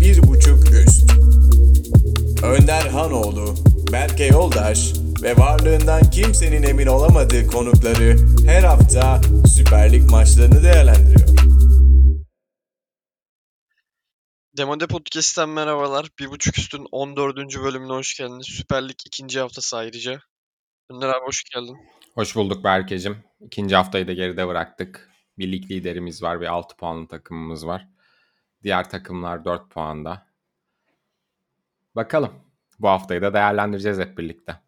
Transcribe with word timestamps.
bir 0.00 0.22
buçuk 0.22 0.70
üst. 0.70 1.12
Önder 2.44 2.86
Hanoğlu, 2.86 3.54
Berke 3.92 4.24
Yoldaş 4.24 4.92
ve 5.22 5.36
varlığından 5.36 6.10
kimsenin 6.10 6.62
emin 6.62 6.86
olamadığı 6.86 7.46
konukları 7.46 8.16
her 8.46 8.62
hafta 8.62 9.20
Süper 9.56 9.92
Lig 9.92 10.10
maçlarını 10.10 10.62
değerlendiriyor. 10.62 11.28
Demode 14.56 14.86
Podcast'ten 14.86 15.48
merhabalar. 15.48 16.08
Bir 16.18 16.30
buçuk 16.30 16.58
üstün 16.58 16.86
14. 16.92 17.36
bölümüne 17.36 17.92
hoş 17.92 18.16
geldiniz. 18.18 18.46
Süper 18.46 18.88
Lig 18.88 18.96
ikinci 19.06 19.40
haftası 19.40 19.76
ayrıca. 19.76 20.20
Önder 20.90 21.08
abi 21.08 21.26
hoş 21.26 21.44
geldin. 21.44 21.76
Hoş 22.14 22.36
bulduk 22.36 22.64
Berke'cim. 22.64 23.24
İkinci 23.40 23.76
haftayı 23.76 24.08
da 24.08 24.12
geride 24.12 24.48
bıraktık. 24.48 25.10
Bir 25.38 25.52
lig 25.52 25.70
liderimiz 25.70 26.22
var, 26.22 26.40
bir 26.40 26.46
6 26.46 26.76
puanlı 26.76 27.08
takımımız 27.08 27.66
var. 27.66 27.88
Diğer 28.64 28.90
takımlar 28.90 29.44
4 29.44 29.70
puanda. 29.70 30.26
Bakalım. 31.96 32.32
Bu 32.78 32.88
haftayı 32.88 33.22
da 33.22 33.34
değerlendireceğiz 33.34 33.98
hep 33.98 34.18
birlikte. 34.18 34.60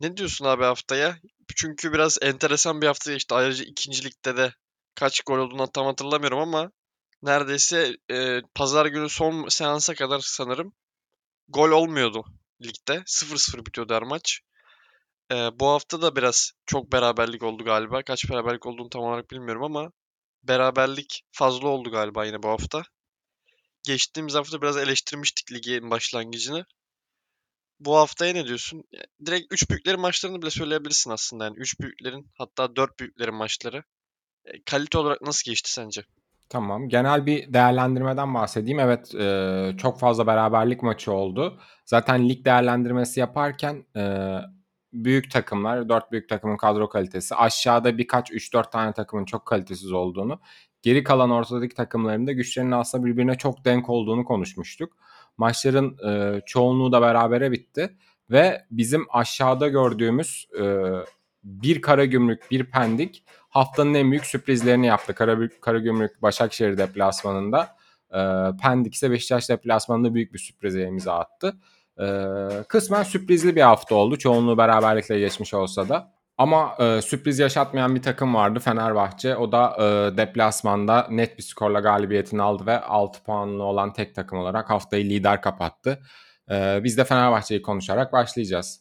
Ne 0.00 0.16
diyorsun 0.16 0.44
abi 0.44 0.64
haftaya? 0.64 1.16
Çünkü 1.56 1.92
biraz 1.92 2.18
enteresan 2.22 2.82
bir 2.82 2.86
hafta 2.86 3.12
geçti. 3.12 3.34
Ayrıca 3.34 3.64
ikinci 3.64 4.04
ligde 4.04 4.36
de 4.36 4.52
kaç 4.94 5.20
gol 5.20 5.38
olduğunu 5.38 5.72
tam 5.72 5.86
hatırlamıyorum 5.86 6.38
ama 6.38 6.70
neredeyse 7.22 7.96
e, 8.10 8.40
pazar 8.54 8.86
günü 8.86 9.08
son 9.08 9.48
seansa 9.48 9.94
kadar 9.94 10.20
sanırım 10.20 10.72
gol 11.48 11.70
olmuyordu 11.70 12.24
ligde. 12.62 13.02
0-0 13.06 13.66
bitiyordu 13.66 13.94
her 13.94 14.02
maç. 14.02 14.40
E, 15.32 15.34
bu 15.34 15.66
hafta 15.66 16.02
da 16.02 16.16
biraz 16.16 16.52
çok 16.66 16.92
beraberlik 16.92 17.42
oldu 17.42 17.64
galiba. 17.64 18.02
Kaç 18.02 18.30
beraberlik 18.30 18.66
olduğunu 18.66 18.88
tam 18.88 19.02
olarak 19.02 19.30
bilmiyorum 19.30 19.62
ama 19.62 19.92
beraberlik 20.48 21.22
fazla 21.32 21.68
oldu 21.68 21.90
galiba 21.90 22.24
yine 22.24 22.42
bu 22.42 22.48
hafta. 22.48 22.82
Geçtiğimiz 23.82 24.34
hafta 24.34 24.62
biraz 24.62 24.76
eleştirmiştik 24.76 25.52
ligin 25.52 25.90
başlangıcını. 25.90 26.64
Bu 27.80 27.96
haftaya 27.96 28.32
ne 28.32 28.46
diyorsun? 28.46 28.84
Direkt 29.26 29.52
3 29.52 29.70
büyüklerin 29.70 30.00
maçlarını 30.00 30.42
bile 30.42 30.50
söyleyebilirsin 30.50 31.10
aslında. 31.10 31.44
Yani 31.44 31.56
3 31.56 31.80
büyüklerin 31.80 32.30
hatta 32.38 32.76
4 32.76 33.00
büyüklerin 33.00 33.34
maçları. 33.34 33.84
E, 34.44 34.62
kalite 34.62 34.98
olarak 34.98 35.22
nasıl 35.22 35.50
geçti 35.50 35.72
sence? 35.72 36.02
Tamam. 36.48 36.88
Genel 36.88 37.26
bir 37.26 37.52
değerlendirmeden 37.52 38.34
bahsedeyim. 38.34 38.80
Evet 38.80 39.14
e, 39.14 39.70
çok 39.78 40.00
fazla 40.00 40.26
beraberlik 40.26 40.82
maçı 40.82 41.12
oldu. 41.12 41.60
Zaten 41.84 42.28
lig 42.28 42.44
değerlendirmesi 42.44 43.20
yaparken 43.20 43.86
e, 43.96 44.02
büyük 45.04 45.30
takımlar, 45.30 45.88
4 45.88 46.12
büyük 46.12 46.28
takımın 46.28 46.56
kadro 46.56 46.88
kalitesi, 46.88 47.34
aşağıda 47.34 47.98
birkaç 47.98 48.30
3-4 48.30 48.70
tane 48.70 48.92
takımın 48.92 49.24
çok 49.24 49.46
kalitesiz 49.46 49.92
olduğunu, 49.92 50.40
geri 50.82 51.04
kalan 51.04 51.30
ortadaki 51.30 51.74
takımların 51.74 52.26
da 52.26 52.32
güçlerinin 52.32 52.72
aslında 52.72 53.06
birbirine 53.06 53.38
çok 53.38 53.64
denk 53.64 53.90
olduğunu 53.90 54.24
konuşmuştuk. 54.24 54.96
Maçların 55.36 55.98
e, 56.08 56.40
çoğunluğu 56.46 56.92
da 56.92 57.02
berabere 57.02 57.52
bitti 57.52 57.96
ve 58.30 58.64
bizim 58.70 59.06
aşağıda 59.10 59.68
gördüğümüz 59.68 60.48
e, 60.60 60.64
bir 61.44 61.82
Karagümrük, 61.82 62.50
bir 62.50 62.70
Pendik 62.70 63.24
haftanın 63.28 63.94
en 63.94 64.10
büyük 64.10 64.26
sürprizlerini 64.26 64.86
yaptı. 64.86 65.14
Kara, 65.14 65.48
Karagümrük 65.60 66.22
Başakşehir 66.22 66.78
deplasmanında, 66.78 67.76
e, 68.10 68.20
Pendik 68.62 68.94
ise 68.94 69.10
Beşiktaş 69.10 69.48
deplasmanında 69.48 70.14
büyük 70.14 70.34
bir 70.34 70.38
sürprize 70.38 70.82
imza 70.82 71.18
attı. 71.18 71.56
Ee, 72.00 72.64
kısmen 72.68 73.02
sürprizli 73.02 73.56
bir 73.56 73.62
hafta 73.62 73.94
oldu. 73.94 74.18
Çoğunluğu 74.18 74.58
beraberlikle 74.58 75.18
geçmiş 75.18 75.54
olsa 75.54 75.88
da. 75.88 76.16
Ama 76.38 76.76
e, 76.78 77.02
sürpriz 77.02 77.38
yaşatmayan 77.38 77.94
bir 77.94 78.02
takım 78.02 78.34
vardı 78.34 78.58
Fenerbahçe. 78.60 79.36
O 79.36 79.52
da 79.52 79.76
e, 79.78 80.16
deplasmanda 80.16 81.06
net 81.10 81.38
bir 81.38 81.42
skorla 81.42 81.80
galibiyetini 81.80 82.42
aldı 82.42 82.66
ve 82.66 82.80
6 82.80 83.22
puanlı 83.22 83.62
olan 83.62 83.92
tek 83.92 84.14
takım 84.14 84.38
olarak 84.38 84.70
haftayı 84.70 85.04
lider 85.04 85.42
kapattı. 85.42 86.02
E, 86.50 86.80
biz 86.84 86.98
de 86.98 87.04
Fenerbahçe'yi 87.04 87.62
konuşarak 87.62 88.12
başlayacağız. 88.12 88.80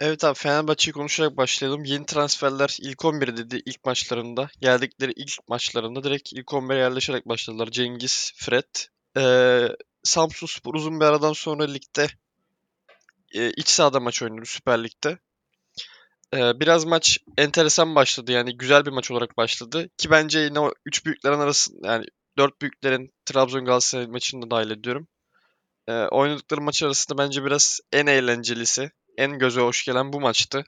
Evet 0.00 0.24
abi 0.24 0.34
Fenerbahçe'yi 0.34 0.92
konuşarak 0.92 1.36
başlayalım. 1.36 1.84
Yeni 1.84 2.06
transferler 2.06 2.76
ilk 2.80 3.04
11 3.04 3.36
dedi 3.36 3.62
ilk 3.66 3.84
maçlarında. 3.84 4.48
Geldikleri 4.60 5.12
ilk 5.16 5.48
maçlarında 5.48 6.04
direkt 6.04 6.32
ilk 6.32 6.46
11'e 6.46 6.78
yerleşerek 6.78 7.28
başladılar. 7.28 7.68
Cengiz, 7.70 8.32
Fred. 8.36 8.74
Ee, 9.16 9.68
Samsun 10.02 10.46
Spor 10.46 10.74
uzun 10.74 11.00
bir 11.00 11.04
aradan 11.04 11.32
sonra 11.32 11.64
ligde 11.64 12.08
e, 13.34 13.50
iç 13.50 13.68
sahada 13.68 14.00
maç 14.00 14.22
oynadı 14.22 14.46
Süper 14.46 14.84
Lig'de. 14.84 15.18
E, 16.34 16.60
biraz 16.60 16.84
maç 16.84 17.18
enteresan 17.38 17.94
başladı 17.94 18.32
yani 18.32 18.56
güzel 18.56 18.86
bir 18.86 18.90
maç 18.90 19.10
olarak 19.10 19.36
başladı. 19.36 19.88
Ki 19.98 20.10
bence 20.10 20.38
yine 20.38 20.60
o 20.60 20.72
3 20.86 21.06
büyüklerin 21.06 21.38
arasında 21.38 21.92
yani 21.92 22.06
4 22.38 22.60
büyüklerin 22.62 23.12
Trabzon 23.26 23.64
Galatasaray 23.64 24.06
maçını 24.06 24.42
da 24.42 24.50
dahil 24.50 24.70
ediyorum. 24.70 25.08
E, 25.88 25.92
oynadıkları 25.92 26.60
maç 26.60 26.82
arasında 26.82 27.18
bence 27.18 27.44
biraz 27.44 27.80
en 27.92 28.06
eğlencelisi, 28.06 28.90
en 29.16 29.38
göze 29.38 29.60
hoş 29.60 29.84
gelen 29.84 30.12
bu 30.12 30.20
maçtı. 30.20 30.64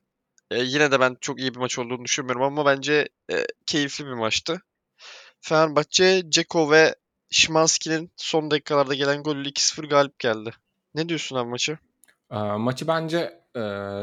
E, 0.51 0.59
yine 0.63 0.91
de 0.93 1.01
ben 1.01 1.17
çok 1.21 1.41
iyi 1.41 1.55
bir 1.55 1.59
maç 1.59 1.79
olduğunu 1.79 2.05
düşünmüyorum 2.05 2.43
ama 2.43 2.67
bence 2.67 3.09
e, 3.33 3.47
keyifli 3.67 4.07
bir 4.07 4.13
maçtı. 4.13 4.63
Fenerbahçe, 5.41 6.23
Ceko 6.29 6.71
ve 6.71 6.95
Şimanski'nin 7.31 8.11
son 8.17 8.51
dakikalarda 8.51 8.95
gelen 8.95 9.23
golüyle 9.23 9.49
2-0 9.49 9.89
galip 9.89 10.19
geldi. 10.19 10.51
Ne 10.95 11.09
diyorsun 11.09 11.37
abi 11.37 11.51
maçı? 11.51 11.79
E, 12.31 12.39
maçı 12.39 12.89
bence 12.89 13.19
e, 13.57 13.61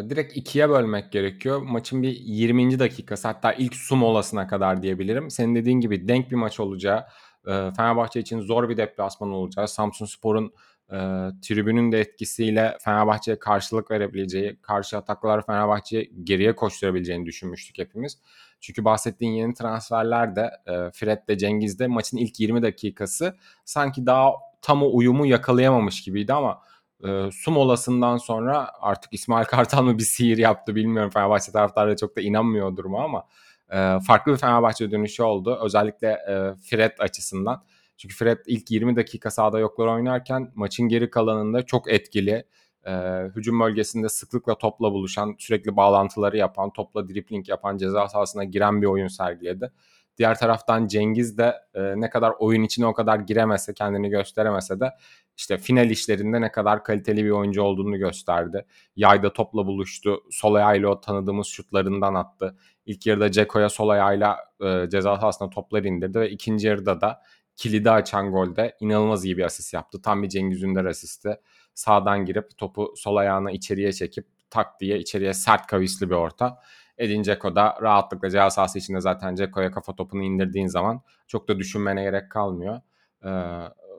direkt 0.09 0.37
ikiye 0.37 0.69
bölmek 0.69 1.11
gerekiyor. 1.11 1.61
Maçın 1.61 2.03
bir 2.03 2.11
20. 2.11 2.79
dakikası 2.79 3.27
hatta 3.27 3.53
ilk 3.53 3.75
su 3.75 3.95
molasına 3.95 4.47
kadar 4.47 4.81
diyebilirim. 4.81 5.29
Senin 5.29 5.55
dediğin 5.55 5.79
gibi 5.79 6.07
denk 6.07 6.31
bir 6.31 6.35
maç 6.35 6.59
olacağı, 6.59 6.99
e, 7.47 7.51
Fenerbahçe 7.77 8.19
için 8.19 8.41
zor 8.41 8.69
bir 8.69 8.77
deplasman 8.77 9.31
olacağı, 9.31 9.67
Samsun 9.67 10.05
Spor'un 10.05 10.53
e, 10.91 10.97
tribünün 11.41 11.91
de 11.91 11.99
etkisiyle 11.99 12.77
Fenerbahçe'ye 12.81 13.39
karşılık 13.39 13.91
verebileceği, 13.91 14.61
karşı 14.61 14.97
ataklar 14.97 15.45
Fenerbahçe'ye 15.45 16.09
geriye 16.23 16.55
koşturabileceğini 16.55 17.25
düşünmüştük 17.25 17.77
hepimiz. 17.77 18.17
Çünkü 18.59 18.85
bahsettiğin 18.85 19.31
yeni 19.31 19.53
transferler 19.53 20.35
de 20.35 20.51
e, 20.65 20.91
Fred 20.91 21.27
de 21.27 21.37
Cengiz 21.37 21.79
de 21.79 21.87
maçın 21.87 22.17
ilk 22.17 22.39
20 22.39 22.61
dakikası 22.61 23.35
sanki 23.65 24.05
daha 24.05 24.31
tam 24.61 24.83
o 24.83 24.89
uyumu 24.93 25.25
yakalayamamış 25.25 26.03
gibiydi 26.03 26.33
ama 26.33 26.61
e, 27.03 27.29
su 27.31 27.51
molasından 27.51 28.17
sonra 28.17 28.71
artık 28.81 29.13
İsmail 29.13 29.45
Kartal 29.45 29.83
mı 29.83 29.97
bir 29.97 30.03
sihir 30.03 30.37
yaptı 30.37 30.75
bilmiyorum. 30.75 31.09
Fenerbahçe 31.09 31.51
taraftarları 31.51 31.95
çok 31.95 32.17
da 32.17 32.21
inanmıyor 32.21 32.77
duruma 32.77 33.03
ama 33.03 33.23
e, 33.71 33.99
farklı 34.07 34.31
bir 34.31 34.37
Fenerbahçe 34.37 34.91
dönüşü 34.91 35.23
oldu. 35.23 35.59
Özellikle 35.63 36.07
e, 36.07 36.33
Fred 36.69 36.91
açısından. 36.99 37.63
Çünkü 37.97 38.15
Fred 38.15 38.37
ilk 38.47 38.71
20 38.71 38.95
dakika 38.95 39.31
sahada 39.31 39.59
yoklar 39.59 39.87
oynarken 39.87 40.51
maçın 40.55 40.89
geri 40.89 41.09
kalanında 41.09 41.65
çok 41.65 41.91
etkili. 41.91 42.43
E, 42.87 42.91
hücum 43.35 43.59
bölgesinde 43.59 44.09
sıklıkla 44.09 44.57
topla 44.57 44.91
buluşan, 44.91 45.35
sürekli 45.39 45.75
bağlantıları 45.75 46.37
yapan, 46.37 46.73
topla 46.73 47.09
dripling 47.09 47.49
yapan, 47.49 47.77
ceza 47.77 48.07
sahasına 48.07 48.43
giren 48.43 48.81
bir 48.81 48.87
oyun 48.87 49.07
sergiledi. 49.07 49.71
Diğer 50.17 50.39
taraftan 50.39 50.87
Cengiz 50.87 51.37
de 51.37 51.55
e, 51.73 51.81
ne 52.01 52.09
kadar 52.09 52.33
oyun 52.39 52.63
içine 52.63 52.85
o 52.85 52.93
kadar 52.93 53.19
giremese, 53.19 53.73
kendini 53.73 54.09
gösteremese 54.09 54.79
de 54.79 54.91
işte 55.37 55.57
final 55.57 55.89
işlerinde 55.89 56.41
ne 56.41 56.51
kadar 56.51 56.83
kaliteli 56.83 57.25
bir 57.25 57.29
oyuncu 57.29 57.61
olduğunu 57.61 57.97
gösterdi. 57.97 58.65
Yayda 58.95 59.33
topla 59.33 59.65
buluştu. 59.65 60.23
Sol 60.31 60.53
ayağıyla 60.55 60.89
o 60.89 61.01
tanıdığımız 61.01 61.47
şutlarından 61.47 62.15
attı. 62.15 62.57
İlk 62.85 63.05
yarıda 63.05 63.31
Ceko'ya 63.31 63.69
sol 63.69 63.89
ayağıyla 63.89 64.37
e, 64.61 64.89
ceza 64.89 65.17
sahasına 65.17 65.49
toplar 65.49 65.83
indirdi 65.83 66.19
ve 66.19 66.29
ikinci 66.29 66.67
yarıda 66.67 67.01
da 67.01 67.21
kilidi 67.55 67.91
açan 67.91 68.31
golde 68.31 68.77
inanılmaz 68.79 69.25
iyi 69.25 69.37
bir 69.37 69.43
asist 69.43 69.73
yaptı. 69.73 70.01
Tam 70.01 70.23
bir 70.23 70.29
Cengiz 70.29 70.63
Ünder 70.63 70.85
asisti. 70.85 71.37
Sağdan 71.77 72.25
girip 72.25 72.57
topu 72.57 72.93
sol 72.95 73.15
ayağına 73.15 73.51
içeriye 73.51 73.93
çekip 73.93 74.27
tak 74.49 74.79
diye 74.79 74.99
içeriye 74.99 75.33
sert 75.33 75.67
kavisli 75.67 76.09
bir 76.09 76.15
orta. 76.15 76.61
Edin 76.97 77.23
Dzeko 77.23 77.55
da 77.55 77.77
rahatlıkla 77.81 78.29
ceza 78.29 78.49
sahası 78.49 78.79
içinde 78.79 79.01
zaten 79.01 79.35
Dzeko'ya 79.35 79.71
kafa 79.71 79.95
topunu 79.95 80.23
indirdiğin 80.23 80.67
zaman 80.67 81.01
çok 81.27 81.47
da 81.47 81.59
düşünmene 81.59 82.03
gerek 82.03 82.31
kalmıyor. 82.31 82.81
Ee, 83.25 83.29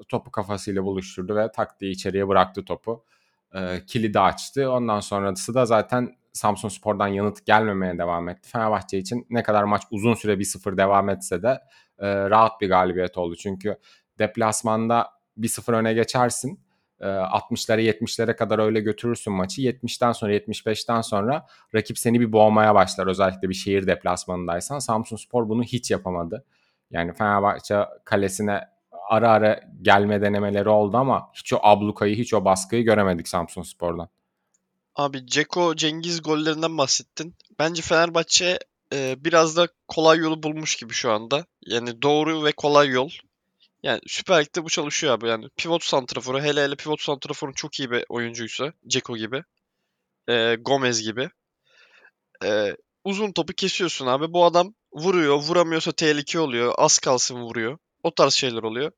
topu 0.09 0.31
kafasıyla 0.31 0.85
buluşturdu 0.85 1.37
ve 1.37 1.53
tak 1.53 1.81
diye 1.81 1.91
içeriye 1.91 2.29
bıraktı 2.29 2.65
topu. 2.65 3.05
Ee, 3.55 3.81
kilidi 3.87 4.21
açtı. 4.21 4.71
Ondan 4.71 5.01
sonrası 5.01 5.55
da 5.55 5.67
zaten 5.67 6.17
Samsun 6.33 6.69
Spor'dan 6.69 7.09
yanıt 7.09 7.47
gelmemeye 7.47 7.99
devam 7.99 8.29
etti. 8.29 8.51
Fenerbahçe 8.51 8.99
için 8.99 9.27
ne 9.31 9.43
kadar 9.43 9.65
maç 9.65 9.83
uzun 9.91 10.15
süre 10.15 10.33
1-0 10.33 10.77
devam 10.77 11.09
etse 11.09 11.43
de 11.43 11.61
e, 11.99 12.31
rahat 12.31 12.61
bir 12.61 12.69
galibiyet 12.69 13.19
oldu. 13.19 13.37
Çünkü 13.37 13.79
deplasmanda 14.19 15.11
1-0 15.39 15.73
öne 15.73 15.93
geçersin. 15.93 16.68
E, 17.01 17.07
60'lara 17.07 17.81
70'lere 17.81 18.37
kadar 18.37 18.59
öyle 18.59 18.81
götürürsün 18.81 19.33
maçı. 19.33 19.63
70'ten 19.63 20.13
sonra 20.13 20.33
75'ten 20.33 21.01
sonra 21.01 21.47
rakip 21.75 21.99
seni 21.99 22.21
bir 22.21 22.33
boğmaya 22.33 22.75
başlar. 22.75 23.07
Özellikle 23.07 23.49
bir 23.49 23.55
şehir 23.55 23.87
deplasmanındaysan. 23.87 24.79
Samsun 24.79 25.17
Spor 25.17 25.49
bunu 25.49 25.63
hiç 25.63 25.91
yapamadı. 25.91 26.45
Yani 26.91 27.13
Fenerbahçe 27.13 27.85
kalesine 28.05 28.61
ara 29.09 29.31
ara 29.31 29.61
gelme 29.83 30.23
denemeleri 30.23 30.69
oldu 30.69 30.97
ama 30.97 31.31
hiç 31.35 31.53
o 31.53 31.59
ablukayı, 31.63 32.17
hiç 32.17 32.35
o 32.35 32.45
baskıyı 32.45 32.85
göremedik 32.85 33.29
Samsun 33.29 33.63
Spor'dan. 33.63 34.09
Abi 34.97 35.27
Ceko 35.27 35.77
Cengiz 35.77 36.23
gollerinden 36.23 36.79
bahsettin. 36.79 37.35
Bence 37.59 37.83
Fenerbahçe 37.83 38.59
e, 38.93 39.25
biraz 39.25 39.57
da 39.57 39.69
kolay 39.89 40.19
yolu 40.19 40.43
bulmuş 40.43 40.77
gibi 40.77 40.93
şu 40.93 41.11
anda. 41.11 41.47
Yani 41.67 42.03
doğru 42.03 42.45
ve 42.45 42.53
kolay 42.53 42.89
yol. 42.89 43.11
Yani 43.83 44.01
Süper 44.07 44.41
Lig'de 44.45 44.65
bu 44.65 44.69
çalışıyor 44.69 45.15
abi. 45.15 45.29
Yani 45.29 45.49
pivot 45.57 45.85
santraforu 45.85 46.43
hele 46.43 46.63
hele 46.63 46.77
pivot 46.77 47.01
santraforun 47.01 47.53
çok 47.53 47.81
iyi 47.81 47.91
bir 47.91 48.05
oyuncuysa 48.09 48.73
Ceko 48.87 49.17
gibi, 49.17 49.43
e, 50.29 50.55
Gomez 50.55 51.03
gibi 51.03 51.31
e, 52.45 52.77
uzun 53.05 53.33
topu 53.33 53.53
kesiyorsun 53.53 54.07
abi. 54.07 54.33
Bu 54.33 54.45
adam 54.45 54.75
vuruyor, 54.93 55.37
vuramıyorsa 55.37 55.93
tehlike 55.93 56.41
oluyor. 56.41 56.75
Az 56.79 56.99
kalsın 56.99 57.37
vuruyor. 57.37 57.79
O 58.03 58.15
tarz 58.15 58.35
şeyler 58.35 58.63
oluyor. 58.63 58.93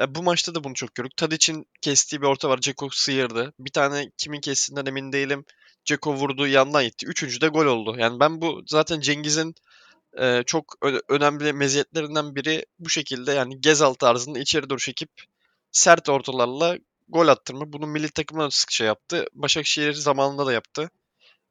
E, 0.00 0.14
bu 0.14 0.22
maçta 0.22 0.54
da 0.54 0.64
bunu 0.64 0.74
çok 0.74 0.94
gördük. 0.94 1.16
Tadic'in 1.16 1.66
kestiği 1.80 2.22
bir 2.22 2.26
orta 2.26 2.48
var. 2.48 2.60
Ceko 2.60 2.88
sıyırdı. 2.92 3.52
Bir 3.58 3.70
tane 3.70 4.10
kimin 4.18 4.40
kestiğinden 4.40 4.86
emin 4.86 5.12
değilim. 5.12 5.44
Ceko 5.84 6.14
vurdu 6.14 6.46
yandan 6.46 6.84
gitti. 6.84 7.06
Üçüncü 7.06 7.40
de 7.40 7.48
gol 7.48 7.66
oldu. 7.66 7.96
Yani 7.98 8.20
ben 8.20 8.40
bu 8.40 8.62
zaten 8.66 9.00
Cengiz'in 9.00 9.54
e, 10.20 10.42
çok 10.46 10.74
önemli 11.08 11.52
meziyetlerinden 11.52 12.36
biri 12.36 12.66
bu 12.78 12.88
şekilde 12.88 13.32
yani 13.32 13.60
Gezal 13.60 13.94
tarzında 13.94 14.38
içeri 14.38 14.70
doğru 14.70 14.78
çekip 14.78 15.10
sert 15.72 16.08
ortalarla 16.08 16.78
gol 17.08 17.28
attırma. 17.28 17.72
Bunu 17.72 17.86
milli 17.86 18.08
takımda 18.08 18.44
da 18.44 18.50
sıkça 18.50 18.84
yaptı. 18.84 19.26
Başakşehir 19.32 19.92
zamanında 19.92 20.46
da 20.46 20.52
yaptı. 20.52 20.90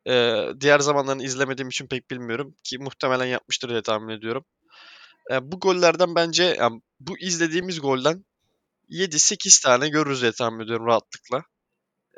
Ee, 0.07 0.45
diğer 0.59 0.79
zamanlarını 0.79 1.23
izlemediğim 1.23 1.69
için 1.69 1.87
pek 1.87 2.11
bilmiyorum 2.11 2.55
ki 2.63 2.77
muhtemelen 2.77 3.25
yapmıştır 3.25 3.69
diye 3.69 3.81
tahmin 3.81 4.13
ediyorum. 4.13 4.45
Ee, 5.31 5.51
bu 5.51 5.59
gollerden 5.59 6.15
bence 6.15 6.43
yani 6.43 6.81
bu 6.99 7.19
izlediğimiz 7.19 7.81
golden 7.81 8.25
7-8 8.89 9.63
tane 9.63 9.89
görürüz 9.89 10.21
diye 10.21 10.31
tahmin 10.31 10.65
ediyorum 10.65 10.85
rahatlıkla. 10.85 11.43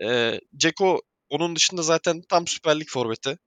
Ee, 0.03 0.39
Ceko 0.57 1.01
onun 1.30 1.56
dışında 1.56 1.81
zaten 1.81 2.21
tam 2.30 2.48
Süper 2.48 2.80
Lig 2.80 2.88
forveti. 2.89 3.38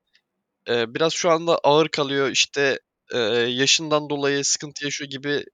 Ee, 0.68 0.94
biraz 0.94 1.12
şu 1.12 1.30
anda 1.30 1.58
ağır 1.58 1.88
kalıyor 1.88 2.28
işte 2.30 2.80
e, 3.14 3.19
yaşından 3.49 4.10
dolayı 4.10 4.44
sıkıntı 4.44 4.84
yaşıyor 4.84 5.10
gibi 5.10 5.44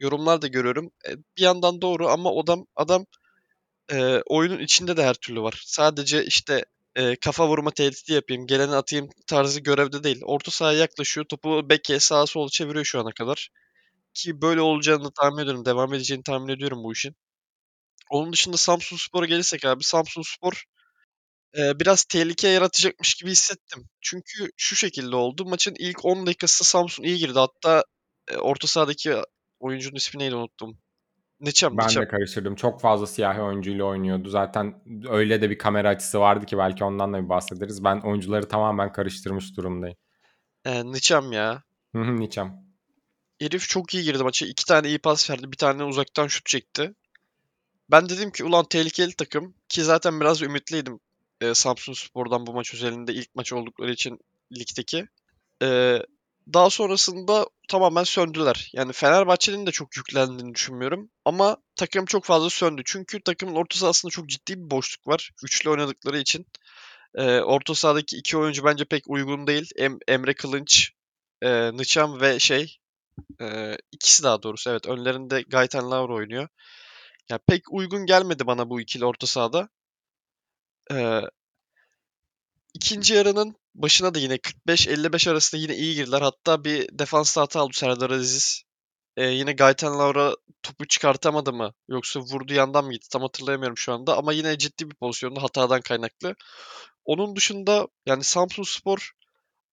yorumlar 0.00 0.42
da 0.42 0.46
görüyorum. 0.46 0.90
E, 1.08 1.16
bir 1.38 1.42
yandan 1.42 1.82
doğru 1.82 2.08
ama 2.08 2.40
adam 2.40 2.66
adam 2.76 3.06
e, 3.92 4.22
oyunun 4.26 4.58
içinde 4.60 4.96
de 4.96 5.04
her 5.04 5.14
türlü 5.14 5.42
var. 5.42 5.62
Sadece 5.66 6.24
işte 6.24 6.64
e, 6.96 7.16
kafa 7.16 7.48
vurma 7.48 7.70
tehdidi 7.70 8.12
yapayım, 8.12 8.46
geleni 8.46 8.74
atayım 8.76 9.08
tarzı 9.26 9.60
görevde 9.60 10.04
değil. 10.04 10.20
Orta 10.24 10.50
sahaya 10.50 10.78
yaklaşıyor, 10.78 11.26
topu 11.26 11.70
beke 11.70 12.00
sağa 12.00 12.26
sola 12.26 12.48
çeviriyor 12.48 12.84
şu 12.84 13.00
ana 13.00 13.12
kadar. 13.12 13.50
Ki 14.14 14.42
böyle 14.42 14.60
olacağını 14.60 15.12
tahmin 15.12 15.42
ediyorum, 15.42 15.64
devam 15.64 15.94
edeceğini 15.94 16.24
tahmin 16.24 16.48
ediyorum 16.48 16.84
bu 16.84 16.92
işin. 16.92 17.16
Onun 18.10 18.32
dışında 18.32 18.56
Samsun 18.56 18.96
Spor'a 18.96 19.26
gelirsek 19.26 19.64
abi, 19.64 19.84
Samsun 19.84 20.22
Spor 21.54 21.62
e, 21.62 21.80
biraz 21.80 22.04
tehlike 22.04 22.48
yaratacakmış 22.48 23.14
gibi 23.14 23.30
hissettim. 23.30 23.88
Çünkü 24.00 24.50
şu 24.56 24.76
şekilde 24.76 25.16
oldu. 25.16 25.44
Maçın 25.44 25.74
ilk 25.78 26.04
10 26.04 26.26
dakikası 26.26 26.64
Samsun 26.64 27.02
iyi 27.02 27.18
girdi. 27.18 27.38
Hatta 27.38 27.84
e, 28.28 28.36
orta 28.36 28.66
sahadaki 28.66 29.14
oyuncunun 29.60 29.96
ismi 29.96 30.18
neydi 30.18 30.34
unuttum. 30.34 30.78
Neçem, 31.40 31.76
Ben 31.78 31.86
Neçem. 31.86 32.02
de 32.02 32.08
karıştırdım. 32.08 32.54
Çok 32.54 32.80
fazla 32.80 33.06
siyahi 33.06 33.40
oyuncuyla 33.40 33.84
oynuyordu. 33.84 34.28
Zaten 34.28 34.82
öyle 35.08 35.42
de 35.42 35.50
bir 35.50 35.58
kamera 35.58 35.88
açısı 35.88 36.20
vardı 36.20 36.46
ki 36.46 36.58
belki 36.58 36.84
ondan 36.84 37.12
da 37.12 37.24
bir 37.24 37.28
bahsederiz. 37.28 37.84
Ben 37.84 38.00
oyuncuları 38.00 38.48
tamamen 38.48 38.92
karıştırmış 38.92 39.56
durumdayım. 39.56 39.96
E, 40.64 40.92
Neçem 40.92 41.32
ya. 41.32 41.62
Hı 41.94 42.02
hı, 42.02 42.16
Niçem. 42.16 42.62
Herif 43.40 43.68
çok 43.68 43.94
iyi 43.94 44.04
girdi 44.04 44.22
maça. 44.22 44.46
İki 44.46 44.64
tane 44.64 44.88
iyi 44.88 44.98
pas 44.98 45.30
verdi. 45.30 45.52
Bir 45.52 45.56
tane 45.56 45.84
uzaktan 45.84 46.26
şut 46.26 46.46
çekti. 46.46 46.94
Ben 47.90 48.08
dedim 48.08 48.30
ki 48.30 48.44
ulan 48.44 48.64
tehlikeli 48.64 49.12
takım. 49.12 49.54
Ki 49.68 49.82
zaten 49.84 50.20
biraz 50.20 50.42
ümitliydim. 50.42 51.00
E, 51.42 51.54
Samsun 51.54 51.92
Spor'dan 51.92 52.46
bu 52.46 52.52
maç 52.52 52.74
özelinde 52.74 53.14
ilk 53.14 53.34
maç 53.34 53.52
oldukları 53.52 53.92
için 53.92 54.18
ligdeki. 54.52 55.06
E, 55.62 55.98
daha 56.54 56.70
sonrasında 56.70 57.46
tamamen 57.68 58.04
söndüler. 58.04 58.70
Yani 58.72 58.92
Fenerbahçe'nin 58.92 59.66
de 59.66 59.70
çok 59.70 59.96
yüklendiğini 59.96 60.54
düşünmüyorum. 60.54 61.10
Ama 61.24 61.56
takım 61.76 62.04
çok 62.04 62.24
fazla 62.24 62.50
söndü. 62.50 62.82
Çünkü 62.84 63.20
takımın 63.20 63.54
orta 63.54 63.78
sahasında 63.78 64.10
çok 64.10 64.28
ciddi 64.28 64.64
bir 64.64 64.70
boşluk 64.70 65.08
var. 65.08 65.30
Üçlü 65.44 65.70
oynadıkları 65.70 66.18
için. 66.18 66.46
E, 67.14 67.40
orta 67.40 67.74
sahadaki 67.74 68.16
iki 68.16 68.36
oyuncu 68.36 68.64
bence 68.64 68.84
pek 68.84 69.04
uygun 69.10 69.46
değil. 69.46 69.70
Em- 69.76 69.98
Emre 70.08 70.34
Kılınç, 70.34 70.92
e, 71.42 71.76
Nıçam 71.76 72.20
ve 72.20 72.38
şey 72.38 72.78
ee, 73.40 73.76
ikisi 73.92 74.22
daha 74.22 74.42
doğrusu 74.42 74.70
evet. 74.70 74.86
Önlerinde 74.86 75.42
Gaetan 75.42 75.90
Lauro 75.90 76.14
oynuyor. 76.14 76.48
Ya 77.28 77.38
pek 77.38 77.72
uygun 77.72 78.06
gelmedi 78.06 78.46
bana 78.46 78.70
bu 78.70 78.80
ikili 78.80 79.04
orta 79.04 79.26
sahada. 79.26 79.68
Ee, 80.92 81.22
ikinci 82.74 83.14
yarının 83.14 83.56
başına 83.74 84.14
da 84.14 84.18
yine 84.18 84.38
45-55 84.38 85.30
arasında 85.30 85.60
yine 85.62 85.76
iyi 85.76 85.94
girdiler. 85.94 86.20
Hatta 86.22 86.64
bir 86.64 86.98
defans 86.98 87.36
hata 87.36 87.60
aldı 87.60 87.72
Serdar 87.76 88.10
Aziz. 88.10 88.62
Ee, 89.16 89.24
yine 89.26 89.52
Gaetan 89.52 89.98
Lauro 89.98 90.36
topu 90.62 90.86
çıkartamadı 90.88 91.52
mı? 91.52 91.74
Yoksa 91.88 92.20
vurdu 92.20 92.54
yandan 92.54 92.84
mı 92.84 92.92
gitti? 92.92 93.08
Tam 93.08 93.22
hatırlayamıyorum 93.22 93.78
şu 93.78 93.92
anda. 93.92 94.16
Ama 94.18 94.32
yine 94.32 94.58
ciddi 94.58 94.90
bir 94.90 94.94
pozisyonda 94.96 95.42
hatadan 95.42 95.80
kaynaklı. 95.80 96.34
Onun 97.04 97.36
dışında 97.36 97.88
yani 98.06 98.24
Samsun 98.24 98.62
Spor 98.62 99.12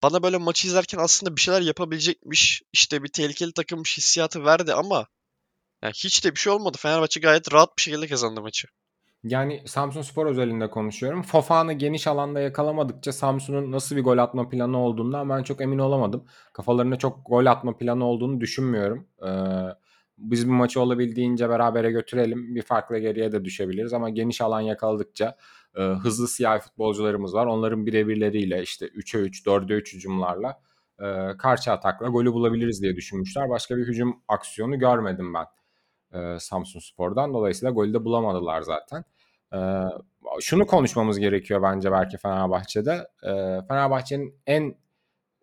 bana 0.03 0.23
böyle 0.23 0.37
maçı 0.37 0.67
izlerken 0.67 0.97
aslında 0.99 1.35
bir 1.35 1.41
şeyler 1.41 1.61
yapabilecekmiş. 1.61 2.63
işte 2.73 3.03
bir 3.03 3.09
tehlikeli 3.09 3.53
takımmış 3.53 3.97
hissiyatı 3.97 4.45
verdi 4.45 4.73
ama 4.73 5.07
Yani 5.83 5.93
hiç 5.95 6.25
de 6.25 6.35
bir 6.35 6.39
şey 6.39 6.53
olmadı. 6.53 6.77
Fenerbahçe 6.81 7.19
gayet 7.19 7.53
rahat 7.53 7.77
bir 7.77 7.83
şekilde 7.83 8.07
kazandı 8.07 8.41
maçı. 8.41 8.67
Yani 9.23 9.61
Samsun 9.65 10.01
Spor 10.01 10.25
özelinde 10.25 10.69
konuşuyorum. 10.69 11.21
Fofana 11.21 11.73
geniş 11.73 12.07
alanda 12.07 12.39
yakalamadıkça 12.39 13.11
Samsun'un 13.13 13.71
nasıl 13.71 13.95
bir 13.95 14.03
gol 14.03 14.17
atma 14.17 14.49
planı 14.49 14.77
olduğundan 14.77 15.29
ben 15.29 15.43
çok 15.43 15.61
emin 15.61 15.79
olamadım. 15.79 16.25
Kafalarında 16.53 16.95
çok 16.95 17.19
gol 17.25 17.45
atma 17.45 17.77
planı 17.77 18.05
olduğunu 18.05 18.41
düşünmüyorum. 18.41 19.07
Ee, 19.25 19.29
biz 20.17 20.47
bu 20.49 20.51
maçı 20.53 20.81
olabildiğince 20.81 21.49
berabere 21.49 21.91
götürelim. 21.91 22.55
Bir 22.55 22.61
farkla 22.61 22.97
geriye 22.97 23.31
de 23.31 23.45
düşebiliriz 23.45 23.93
ama 23.93 24.09
geniş 24.09 24.41
alan 24.41 24.61
yakaladıkça 24.61 25.37
e, 25.75 25.81
hızlı 25.81 26.27
siyahi 26.27 26.59
futbolcularımız 26.61 27.33
var. 27.33 27.45
Onların 27.45 27.85
birebirleriyle 27.85 28.61
işte 28.61 28.85
3'e 28.85 29.19
3, 29.19 29.45
4'e 29.45 29.75
3 29.75 29.93
hücumlarla 29.93 30.61
e, 30.99 31.37
karşı 31.37 31.71
atakla 31.71 32.07
golü 32.07 32.33
bulabiliriz 32.33 32.81
diye 32.81 32.95
düşünmüşler. 32.95 33.49
Başka 33.49 33.77
bir 33.77 33.87
hücum 33.87 34.21
aksiyonu 34.27 34.79
görmedim 34.79 35.33
ben 35.33 35.45
e, 36.13 36.39
Samsun 36.39 36.79
Spor'dan. 36.79 37.33
Dolayısıyla 37.33 37.71
golü 37.71 37.93
de 37.93 38.05
bulamadılar 38.05 38.61
zaten. 38.61 39.03
E, 39.53 39.59
şunu 40.41 40.67
konuşmamız 40.67 41.19
gerekiyor 41.19 41.61
bence 41.61 41.91
belki 41.91 42.17
Fenerbahçe'de. 42.17 43.07
E, 43.23 43.31
Fenerbahçe'nin 43.67 44.35
en 44.47 44.75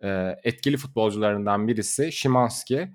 e, 0.02 0.36
etkili 0.44 0.76
futbolcularından 0.76 1.68
birisi 1.68 2.12
Şimanski. 2.12 2.88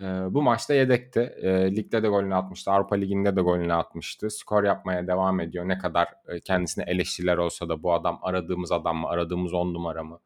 E, 0.00 0.04
bu 0.04 0.42
maçta 0.42 0.74
yedekti. 0.74 1.20
E, 1.20 1.76
ligde 1.76 2.02
de 2.02 2.08
golünü 2.08 2.34
atmıştı. 2.34 2.70
Avrupa 2.70 2.96
Ligi'nde 2.96 3.36
de 3.36 3.40
golünü 3.40 3.74
atmıştı. 3.74 4.30
Skor 4.30 4.64
yapmaya 4.64 5.06
devam 5.06 5.40
ediyor. 5.40 5.68
Ne 5.68 5.78
kadar 5.78 6.08
e, 6.28 6.40
kendisine 6.40 6.84
eleştiriler 6.86 7.36
olsa 7.36 7.68
da 7.68 7.82
bu 7.82 7.92
adam 7.92 8.18
aradığımız 8.22 8.72
adam 8.72 8.96
mı, 8.96 9.08
aradığımız 9.08 9.54
on 9.54 9.74
numara 9.74 10.04
mı? 10.04 10.18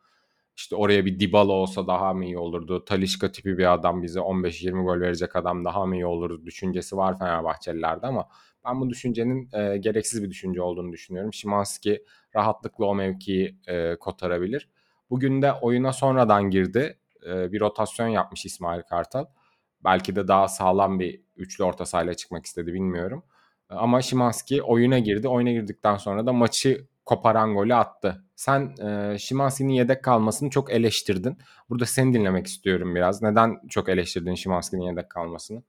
İşte 0.61 0.77
oraya 0.77 1.07
bir 1.07 1.21
Dybala 1.21 1.53
olsa 1.53 1.87
daha 1.87 2.15
mı 2.15 2.25
iyi 2.25 2.39
olurdu? 2.39 2.85
Talisca 2.85 3.33
tipi 3.33 3.59
bir 3.59 3.73
adam 3.73 4.03
bize 4.03 4.21
15-20 4.21 4.85
gol 4.85 5.01
verecek 5.01 5.37
adam 5.37 5.65
daha 5.65 5.87
mı 5.87 5.95
iyi 5.97 6.07
olurdu 6.07 6.47
düşüncesi 6.47 6.97
var 6.97 7.19
Fenerbahçelilerde 7.19 8.07
ama 8.07 8.29
ben 8.65 8.81
bu 8.81 8.91
düşüncenin 8.91 9.49
e, 9.53 9.77
gereksiz 9.77 10.23
bir 10.23 10.31
düşünce 10.31 10.63
olduğunu 10.63 10.93
düşünüyorum. 10.93 11.33
Şimanski 11.33 12.05
rahatlıkla 12.37 12.85
o 12.85 12.95
mevkiyi 12.95 13.57
e, 13.67 13.97
kotarabilir. 13.97 14.69
Bugün 15.11 15.43
de 15.43 15.53
oyuna 15.53 15.93
sonradan 15.93 16.51
girdi. 16.51 16.99
E, 17.27 17.53
bir 17.53 17.61
rotasyon 17.61 18.09
yapmış 18.09 18.47
İsmail 18.47 18.83
Kartal. 18.83 19.25
Belki 19.85 20.17
de 20.17 20.29
daha 20.29 20.49
sağlam 20.49 21.01
bir 21.01 21.23
üçlü 21.37 21.65
orta 21.65 21.87
sahayla 21.87 22.15
çıkmak 22.15 22.47
istedi 22.47 22.73
bilmiyorum. 22.73 23.25
Ama 23.69 24.03
Şimanski 24.03 24.63
oyuna 24.63 24.99
girdi. 24.99 25.29
Oyuna 25.29 25.51
girdikten 25.51 25.97
sonra 25.97 26.27
da 26.27 26.33
maçı 26.33 26.87
koparan 27.11 27.55
golü 27.55 27.75
attı. 27.75 28.25
Sen 28.37 28.77
e, 28.87 29.19
Şimanski'nin 29.19 29.73
yedek 29.73 30.05
kalmasını 30.05 30.51
çok 30.51 30.71
eleştirdin. 30.73 31.39
Burada 31.71 31.87
seni 31.87 32.15
dinlemek 32.15 32.47
istiyorum 32.47 32.95
biraz. 32.95 33.23
Neden 33.23 33.61
çok 33.69 33.89
eleştirdin 33.89 34.35
Şimanski'nin 34.35 34.83
yedek 34.83 35.11
kalmasını? 35.11 35.63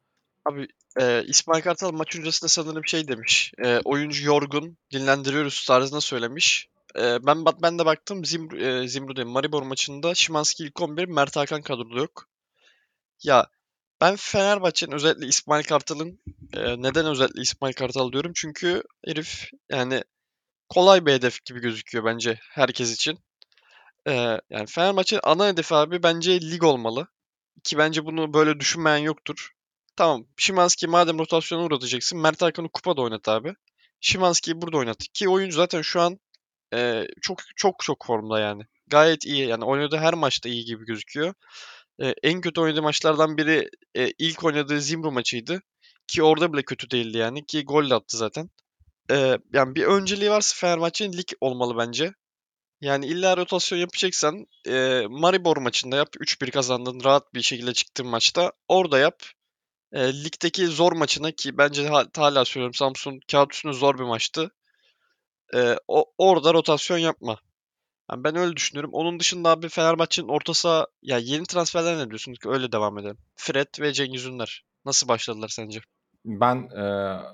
Abi 0.45 0.67
e, 1.00 1.24
İsmail 1.24 1.62
Kartal 1.62 1.91
maç 1.91 2.15
öncesinde 2.15 2.50
sanırım 2.50 2.86
şey 2.86 3.07
demiş. 3.07 3.53
E, 3.63 3.79
oyuncu 3.86 4.25
yorgun, 4.25 4.77
dinlendiriyoruz 4.93 5.65
tarzında 5.65 6.01
söylemiş. 6.01 6.69
E, 7.00 7.25
ben 7.25 7.45
ben 7.62 7.79
de 7.79 7.86
baktım 7.86 8.25
Zimru, 8.25 8.57
e, 8.57 8.88
Zimru 8.88 9.15
değil, 9.15 9.27
Maribor 9.27 9.63
maçında 9.63 10.15
Şimanski 10.15 10.63
ilk 10.63 10.81
11, 10.81 11.05
Mert 11.05 11.36
Hakan 11.36 11.62
kadroda 11.62 12.00
yok. 12.00 12.27
Ya 13.24 13.48
ben 14.01 14.15
Fenerbahçe'nin 14.15 14.91
özellikle 14.91 15.27
İsmail 15.27 15.63
Kartal'ın 15.63 16.19
e, 16.53 16.81
neden 16.81 17.05
özellikle 17.05 17.41
İsmail 17.41 17.74
Kartal 17.74 18.12
diyorum? 18.12 18.31
Çünkü 18.36 18.83
herif 19.05 19.50
yani 19.71 20.03
kolay 20.71 21.05
bir 21.05 21.13
hedef 21.13 21.45
gibi 21.45 21.59
gözüküyor 21.59 22.05
bence 22.05 22.39
herkes 22.41 22.93
için. 22.93 23.19
Ee, 24.07 24.39
yani 24.49 24.65
Fenerbahçe'nin 24.67 25.21
ana 25.23 25.47
hedefi 25.47 25.75
abi 25.75 26.03
bence 26.03 26.41
lig 26.41 26.63
olmalı. 26.63 27.07
Ki 27.63 27.77
bence 27.77 28.05
bunu 28.05 28.33
böyle 28.33 28.59
düşünmeyen 28.59 28.97
yoktur. 28.97 29.51
Tamam 29.95 30.25
Şimanski 30.37 30.87
madem 30.87 31.19
rotasyona 31.19 31.63
uğratacaksın 31.63 32.19
Mert 32.19 32.41
Hakan'ı 32.41 32.69
kupada 32.69 33.01
oynat 33.01 33.29
abi. 33.29 33.53
Şimanski'yi 34.01 34.61
burada 34.61 34.77
oynat. 34.77 34.97
Ki 35.13 35.29
oyuncu 35.29 35.55
zaten 35.55 35.81
şu 35.81 36.01
an 36.01 36.19
e, 36.73 37.07
çok 37.21 37.39
çok 37.55 37.75
çok 37.83 38.05
formda 38.05 38.39
yani. 38.39 38.63
Gayet 38.87 39.25
iyi 39.25 39.47
yani 39.47 39.65
oynadığı 39.65 39.97
her 39.97 40.13
maçta 40.13 40.49
iyi 40.49 40.65
gibi 40.65 40.85
gözüküyor. 40.85 41.33
E, 42.01 42.13
en 42.23 42.41
kötü 42.41 42.61
oynadığı 42.61 42.81
maçlardan 42.81 43.37
biri 43.37 43.69
e, 43.95 44.11
ilk 44.19 44.43
oynadığı 44.43 44.81
Zimbru 44.81 45.11
maçıydı. 45.11 45.61
Ki 46.07 46.23
orada 46.23 46.53
bile 46.53 46.63
kötü 46.63 46.91
değildi 46.91 47.17
yani 47.17 47.45
ki 47.45 47.65
gol 47.65 47.89
de 47.89 47.95
attı 47.95 48.17
zaten. 48.17 48.49
Ee, 49.12 49.38
yani 49.53 49.75
bir 49.75 49.86
önceliği 49.86 50.29
varsa 50.31 50.55
Fenerbahçe'nin 50.58 51.13
lig 51.13 51.27
olmalı 51.41 51.77
bence. 51.77 52.13
Yani 52.81 53.08
illa 53.08 53.38
rotasyon 53.38 53.79
yapacaksan 53.79 54.48
e, 54.67 55.08
Maribor 55.10 55.58
maçında 55.58 55.98
yap. 55.98 56.10
3-1 56.20 56.51
kazandın 56.51 57.03
rahat 57.03 57.34
bir 57.34 57.41
şekilde 57.41 57.74
çıktığın 57.74 58.08
maçta. 58.08 58.51
Orada 58.67 59.00
yap. 59.00 59.24
E, 59.93 60.24
ligdeki 60.24 60.67
zor 60.67 60.93
maçına 60.93 61.31
ki 61.31 61.58
bence 61.58 61.88
ha- 61.89 62.08
hala 62.17 62.46
söylüyorum 62.46 62.74
Samsun 62.74 63.20
kağıt 63.31 63.53
üstünde 63.53 63.74
zor 63.74 64.00
bir 64.00 64.03
maçtı. 64.03 64.51
E, 65.55 65.75
o, 65.88 66.05
orada 66.17 66.53
rotasyon 66.53 66.98
yapma. 66.98 67.38
Yani 68.12 68.24
ben 68.24 68.36
öyle 68.36 68.55
düşünüyorum. 68.55 68.91
Onun 68.93 69.20
dışında 69.20 69.50
abi 69.50 69.70
Fenerbahçe'nin 69.70 70.27
orta 70.27 70.53
saha 70.53 70.88
ya 71.01 71.17
yeni 71.17 71.46
transferler 71.46 71.98
ne 72.00 72.10
diyorsun 72.10 72.34
ki 72.34 72.50
öyle 72.50 72.72
devam 72.72 72.98
edelim. 73.00 73.17
Fred 73.36 73.67
ve 73.79 73.93
Cengiz 73.93 74.25
Ünder 74.25 74.63
nasıl 74.86 75.08
başladılar 75.08 75.50
sence? 75.50 75.81
Ben 76.25 76.69
e, 76.75 76.81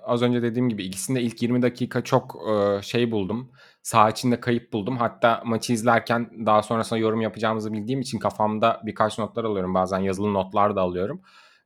az 0.04 0.22
önce 0.22 0.42
dediğim 0.42 0.70
gibi 0.70 0.84
ikisinde 0.84 1.22
ilk 1.22 1.42
20 1.42 1.62
dakika 1.62 2.04
çok 2.04 2.38
e, 2.50 2.82
şey 2.82 3.12
buldum. 3.12 3.52
Saha 3.84 4.10
içinde 4.10 4.40
kayıp 4.40 4.74
buldum. 4.74 4.98
Hatta 4.98 5.42
maçı 5.46 5.74
izlerken 5.74 6.46
daha 6.46 6.64
sonrasında 6.64 7.00
yorum 7.00 7.22
yapacağımızı 7.22 7.74
bildiğim 7.74 8.02
için 8.02 8.20
kafamda 8.20 8.82
birkaç 8.86 9.20
notlar 9.20 9.44
alıyorum. 9.44 9.74
Bazen 9.74 10.00
yazılı 10.00 10.34
notlar 10.34 10.76
da 10.76 10.82
alıyorum. 10.82 11.22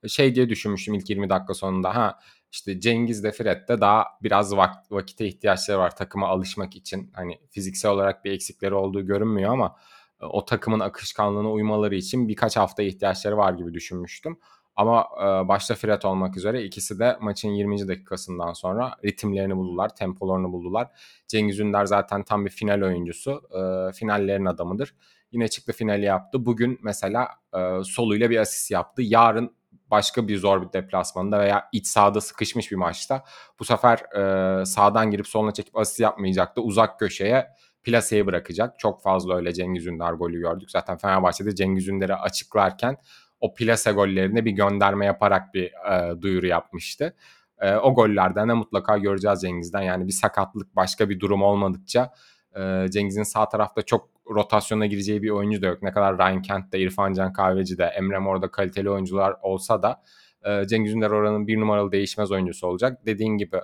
Şey 0.07 0.35
diye 0.35 0.49
düşünmüştüm 0.49 0.93
ilk 0.93 1.09
20 1.09 1.29
dakika 1.29 1.53
sonunda. 1.53 1.95
Ha 1.95 2.19
işte 2.51 2.79
Cengiz 2.79 3.23
de 3.23 3.31
Fred 3.31 3.67
de 3.69 3.81
daha 3.81 4.05
biraz 4.23 4.53
vak- 4.53 4.91
vakite 4.91 5.25
ihtiyaçları 5.27 5.79
var 5.79 5.95
takıma 5.95 6.27
alışmak 6.27 6.75
için. 6.75 7.11
Hani 7.13 7.39
fiziksel 7.49 7.91
olarak 7.91 8.25
bir 8.25 8.31
eksikleri 8.31 8.73
olduğu 8.73 9.05
görünmüyor 9.05 9.53
ama 9.53 9.75
e, 10.21 10.25
o 10.25 10.45
takımın 10.45 10.79
akışkanlığına 10.79 11.51
uymaları 11.51 11.95
için 11.95 12.27
birkaç 12.27 12.57
hafta 12.57 12.83
ihtiyaçları 12.83 13.37
var 13.37 13.53
gibi 13.53 13.73
düşünmüştüm. 13.73 14.39
Ama 14.75 15.07
e, 15.17 15.47
başta 15.47 15.75
Fred 15.75 16.01
olmak 16.03 16.37
üzere 16.37 16.63
ikisi 16.63 16.99
de 16.99 17.17
maçın 17.21 17.49
20. 17.49 17.87
dakikasından 17.87 18.53
sonra 18.53 18.93
ritimlerini 19.05 19.57
buldular, 19.57 19.95
tempolarını 19.95 20.51
buldular. 20.51 20.87
Cengiz 21.27 21.59
Ünder 21.59 21.85
zaten 21.85 22.23
tam 22.23 22.45
bir 22.45 22.49
final 22.49 22.81
oyuncusu. 22.81 23.41
E, 23.51 23.91
finallerin 23.93 24.45
adamıdır. 24.45 24.95
Yine 25.31 25.47
çıktı 25.47 25.73
finali 25.73 26.05
yaptı. 26.05 26.45
Bugün 26.45 26.79
mesela 26.83 27.27
e, 27.57 27.83
soluyla 27.83 28.29
bir 28.29 28.37
asist 28.37 28.71
yaptı. 28.71 29.01
Yarın 29.01 29.55
başka 29.91 30.27
bir 30.27 30.37
zor 30.37 30.61
bir 30.61 30.73
deplasmanda 30.73 31.39
veya 31.39 31.69
iç 31.71 31.87
sahada 31.87 32.21
sıkışmış 32.21 32.71
bir 32.71 32.75
maçta 32.75 33.23
bu 33.59 33.65
sefer 33.65 33.97
e, 33.99 34.65
sağdan 34.65 35.11
girip 35.11 35.27
soluna 35.27 35.51
çekip 35.51 35.77
asist 35.77 35.99
yapmayacaktı. 35.99 36.61
Uzak 36.61 36.99
köşeye 36.99 37.47
plaseye 37.83 38.25
bırakacak. 38.25 38.79
Çok 38.79 39.01
fazla 39.01 39.35
öyle 39.35 39.53
Cengiz 39.53 39.87
Ünder 39.87 40.13
golü 40.13 40.39
gördük. 40.39 40.71
Zaten 40.71 40.97
Fenerbahçe'de 40.97 41.55
Cengiz 41.55 41.87
Ünder'i 41.87 42.15
açıklarken 42.15 42.97
o 43.41 43.53
plase 43.53 43.91
gollerine 43.91 44.45
bir 44.45 44.51
gönderme 44.51 45.05
yaparak 45.05 45.53
bir 45.53 45.63
e, 45.65 46.21
duyuru 46.21 46.47
yapmıştı. 46.47 47.15
E, 47.59 47.75
o 47.75 47.95
gollerden 47.95 48.49
de 48.49 48.53
mutlaka 48.53 48.97
göreceğiz 48.97 49.41
Cengiz'den. 49.41 49.81
Yani 49.81 50.07
bir 50.07 50.13
sakatlık 50.13 50.75
başka 50.75 51.09
bir 51.09 51.19
durum 51.19 51.41
olmadıkça 51.41 52.13
e, 52.55 52.85
Cengiz'in 52.91 53.23
sağ 53.23 53.49
tarafta 53.49 53.81
çok 53.81 54.09
rotasyona 54.29 54.85
gireceği 54.85 55.21
bir 55.23 55.29
oyuncu 55.29 55.61
da 55.61 55.67
yok. 55.67 55.81
Ne 55.81 55.91
kadar 55.91 56.17
Ryan 56.17 56.41
Kent 56.41 56.73
de, 56.73 56.79
İrfan 56.79 57.13
Can 57.13 57.33
Kahveci 57.33 57.77
de, 57.77 57.85
Emre 57.85 58.19
Mor'da 58.19 58.51
kaliteli 58.51 58.89
oyuncular 58.89 59.35
olsa 59.41 59.83
da 59.83 60.01
e, 60.45 60.67
Cengiz 60.67 60.93
Ünder 60.93 61.09
oranın 61.09 61.47
bir 61.47 61.59
numaralı 61.59 61.91
değişmez 61.91 62.31
oyuncusu 62.31 62.67
olacak. 62.67 63.05
Dediğin 63.05 63.37
gibi 63.37 63.57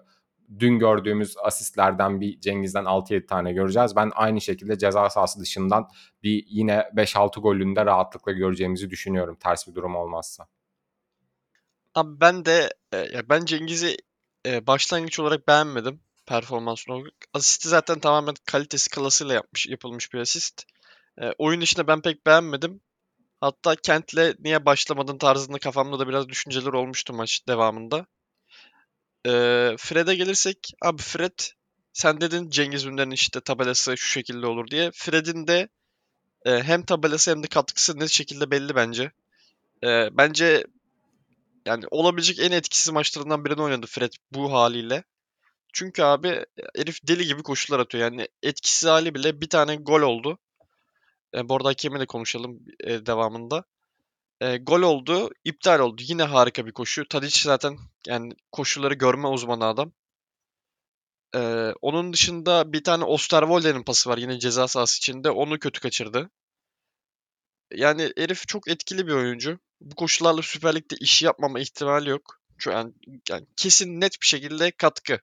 dün 0.60 0.80
gördüğümüz 0.80 1.36
asistlerden 1.44 2.22
bir 2.22 2.40
Cengiz'den 2.42 2.84
6-7 2.84 3.26
tane 3.26 3.54
göreceğiz. 3.54 3.96
Ben 3.96 4.12
aynı 4.16 4.42
şekilde 4.42 4.78
ceza 4.78 5.10
sahası 5.10 5.40
dışından 5.40 5.90
bir 6.24 6.46
yine 6.48 6.84
5-6 6.96 7.40
golünde 7.40 7.86
rahatlıkla 7.86 8.32
göreceğimizi 8.32 8.90
düşünüyorum 8.90 9.38
ters 9.40 9.68
bir 9.68 9.76
durum 9.76 9.96
olmazsa. 9.96 10.48
Abi 11.96 12.20
ben 12.22 12.46
de 12.46 12.70
e, 12.92 12.98
ya 12.98 13.30
ben 13.30 13.46
Cengiz'i 13.46 13.98
e, 14.46 14.68
başlangıç 14.68 15.20
olarak 15.20 15.48
beğenmedim 15.48 16.00
performans 16.26 16.90
olarak. 16.90 17.14
Asisti 17.34 17.70
zaten 17.70 18.00
tamamen 18.00 18.36
kalitesi 18.46 18.90
klasıyla 18.90 19.34
yapmış 19.34 19.68
yapılmış 19.68 20.14
bir 20.14 20.20
asist. 20.20 20.64
E, 21.22 21.32
oyun 21.38 21.62
dışında 21.62 21.88
ben 21.88 22.02
pek 22.02 22.26
beğenmedim. 22.26 22.82
Hatta 23.42 23.76
Kent'le 23.76 24.36
niye 24.40 24.66
başlamadın 24.66 25.18
tarzında 25.18 25.58
kafamda 25.60 26.00
da 26.00 26.08
biraz 26.08 26.30
düşünceler 26.30 26.74
olmuştu 26.74 27.14
maç 27.14 27.48
devamında. 27.48 28.06
E, 29.26 29.32
Fred'e 29.78 30.16
gelirsek 30.16 30.74
abi 30.82 31.02
Fred 31.02 31.40
sen 31.94 32.22
dedin 32.22 32.50
Cengiz 32.50 32.86
Ünder'in 32.86 33.12
işte 33.12 33.42
tabelası 33.42 33.98
şu 33.98 34.08
şekilde 34.08 34.48
olur 34.48 34.68
diye. 34.68 34.92
Fred'in 34.94 35.48
de 35.48 35.70
e, 36.46 36.64
hem 36.64 36.84
tabelası 36.84 37.32
hem 37.32 37.44
de 37.44 37.48
katkısı 37.48 38.00
net 38.00 38.10
şekilde 38.10 38.52
belli 38.52 38.76
bence. 38.76 39.12
E, 39.84 40.18
bence 40.18 40.64
yani 41.66 41.86
olabilecek 41.92 42.40
en 42.40 42.52
etkisiz 42.52 42.94
maçlarından 42.94 43.46
birini 43.46 43.62
oynadı 43.62 43.88
Fred 43.88 44.14
bu 44.34 44.54
haliyle. 44.54 45.04
Çünkü 45.74 46.04
abi 46.04 46.46
herif 46.76 47.08
deli 47.08 47.26
gibi 47.26 47.44
koşular 47.44 47.80
atıyor. 47.80 48.04
Yani 48.04 48.28
etkisiz 48.44 48.90
hali 48.90 49.16
bile 49.16 49.42
bir 49.42 49.50
tane 49.50 49.76
gol 49.76 50.02
oldu. 50.02 50.40
E, 51.34 51.50
bu 51.50 51.56
arada 51.56 51.70
hakemle 51.70 52.00
de 52.00 52.06
konuşalım 52.06 52.60
e, 52.80 53.06
devamında. 53.06 53.64
E, 54.42 54.58
gol 54.58 54.82
oldu, 54.82 55.30
iptal 55.44 55.80
oldu. 55.80 56.02
Yine 56.06 56.24
harika 56.24 56.66
bir 56.66 56.72
koşu. 56.72 57.08
Tadic 57.08 57.40
zaten 57.42 57.78
yani 58.08 58.34
koşuları 58.52 58.94
görme 58.94 59.28
uzmanı 59.28 59.66
adam. 59.66 59.92
E, 61.36 61.40
onun 61.82 62.14
dışında 62.14 62.74
bir 62.74 62.84
tane 62.84 63.04
Osterwolde'nin 63.04 63.84
pası 63.84 64.10
var 64.10 64.18
yine 64.18 64.40
ceza 64.40 64.68
sahası 64.68 64.98
içinde. 64.98 65.32
Onu 65.32 65.60
kötü 65.60 65.80
kaçırdı. 65.82 66.30
Yani 67.72 68.14
herif 68.18 68.48
çok 68.48 68.68
etkili 68.68 69.08
bir 69.08 69.14
oyuncu. 69.14 69.60
Bu 69.82 69.96
koşullarla 69.96 70.42
Süper 70.42 70.76
Lig'de 70.76 70.96
iş 71.00 71.24
yapmama 71.24 71.60
ihtimali 71.60 72.10
yok. 72.10 72.42
An 72.68 72.94
yani 73.30 73.48
kesin 73.56 74.02
net 74.02 74.22
bir 74.22 74.28
şekilde 74.28 74.72
katkı. 74.72 75.20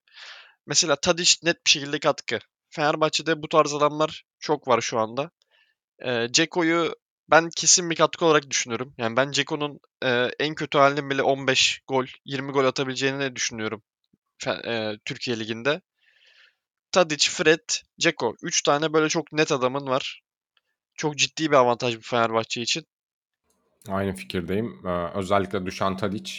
Mesela 0.66 0.96
Tadic 0.96 1.34
net 1.42 1.66
bir 1.66 1.70
şekilde 1.70 1.98
katkı. 1.98 2.38
Fenerbahçe'de 2.70 3.42
bu 3.42 3.48
tarz 3.48 3.74
adamlar 3.74 4.24
çok 4.38 4.68
var 4.68 4.80
şu 4.80 4.98
anda. 4.98 5.30
Ee, 6.04 6.28
Ceko'yu 6.30 6.94
ben 7.30 7.50
kesin 7.56 7.90
bir 7.90 7.96
katkı 7.96 8.24
olarak 8.24 8.50
düşünüyorum. 8.50 8.94
Yani 8.98 9.16
ben 9.16 9.30
Ceko'nun 9.30 9.80
e, 10.04 10.30
en 10.38 10.54
kötü 10.54 10.78
halinin 10.78 11.10
bile 11.10 11.22
15 11.22 11.80
gol, 11.88 12.06
20 12.24 12.52
gol 12.52 12.64
atabileceğini 12.64 13.36
düşünüyorum 13.36 13.82
e, 14.46 14.92
Türkiye 15.04 15.38
Ligi'nde. 15.38 15.80
Tadic, 16.92 17.30
Fred, 17.30 17.70
Ceko. 17.98 18.34
3 18.42 18.62
tane 18.62 18.92
böyle 18.92 19.08
çok 19.08 19.32
net 19.32 19.52
adamın 19.52 19.86
var. 19.86 20.22
Çok 20.94 21.16
ciddi 21.16 21.50
bir 21.50 21.56
avantaj 21.56 21.96
bu 21.96 22.00
Fenerbahçe 22.02 22.62
için. 22.62 22.86
Aynı 23.88 24.14
fikirdeyim. 24.14 24.86
Ee, 24.86 25.10
özellikle 25.14 25.66
Dušan 25.66 25.96
Tadic 25.96 26.32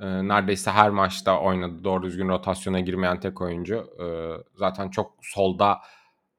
e, 0.00 0.06
neredeyse 0.06 0.70
her 0.70 0.90
maçta 0.90 1.40
oynadı. 1.40 1.84
Doğru 1.84 2.02
düzgün 2.02 2.28
rotasyona 2.28 2.80
girmeyen 2.80 3.20
tek 3.20 3.40
oyuncu. 3.40 3.90
Ee, 4.00 4.04
zaten 4.58 4.90
çok 4.90 5.12
solda 5.22 5.78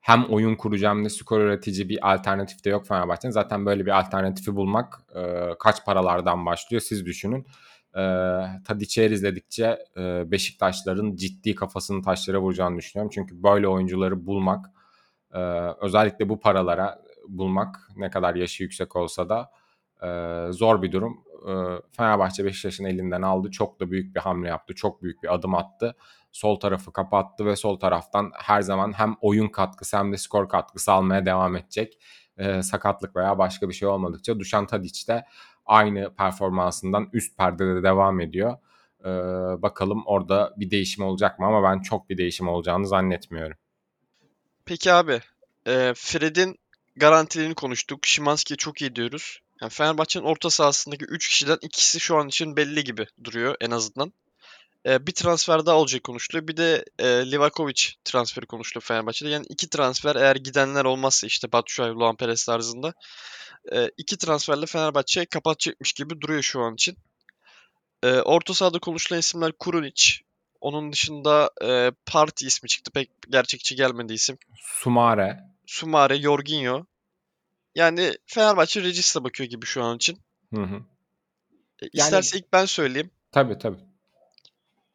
hem 0.07 0.25
oyun 0.29 0.55
kurucu 0.55 0.87
hem 0.87 1.05
de 1.05 1.09
skor 1.09 1.39
üretici 1.39 1.89
bir 1.89 2.13
alternatif 2.13 2.65
de 2.65 2.69
yok 2.69 2.87
Fenerbahçe'nin. 2.87 3.31
Zaten 3.31 3.65
böyle 3.65 3.85
bir 3.85 3.99
alternatifi 3.99 4.55
bulmak 4.55 4.99
e, 5.15 5.49
kaç 5.59 5.85
paralardan 5.85 6.45
başlıyor 6.45 6.81
siz 6.81 7.05
düşünün. 7.05 7.45
E, 7.95 8.01
Tadic'i 8.65 9.05
her 9.05 9.11
izledikçe 9.11 9.79
e, 9.97 10.31
Beşiktaşların 10.31 11.15
ciddi 11.15 11.55
kafasını 11.55 12.01
taşlara 12.01 12.41
vuracağını 12.41 12.77
düşünüyorum. 12.77 13.11
Çünkü 13.13 13.43
böyle 13.43 13.67
oyuncuları 13.67 14.25
bulmak 14.25 14.65
e, 15.33 15.39
özellikle 15.81 16.29
bu 16.29 16.39
paralara 16.39 17.01
bulmak 17.27 17.89
ne 17.95 18.09
kadar 18.09 18.35
yaşı 18.35 18.63
yüksek 18.63 18.95
olsa 18.95 19.29
da 19.29 19.51
e, 20.03 20.51
zor 20.51 20.81
bir 20.81 20.91
durum. 20.91 21.23
E, 21.47 21.51
Fenerbahçe 21.91 22.45
Beşiktaş'ın 22.45 22.85
elinden 22.85 23.21
aldı. 23.21 23.51
Çok 23.51 23.79
da 23.79 23.91
büyük 23.91 24.15
bir 24.15 24.19
hamle 24.19 24.47
yaptı. 24.47 24.75
Çok 24.75 25.03
büyük 25.03 25.23
bir 25.23 25.33
adım 25.33 25.55
attı. 25.55 25.95
Sol 26.31 26.59
tarafı 26.59 26.93
kapattı 26.93 27.45
ve 27.45 27.55
sol 27.55 27.79
taraftan 27.79 28.31
her 28.35 28.61
zaman 28.61 28.93
hem 28.93 29.15
oyun 29.21 29.47
katkısı 29.47 29.97
hem 29.97 30.13
de 30.13 30.17
skor 30.17 30.49
katkısı 30.49 30.91
almaya 30.91 31.25
devam 31.25 31.55
edecek. 31.55 31.99
E, 32.37 32.61
sakatlık 32.61 33.15
veya 33.15 33.37
başka 33.37 33.69
bir 33.69 33.73
şey 33.73 33.87
olmadıkça 33.87 34.39
Dušan 34.39 34.67
Tadic 34.67 35.07
de 35.07 35.25
aynı 35.65 36.15
performansından 36.15 37.09
üst 37.13 37.37
perdede 37.37 37.83
devam 37.83 38.19
ediyor. 38.19 38.57
E, 39.01 39.09
bakalım 39.61 40.03
orada 40.05 40.53
bir 40.57 40.71
değişim 40.71 41.03
olacak 41.03 41.39
mı 41.39 41.45
ama 41.45 41.63
ben 41.63 41.81
çok 41.81 42.09
bir 42.09 42.17
değişim 42.17 42.47
olacağını 42.47 42.87
zannetmiyorum. 42.87 43.57
Peki 44.65 44.93
abi, 44.93 45.21
e, 45.67 45.93
Fred'in 45.95 46.59
garantiliğini 46.95 47.55
konuştuk. 47.55 48.07
Szymański'yi 48.07 48.57
çok 48.57 48.81
iyi 48.81 48.95
diyoruz. 48.95 49.39
Yani 49.61 49.69
Fenerbahçe'nin 49.69 50.25
orta 50.25 50.49
sahasındaki 50.49 51.05
3 51.05 51.29
kişiden 51.29 51.57
ikisi 51.61 51.99
şu 51.99 52.17
an 52.17 52.27
için 52.27 52.57
belli 52.57 52.83
gibi 52.83 53.07
duruyor 53.23 53.55
en 53.61 53.71
azından. 53.71 54.13
E, 54.87 55.07
bir 55.07 55.11
transfer 55.11 55.65
daha 55.65 55.75
olacak 55.75 56.03
konuşuluyor. 56.03 56.47
Bir 56.47 56.57
de 56.57 56.85
e, 56.99 57.05
Livakovic 57.05 57.83
transferi 58.03 58.45
konuşuluyor 58.45 58.83
Fenerbahçe'de. 58.83 59.29
Yani 59.29 59.45
iki 59.49 59.69
transfer 59.69 60.15
eğer 60.15 60.35
gidenler 60.35 60.85
olmazsa 60.85 61.27
işte 61.27 61.51
Batshuayi, 61.51 61.93
Luan 61.93 62.15
Perez 62.15 62.45
tarzında 62.45 62.93
e, 63.71 63.91
iki 63.97 64.17
transferle 64.17 64.65
Fenerbahçe 64.65 65.25
kapatacakmış 65.25 65.93
gibi 65.93 66.21
duruyor 66.21 66.41
şu 66.41 66.61
an 66.61 66.73
için. 66.73 66.97
E, 68.03 68.11
orta 68.11 68.53
sahada 68.53 68.79
konuşulan 68.79 69.19
isimler 69.19 69.51
Kurunic. 69.51 70.13
Onun 70.61 70.91
dışında 70.91 71.51
e, 71.63 71.91
Parti 72.05 72.45
ismi 72.45 72.69
çıktı. 72.69 72.91
Pek 72.91 73.09
gerçekçi 73.29 73.75
gelmedi 73.75 74.13
isim. 74.13 74.37
Sumare. 74.61 75.39
Sumare, 75.65 76.21
Jorginho. 76.21 76.85
Yani 77.75 78.13
Fenerbahçe 78.25 78.83
Regis'e 78.83 79.23
bakıyor 79.23 79.49
gibi 79.49 79.65
şu 79.65 79.83
an 79.83 79.95
için. 79.95 80.19
Hı 80.53 80.61
hı. 80.61 80.81
E, 81.81 81.87
isterse 81.93 82.37
ilk 82.37 82.53
ben 82.53 82.65
söyleyeyim. 82.65 83.11
Tabii 83.31 83.57
tabii. 83.57 83.86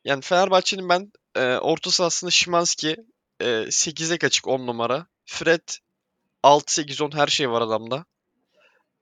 Yani 0.05 0.23
Fenerbahçe'nin 0.23 0.89
ben 0.89 1.13
e, 1.37 1.57
orta 1.57 1.91
sahasında 1.91 2.31
Szymanski 2.31 2.97
e, 3.41 3.45
8'e 3.71 4.19
kaçık 4.19 4.49
10 4.49 4.67
numara. 4.67 5.07
Fred 5.27 5.69
6-8-10 6.45 7.17
her 7.17 7.27
şey 7.27 7.51
var 7.51 7.63
adamda. 7.63 8.05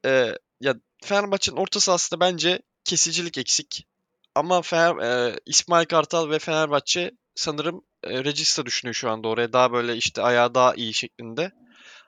E, 0.04 0.34
ya 0.60 0.74
Fenerbahçe'nin 1.04 1.56
orta 1.56 1.80
sahasında 1.80 2.20
bence 2.20 2.60
kesicilik 2.84 3.38
eksik. 3.38 3.86
Ama 4.34 4.62
Fener, 4.62 4.96
e, 4.96 5.40
İsmail 5.46 5.86
Kartal 5.86 6.30
ve 6.30 6.38
Fenerbahçe 6.38 7.10
sanırım 7.34 7.82
e, 8.04 8.24
Regista 8.24 8.66
düşünüyor 8.66 8.94
şu 8.94 9.10
anda 9.10 9.28
oraya. 9.28 9.52
Daha 9.52 9.72
böyle 9.72 9.96
işte 9.96 10.22
ayağı 10.22 10.54
daha 10.54 10.74
iyi 10.74 10.94
şeklinde. 10.94 11.52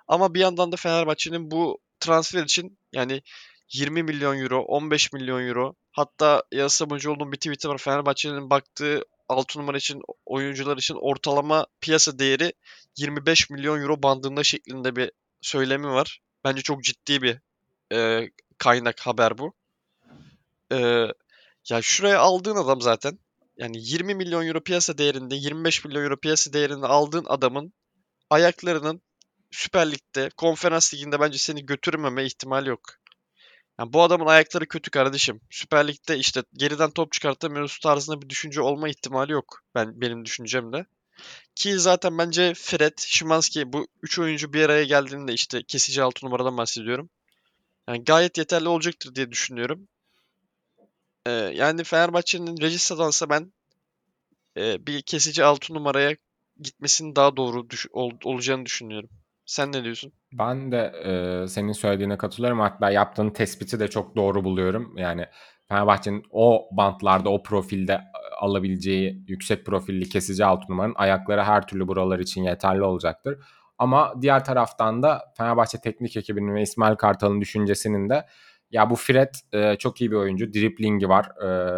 Ama 0.08 0.34
bir 0.34 0.40
yandan 0.40 0.72
da 0.72 0.76
Fenerbahçe'nin 0.76 1.50
bu 1.50 1.78
transfer 2.00 2.44
için 2.44 2.78
yani 2.92 3.22
20 3.72 4.02
milyon 4.02 4.38
euro, 4.38 4.62
15 4.62 5.12
milyon 5.12 5.48
euro 5.48 5.74
hatta 5.92 6.42
Yağız 6.52 6.72
Sabuncuoğlu'nun 6.72 7.32
bir 7.32 7.36
tweet'i 7.36 7.68
var. 7.68 7.78
Fenerbahçe'nin 7.78 8.50
baktığı 8.50 9.04
6 9.28 9.58
numara 9.58 9.76
için 9.76 10.02
oyuncular 10.26 10.76
için 10.76 10.94
ortalama 10.94 11.66
piyasa 11.80 12.18
değeri 12.18 12.52
25 12.96 13.50
milyon 13.50 13.82
euro 13.82 14.02
bandında 14.02 14.42
şeklinde 14.44 14.96
bir 14.96 15.10
söylemi 15.40 15.88
var. 15.88 16.20
Bence 16.44 16.62
çok 16.62 16.84
ciddi 16.84 17.22
bir 17.22 17.38
e, 17.92 18.30
kaynak 18.58 19.00
haber 19.00 19.38
bu. 19.38 19.52
E, 20.72 21.06
ya 21.68 21.82
şuraya 21.82 22.20
aldığın 22.20 22.56
adam 22.56 22.80
zaten 22.80 23.18
yani 23.56 23.76
20 23.80 24.14
milyon 24.14 24.46
euro 24.46 24.60
piyasa 24.60 24.98
değerinde 24.98 25.34
25 25.34 25.84
milyon 25.84 26.04
euro 26.04 26.16
piyasa 26.16 26.52
değerinde 26.52 26.86
aldığın 26.86 27.24
adamın 27.28 27.72
ayaklarının 28.30 29.02
Süper 29.50 29.90
Lig'de, 29.90 30.30
Konferans 30.36 30.94
Ligi'nde 30.94 31.20
bence 31.20 31.38
seni 31.38 31.66
götürmeme 31.66 32.24
ihtimali 32.24 32.68
yok. 32.68 33.01
Yani 33.78 33.92
bu 33.92 34.02
adamın 34.02 34.26
ayakları 34.26 34.66
kötü 34.68 34.90
kardeşim. 34.90 35.40
Süper 35.50 35.88
Lig'de 35.88 36.18
işte 36.18 36.42
geriden 36.54 36.90
top 36.90 37.12
çıkartamıyoruz 37.12 37.78
tarzında 37.78 38.22
bir 38.22 38.28
düşünce 38.28 38.60
olma 38.60 38.88
ihtimali 38.88 39.32
yok. 39.32 39.62
Ben 39.74 40.00
benim 40.00 40.24
düşüncemde. 40.24 40.86
Ki 41.54 41.78
zaten 41.80 42.18
bence 42.18 42.54
Fred, 42.54 42.92
Szymanski 42.98 43.72
bu 43.72 43.88
üç 44.02 44.18
oyuncu 44.18 44.52
bir 44.52 44.64
araya 44.64 44.84
geldiğinde 44.84 45.32
işte 45.32 45.62
kesici 45.62 46.02
altı 46.02 46.26
numaradan 46.26 46.56
bahsediyorum. 46.58 47.10
Yani 47.88 48.04
gayet 48.04 48.38
yeterli 48.38 48.68
olacaktır 48.68 49.14
diye 49.14 49.32
düşünüyorum. 49.32 49.88
Ee, 51.26 51.30
yani 51.30 51.84
Fenerbahçe'nin 51.84 52.60
Regista'dansa 52.60 53.30
ben 53.30 53.52
e, 54.56 54.86
bir 54.86 55.02
kesici 55.02 55.44
altı 55.44 55.74
numaraya 55.74 56.16
gitmesinin 56.60 57.16
daha 57.16 57.36
doğru 57.36 57.70
düş- 57.70 57.86
ol- 57.92 58.18
olacağını 58.24 58.66
düşünüyorum. 58.66 59.10
Sen 59.46 59.72
ne 59.72 59.84
diyorsun? 59.84 60.12
Ben 60.32 60.72
de 60.72 60.92
e, 61.04 61.48
senin 61.48 61.72
söylediğine 61.72 62.18
katılıyorum. 62.18 62.60
Hatta 62.60 62.90
yaptığın 62.90 63.30
tespiti 63.30 63.80
de 63.80 63.88
çok 63.88 64.16
doğru 64.16 64.44
buluyorum. 64.44 64.96
Yani 64.96 65.26
Fenerbahçe'nin 65.68 66.24
o 66.30 66.68
bantlarda, 66.72 67.30
o 67.30 67.42
profilde 67.42 68.00
alabileceği 68.40 69.24
yüksek 69.28 69.66
profilli 69.66 70.08
kesici 70.08 70.44
alt 70.44 70.68
numaranın 70.68 70.94
ayakları 70.94 71.42
her 71.42 71.66
türlü 71.66 71.88
buralar 71.88 72.18
için 72.18 72.44
yeterli 72.44 72.82
olacaktır. 72.82 73.38
Ama 73.78 74.14
diğer 74.20 74.44
taraftan 74.44 75.02
da 75.02 75.22
Fenerbahçe 75.38 75.78
teknik 75.78 76.16
ekibinin 76.16 76.54
ve 76.54 76.62
İsmail 76.62 76.96
Kartal'ın 76.96 77.40
düşüncesinin 77.40 78.08
de 78.08 78.26
ya 78.70 78.90
bu 78.90 78.96
Fred 78.96 79.34
e, 79.52 79.76
çok 79.76 80.00
iyi 80.00 80.10
bir 80.10 80.16
oyuncu. 80.16 80.52
Driplingi 80.52 81.08
var. 81.08 81.26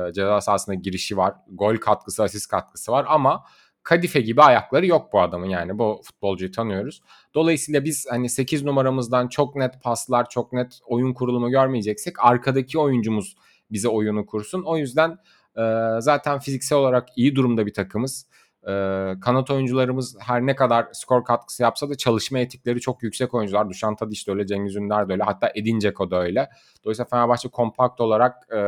E, 0.08 0.12
ceza 0.12 0.40
sahasına 0.40 0.74
girişi 0.74 1.16
var. 1.16 1.34
Gol 1.48 1.76
katkısı, 1.76 2.22
asist 2.22 2.50
katkısı 2.50 2.92
var 2.92 3.06
ama 3.08 3.44
Kadife 3.84 4.20
gibi 4.20 4.42
ayakları 4.42 4.86
yok 4.86 5.12
bu 5.12 5.20
adamın 5.20 5.46
yani. 5.46 5.78
Bu 5.78 6.00
futbolcuyu 6.04 6.52
tanıyoruz. 6.52 7.02
Dolayısıyla 7.34 7.84
biz 7.84 8.06
hani 8.10 8.28
8 8.28 8.64
numaramızdan 8.64 9.28
çok 9.28 9.56
net 9.56 9.82
paslar, 9.82 10.28
çok 10.28 10.52
net 10.52 10.80
oyun 10.86 11.12
kurulumu 11.12 11.50
görmeyeceksek 11.50 12.24
arkadaki 12.24 12.78
oyuncumuz 12.78 13.36
bize 13.70 13.88
oyunu 13.88 14.26
kursun. 14.26 14.62
O 14.62 14.76
yüzden 14.76 15.18
e, 15.56 15.62
zaten 15.98 16.38
fiziksel 16.38 16.78
olarak 16.78 17.08
iyi 17.16 17.36
durumda 17.36 17.66
bir 17.66 17.74
takımız. 17.74 18.26
E, 18.62 18.72
kanat 19.20 19.50
oyuncularımız 19.50 20.16
her 20.20 20.46
ne 20.46 20.54
kadar 20.54 20.88
skor 20.92 21.24
katkısı 21.24 21.62
yapsa 21.62 21.88
da 21.88 21.94
çalışma 21.94 22.38
etikleri 22.38 22.80
çok 22.80 23.02
yüksek 23.02 23.34
oyuncular. 23.34 23.70
Duşan 23.70 23.96
Tadiç 23.96 24.26
de 24.26 24.30
öyle, 24.32 24.46
Cengiz 24.46 24.76
Ünder 24.76 25.08
de 25.08 25.12
öyle. 25.12 25.22
Hatta 25.22 25.52
Edin 25.54 25.80
Dzeko 25.80 26.10
da 26.10 26.22
öyle. 26.22 26.48
Dolayısıyla 26.84 27.08
Fenerbahçe 27.08 27.48
kompakt 27.48 28.00
olarak 28.00 28.52
e, 28.52 28.60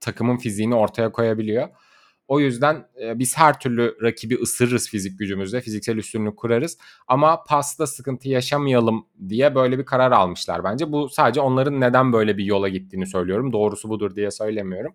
takımın 0.00 0.36
fiziğini 0.36 0.74
ortaya 0.74 1.12
koyabiliyor. 1.12 1.68
O 2.28 2.40
yüzden 2.40 2.88
e, 3.02 3.18
biz 3.18 3.36
her 3.38 3.60
türlü 3.60 3.96
rakibi 4.02 4.40
ısırırız 4.42 4.88
fizik 4.88 5.18
gücümüzle. 5.18 5.60
Fiziksel 5.60 5.96
üstünlük 5.96 6.36
kurarız. 6.36 6.78
Ama 7.08 7.44
pasta 7.44 7.86
sıkıntı 7.86 8.28
yaşamayalım 8.28 9.06
diye 9.28 9.54
böyle 9.54 9.78
bir 9.78 9.84
karar 9.84 10.12
almışlar 10.12 10.64
bence. 10.64 10.92
Bu 10.92 11.08
sadece 11.08 11.40
onların 11.40 11.80
neden 11.80 12.12
böyle 12.12 12.38
bir 12.38 12.44
yola 12.44 12.68
gittiğini 12.68 13.06
söylüyorum. 13.06 13.52
Doğrusu 13.52 13.88
budur 13.88 14.16
diye 14.16 14.30
söylemiyorum. 14.30 14.94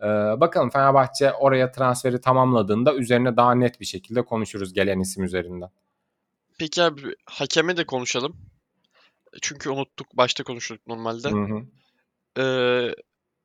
Ee, 0.00 0.06
bakalım 0.40 0.70
Fenerbahçe 0.70 1.32
oraya 1.32 1.72
transferi 1.72 2.20
tamamladığında 2.20 2.94
üzerine 2.94 3.36
daha 3.36 3.54
net 3.54 3.80
bir 3.80 3.86
şekilde 3.86 4.24
konuşuruz 4.24 4.72
gelen 4.72 5.00
isim 5.00 5.24
üzerinden. 5.24 5.68
Peki 6.58 6.82
abi 6.82 7.00
hakeme 7.24 7.76
de 7.76 7.86
konuşalım. 7.86 8.36
Çünkü 9.42 9.70
unuttuk. 9.70 10.06
Başta 10.16 10.44
konuştuk 10.44 10.86
normalde. 10.86 11.30
Hı 11.30 11.36
hı. 11.36 11.62
Ee, 12.42 12.94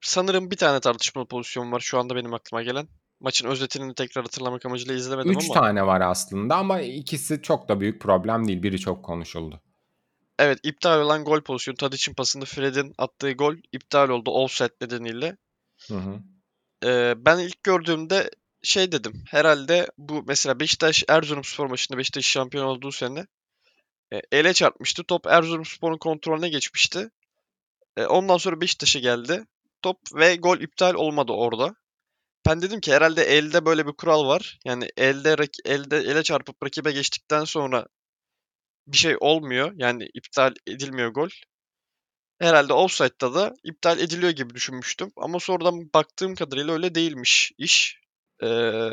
sanırım 0.02 0.52
bir 0.52 0.58
tane 0.58 0.80
tartışmalı 0.80 1.26
pozisyon 1.26 1.72
var 1.72 1.80
şu 1.80 2.00
anda 2.00 2.16
benim 2.16 2.34
aklıma 2.34 2.64
gelen. 2.64 2.88
Maçın 3.22 3.48
özetini 3.48 3.96
tekrar 3.96 4.24
hatırlamak 4.24 4.66
amacıyla 4.66 4.96
izlemedim 4.96 5.32
Üç 5.32 5.46
ama. 5.46 5.62
tane 5.62 5.86
var 5.86 6.02
aslında 6.02 6.56
ama 6.56 6.82
ikisi 6.82 7.42
çok 7.42 7.70
da 7.70 7.80
büyük 7.80 8.02
problem 8.02 8.48
değil. 8.48 8.64
Biri 8.64 8.80
çok 8.80 9.06
konuşuldu. 9.06 9.62
Evet 10.40 10.60
iptal 10.64 11.02
olan 11.02 11.24
gol 11.24 11.42
pozisyonu. 11.42 11.78
Tadic'in 11.78 12.14
pasında 12.14 12.46
Fred'in 12.46 12.94
attığı 12.98 13.32
gol 13.32 13.56
iptal 13.72 14.10
oldu 14.10 14.32
offside 14.32 14.74
nedeniyle. 14.82 15.38
Hı 15.88 15.98
hı. 15.98 16.20
Ee, 16.86 17.14
ben 17.18 17.40
ilk 17.40 17.64
gördüğümde 17.64 18.32
şey 18.64 18.92
dedim. 18.92 19.24
Herhalde 19.30 19.88
bu 19.98 20.24
mesela 20.28 20.60
Beşiktaş 20.60 21.04
Erzurumspor 21.10 21.68
maçında 21.68 21.98
Beşiktaş 21.98 22.26
şampiyon 22.26 22.66
olduğu 22.66 22.92
sene 22.92 23.28
e, 24.14 24.22
ele 24.32 24.54
çarpmıştı. 24.54 25.04
Top 25.04 25.28
Erzurumspor'un 25.28 25.98
kontrolüne 25.98 26.50
geçmişti. 26.50 27.10
E, 27.98 28.06
ondan 28.06 28.38
sonra 28.38 28.62
Beşiktaş'a 28.62 29.00
geldi. 29.00 29.46
Top 29.82 29.98
ve 30.16 30.36
gol 30.36 30.60
iptal 30.60 30.94
olmadı 30.94 31.32
orada. 31.32 31.76
Ben 32.46 32.62
dedim 32.62 32.80
ki 32.82 32.94
herhalde 32.94 33.24
elde 33.24 33.66
böyle 33.66 33.88
bir 33.88 33.94
kural 33.94 34.28
var. 34.28 34.60
Yani 34.66 34.90
elde 34.98 35.36
elde 35.66 35.98
ele 35.98 36.24
çarpıp 36.24 36.64
rakibe 36.64 36.92
geçtikten 36.92 37.44
sonra 37.44 37.88
bir 38.88 38.98
şey 38.98 39.18
olmuyor. 39.20 39.74
Yani 39.76 40.10
iptal 40.14 40.54
edilmiyor 40.68 41.10
gol. 41.10 41.30
Herhalde 42.40 42.74
offside'da 42.74 43.34
da 43.36 43.54
iptal 43.64 44.00
ediliyor 44.00 44.32
gibi 44.32 44.54
düşünmüştüm. 44.54 45.12
Ama 45.18 45.40
sonradan 45.40 45.94
baktığım 45.94 46.36
kadarıyla 46.36 46.74
öyle 46.74 46.96
değilmiş 46.96 47.52
iş. 47.58 48.00
Ee, 48.44 48.90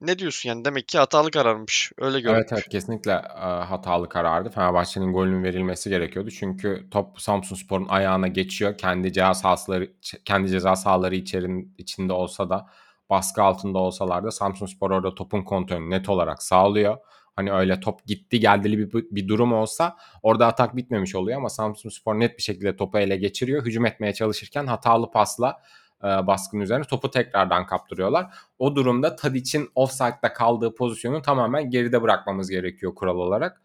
ne 0.00 0.18
diyorsun 0.18 0.48
yani? 0.48 0.64
Demek 0.64 0.88
ki 0.88 0.98
hatalı 0.98 1.30
kararmış. 1.30 1.92
Öyle 1.98 2.20
gördüm. 2.20 2.36
Evet 2.36 2.52
evet 2.52 2.68
kesinlikle 2.68 3.12
e, 3.12 3.46
hatalı 3.64 4.08
karardı. 4.08 4.50
Fenerbahçe'nin 4.50 5.12
golünün 5.12 5.44
verilmesi 5.44 5.90
gerekiyordu. 5.90 6.30
Çünkü 6.30 6.88
top 6.90 7.20
Samsunspor'un 7.20 7.88
ayağına 7.88 8.28
geçiyor. 8.28 8.78
Kendi 8.78 9.12
ceza 9.12 9.34
sahaları 9.34 9.92
kendi 10.24 10.48
ceza 10.48 10.76
sahaları 10.76 11.16
içerin, 11.16 11.74
içinde 11.78 12.12
olsa 12.12 12.50
da 12.50 12.66
baskı 13.10 13.42
altında 13.42 13.78
olsalar 13.78 14.24
da 14.24 14.30
Samsunspor 14.30 14.90
orada 14.90 15.14
topun 15.14 15.42
kontrolünü 15.42 15.90
net 15.90 16.08
olarak 16.08 16.42
sağlıyor. 16.42 16.96
Hani 17.36 17.52
öyle 17.52 17.80
top 17.80 18.06
gitti 18.06 18.40
geldili 18.40 18.78
bir, 18.78 19.04
bir 19.10 19.28
durum 19.28 19.52
olsa 19.52 19.96
orada 20.22 20.46
atak 20.46 20.76
bitmemiş 20.76 21.14
oluyor 21.14 21.38
ama 21.38 21.48
Samsunspor 21.48 22.20
net 22.20 22.38
bir 22.38 22.42
şekilde 22.42 22.76
topu 22.76 22.98
ele 22.98 23.16
geçiriyor. 23.16 23.66
Hücum 23.66 23.86
etmeye 23.86 24.12
çalışırken 24.12 24.66
hatalı 24.66 25.10
pasla 25.10 25.62
e, 26.04 26.06
baskının 26.06 26.62
üzerine 26.62 26.84
topu 26.84 27.10
tekrardan 27.10 27.66
kaptırıyorlar. 27.66 28.26
O 28.58 28.76
durumda 28.76 29.16
Tadic'in 29.16 29.70
offside'da 29.74 30.32
kaldığı 30.32 30.74
pozisyonu 30.74 31.22
tamamen 31.22 31.70
geride 31.70 32.02
bırakmamız 32.02 32.50
gerekiyor 32.50 32.94
kural 32.94 33.16
olarak. 33.16 33.62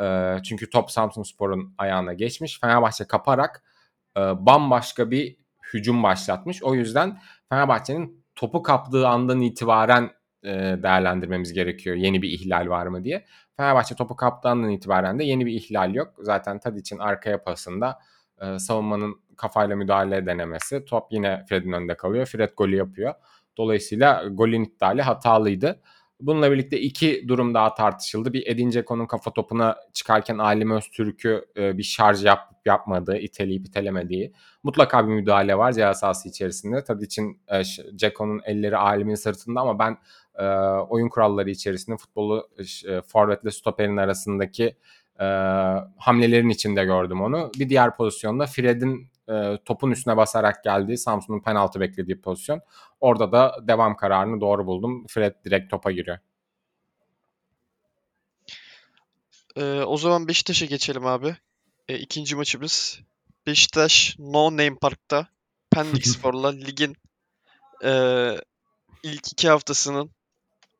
E, 0.00 0.36
çünkü 0.44 0.70
top 0.70 0.90
Samsunspor'un 0.90 1.74
ayağına 1.78 2.12
geçmiş. 2.12 2.60
Fenerbahçe 2.60 3.04
kaparak 3.04 3.62
e, 4.16 4.20
bambaşka 4.20 5.10
bir 5.10 5.36
hücum 5.72 6.02
başlatmış. 6.02 6.62
O 6.62 6.74
yüzden 6.74 7.18
Fenerbahçe'nin 7.48 8.24
topu 8.34 8.62
kaptığı 8.62 9.08
andan 9.08 9.40
itibaren 9.40 10.10
e, 10.44 10.50
değerlendirmemiz 10.82 11.52
gerekiyor. 11.52 11.96
Yeni 11.96 12.22
bir 12.22 12.28
ihlal 12.28 12.68
var 12.68 12.86
mı 12.86 13.04
diye. 13.04 13.24
Fenerbahçe 13.56 13.94
topu 13.94 14.16
kaptığı 14.16 14.48
andan 14.48 14.70
itibaren 14.70 15.18
de 15.18 15.24
yeni 15.24 15.46
bir 15.46 15.52
ihlal 15.52 15.94
yok. 15.94 16.14
Zaten 16.18 16.58
Tadic'in 16.58 16.98
arkaya 16.98 17.42
pasında 17.44 17.98
e, 18.42 18.58
savunmanın 18.58 19.20
kafayla 19.36 19.76
müdahale 19.76 20.26
denemesi. 20.26 20.84
Top 20.84 21.04
yine 21.10 21.44
Fred'in 21.48 21.72
önünde 21.72 21.96
kalıyor. 21.96 22.26
Fred 22.26 22.50
golü 22.56 22.76
yapıyor. 22.76 23.14
Dolayısıyla 23.56 24.24
golün 24.28 24.64
iptali 24.64 25.02
hatalıydı. 25.02 25.80
Bununla 26.20 26.52
birlikte 26.52 26.80
iki 26.80 27.28
durum 27.28 27.54
daha 27.54 27.74
tartışıldı. 27.74 28.32
Bir 28.32 28.46
Edin 28.46 28.70
Dzeko'nun 28.70 29.06
kafa 29.06 29.30
topuna 29.30 29.76
çıkarken 29.92 30.38
Alim 30.38 30.70
Öztürk'ü 30.70 31.44
e, 31.56 31.78
bir 31.78 31.82
şarj 31.82 32.24
yap, 32.24 32.52
yapmadığı, 32.64 33.18
iteleyip 33.18 33.66
itelemediği. 33.66 34.32
Mutlaka 34.62 35.08
bir 35.08 35.12
müdahale 35.12 35.58
var 35.58 35.72
ceza 35.72 35.94
sahası 35.94 36.28
içerisinde. 36.28 36.84
Tabii 36.84 37.04
için 37.04 37.40
e, 37.48 37.62
elleri 38.44 38.76
Alim'in 38.76 39.14
sırtında 39.14 39.60
ama 39.60 39.78
ben 39.78 39.98
e, 40.34 40.44
oyun 40.88 41.08
kuralları 41.08 41.50
içerisinde 41.50 41.96
futbolu 41.96 42.48
e, 42.88 43.00
forvetle 43.00 43.50
stoperin 43.50 43.96
arasındaki 43.96 44.76
e, 45.20 45.24
hamlelerin 45.96 46.48
içinde 46.48 46.84
gördüm 46.84 47.22
onu. 47.22 47.50
Bir 47.58 47.68
diğer 47.68 47.96
pozisyonda 47.96 48.46
Fred'in 48.46 49.10
e, 49.28 49.58
topun 49.64 49.90
üstüne 49.90 50.16
basarak 50.16 50.64
geldiği 50.64 50.98
Samsun'un 50.98 51.40
penaltı 51.40 51.80
beklediği 51.80 52.20
pozisyon. 52.20 52.60
Orada 53.00 53.32
da 53.32 53.56
devam 53.68 53.96
kararını 53.96 54.40
doğru 54.40 54.66
buldum. 54.66 55.06
Fred 55.08 55.34
direkt 55.44 55.70
topa 55.70 55.90
giriyor. 55.90 56.18
Ee, 59.56 59.80
o 59.80 59.96
zaman 59.96 60.28
Beşiktaş'a 60.28 60.66
geçelim 60.66 61.06
abi. 61.06 61.36
Ee, 61.88 61.98
ikinci 61.98 62.36
maçımız. 62.36 63.00
Beşiktaş 63.46 64.16
No 64.18 64.50
Name 64.50 64.76
Park'ta 64.80 65.28
Pendik 65.70 66.06
Spor'la 66.08 66.48
ligin 66.48 66.96
ee, 67.84 68.36
ilk 69.02 69.32
iki 69.32 69.48
haftasının 69.48 70.10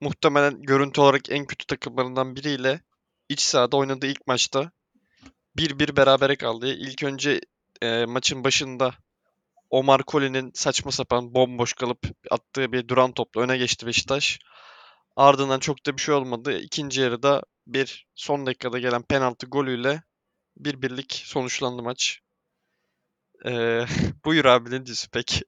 muhtemelen 0.01 0.63
görüntü 0.63 1.01
olarak 1.01 1.31
en 1.31 1.47
kötü 1.47 1.67
takımlarından 1.67 2.37
biriyle 2.37 2.81
iç 3.29 3.41
sahada 3.41 3.77
oynadığı 3.77 4.07
ilk 4.07 4.27
maçta 4.27 4.71
1-1 5.57 5.97
berabere 5.97 6.37
kaldı. 6.37 6.75
İlk 6.75 7.03
önce 7.03 7.41
ee, 7.83 8.05
maçın 8.07 8.45
başında 8.45 8.95
Omar 9.71 10.01
Colley'nin 10.07 10.51
saçma 10.55 10.93
sapan 10.93 11.35
bomboş 11.35 11.73
kalıp 11.73 11.99
attığı 12.31 12.73
bir 12.73 12.89
duran 12.89 13.13
topla 13.13 13.41
öne 13.41 13.59
geçti 13.59 13.87
Beşiktaş. 13.87 14.39
Ardından 15.17 15.59
çok 15.59 15.87
da 15.87 15.97
bir 15.97 16.03
şey 16.03 16.15
olmadı. 16.15 16.59
İkinci 16.59 17.01
yarıda 17.01 17.43
bir 17.67 18.07
son 18.15 18.47
dakikada 18.47 18.79
gelen 18.79 19.03
penaltı 19.03 19.47
golüyle 19.47 20.03
bir 20.57 20.83
birlik 20.83 21.23
sonuçlandı 21.25 21.83
maç. 21.83 22.21
Ee, 23.47 23.85
buyur 24.25 24.45
abi 24.45 24.71
ne 24.71 24.87
diyorsun 24.87 25.11
peki? 25.13 25.41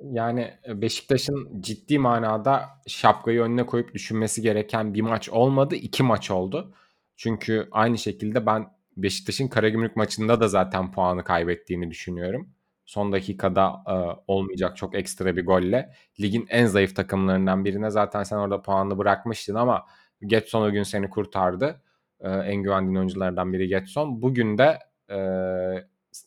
Yani 0.00 0.58
e, 0.68 0.80
Beşiktaş'ın 0.82 1.60
ciddi 1.60 1.98
manada 1.98 2.68
şapkayı 2.86 3.40
önüne 3.40 3.66
koyup 3.66 3.94
düşünmesi 3.94 4.42
gereken 4.42 4.94
bir 4.94 5.00
maç 5.00 5.28
olmadı. 5.28 5.74
iki 5.74 6.02
maç 6.02 6.30
oldu. 6.30 6.74
Çünkü 7.16 7.68
aynı 7.70 7.98
şekilde 7.98 8.46
ben 8.46 8.66
Beşiktaş'ın 8.96 9.48
Karagümrük 9.48 9.96
maçında 9.96 10.40
da 10.40 10.48
zaten 10.48 10.92
puanı 10.92 11.24
kaybettiğini 11.24 11.90
düşünüyorum. 11.90 12.50
Son 12.84 13.12
dakikada 13.12 13.82
e, 13.88 13.94
olmayacak 14.26 14.76
çok 14.76 14.94
ekstra 14.94 15.36
bir 15.36 15.46
golle. 15.46 15.90
Ligin 16.20 16.46
en 16.50 16.66
zayıf 16.66 16.96
takımlarından 16.96 17.64
birine 17.64 17.90
zaten 17.90 18.22
sen 18.22 18.36
orada 18.36 18.62
puanını 18.62 18.98
bırakmıştın 18.98 19.54
ama 19.54 19.86
Getson 20.26 20.62
o 20.62 20.72
gün 20.72 20.82
seni 20.82 21.10
kurtardı. 21.10 21.82
E, 22.20 22.28
en 22.28 22.56
güvendiğin 22.56 22.96
oyunculardan 22.96 23.52
biri 23.52 23.68
Getson. 23.68 24.22
Bugün 24.22 24.58
de 24.58 24.78
e, 25.10 25.18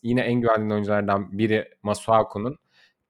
yine 0.02 0.20
en 0.20 0.40
güvendiğin 0.40 0.70
oyunculardan 0.70 1.38
biri 1.38 1.68
Masuaku'nun 1.82 2.58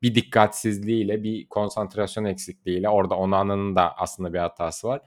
bir 0.03 0.14
dikkatsizliğiyle, 0.14 1.23
bir 1.23 1.49
konsantrasyon 1.49 2.25
eksikliğiyle 2.25 2.88
orada 2.88 3.14
Onana'nın 3.16 3.77
da 3.77 3.99
aslında 3.99 4.33
bir 4.33 4.38
hatası 4.38 4.88
var. 4.88 5.01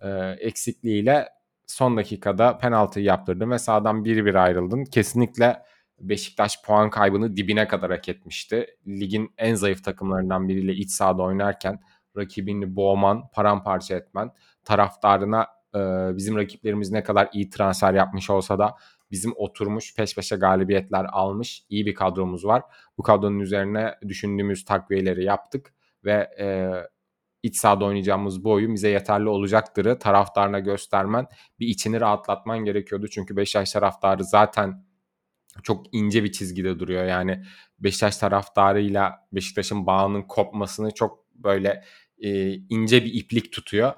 E, 0.00 0.08
eksikliğiyle 0.40 1.28
son 1.70 1.96
dakikada 1.96 2.58
penaltıyı 2.58 3.06
yaptırdın 3.06 3.50
ve 3.50 3.58
sağdan 3.58 4.04
1-1 4.04 4.38
ayrıldın. 4.38 4.84
Kesinlikle 4.84 5.62
Beşiktaş 6.00 6.62
puan 6.62 6.90
kaybını 6.90 7.36
dibine 7.36 7.68
kadar 7.68 7.90
hak 7.90 8.08
etmişti. 8.08 8.66
Ligin 8.86 9.34
en 9.38 9.54
zayıf 9.54 9.84
takımlarından 9.84 10.48
biriyle 10.48 10.72
iç 10.72 10.90
sahada 10.90 11.22
oynarken 11.22 11.80
rakibini 12.16 12.76
boğman, 12.76 13.22
paramparça 13.32 13.96
etmen, 13.96 14.30
taraftarına 14.64 15.46
e, 15.74 15.78
bizim 16.16 16.36
rakiplerimiz 16.36 16.90
ne 16.90 17.02
kadar 17.02 17.28
iyi 17.32 17.50
transfer 17.50 17.94
yapmış 17.94 18.30
olsa 18.30 18.58
da 18.58 18.74
bizim 19.10 19.32
oturmuş 19.36 19.94
peş 19.96 20.14
peşe 20.14 20.36
galibiyetler 20.36 21.06
almış 21.12 21.64
iyi 21.68 21.86
bir 21.86 21.94
kadromuz 21.94 22.44
var. 22.44 22.62
Bu 22.98 23.02
kadronun 23.02 23.40
üzerine 23.40 23.94
düşündüğümüz 24.08 24.64
takviyeleri 24.64 25.24
yaptık 25.24 25.74
ve 26.04 26.30
e, 26.40 26.70
iç 27.42 27.56
sahada 27.56 27.84
oynayacağımız 27.84 28.44
bu 28.44 28.52
oyun 28.52 28.74
bize 28.74 28.88
yeterli 28.88 29.28
olacaktırı 29.28 29.98
taraftarına 29.98 30.58
göstermen, 30.58 31.26
bir 31.60 31.66
içini 31.66 32.00
rahatlatman 32.00 32.58
gerekiyordu. 32.58 33.08
Çünkü 33.08 33.36
Beşiktaş 33.36 33.72
taraftarı 33.72 34.24
zaten 34.24 34.84
çok 35.62 35.94
ince 35.94 36.24
bir 36.24 36.32
çizgide 36.32 36.78
duruyor. 36.78 37.04
Yani 37.04 37.42
Beşiktaş 37.78 38.16
taraftarıyla 38.16 39.26
Beşiktaş'ın 39.32 39.86
bağının 39.86 40.22
kopmasını 40.22 40.90
çok 40.90 41.24
böyle 41.34 41.84
e, 42.18 42.52
ince 42.54 43.04
bir 43.04 43.14
iplik 43.14 43.52
tutuyor. 43.52 43.92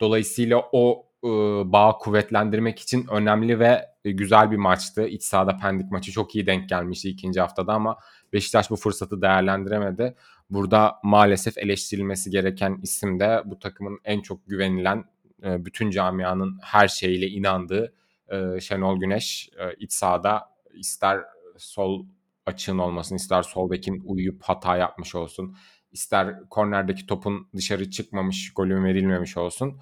Dolayısıyla 0.00 0.62
o 0.72 1.06
e, 1.24 1.28
bağı 1.72 1.98
kuvvetlendirmek 1.98 2.78
için 2.78 3.06
önemli 3.10 3.60
ve 3.60 3.86
güzel 4.04 4.50
bir 4.50 4.56
maçtı. 4.56 5.06
İç 5.06 5.22
sahada 5.22 5.56
Pendik 5.56 5.90
maçı 5.90 6.12
çok 6.12 6.34
iyi 6.34 6.46
denk 6.46 6.68
gelmişti 6.68 7.08
ikinci 7.08 7.40
haftada 7.40 7.72
ama 7.72 7.98
Beşiktaş 8.32 8.70
bu 8.70 8.76
fırsatı 8.76 9.22
değerlendiremedi. 9.22 10.14
Burada 10.50 10.98
maalesef 11.02 11.58
eleştirilmesi 11.58 12.30
gereken 12.30 12.78
isim 12.82 13.20
de 13.20 13.42
bu 13.44 13.58
takımın 13.58 14.00
en 14.04 14.20
çok 14.20 14.46
güvenilen, 14.46 15.04
e, 15.44 15.64
bütün 15.64 15.90
camianın 15.90 16.58
her 16.62 16.88
şeyle 16.88 17.26
inandığı 17.28 17.94
e, 18.28 18.60
Şenol 18.60 19.00
Güneş. 19.00 19.50
E, 19.58 19.74
iç 19.74 19.92
sahada 19.92 20.48
ister 20.74 21.20
sol 21.56 22.06
açığın 22.46 22.78
olmasın, 22.78 23.16
ister 23.16 23.42
sol 23.42 23.70
bekin 23.70 24.02
uyuyup 24.04 24.42
hata 24.42 24.76
yapmış 24.76 25.14
olsun, 25.14 25.56
ister 25.92 26.48
kornerdeki 26.50 27.06
topun 27.06 27.48
dışarı 27.56 27.90
çıkmamış, 27.90 28.52
golün 28.54 28.84
verilmemiş 28.84 29.36
olsun. 29.36 29.80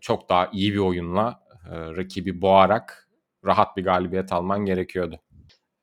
Çok 0.00 0.28
daha 0.28 0.50
iyi 0.52 0.72
bir 0.72 0.78
oyunla 0.78 1.42
rakibi 1.70 2.42
boğarak 2.42 3.08
rahat 3.44 3.76
bir 3.76 3.84
galibiyet 3.84 4.32
alman 4.32 4.64
gerekiyordu. 4.64 5.20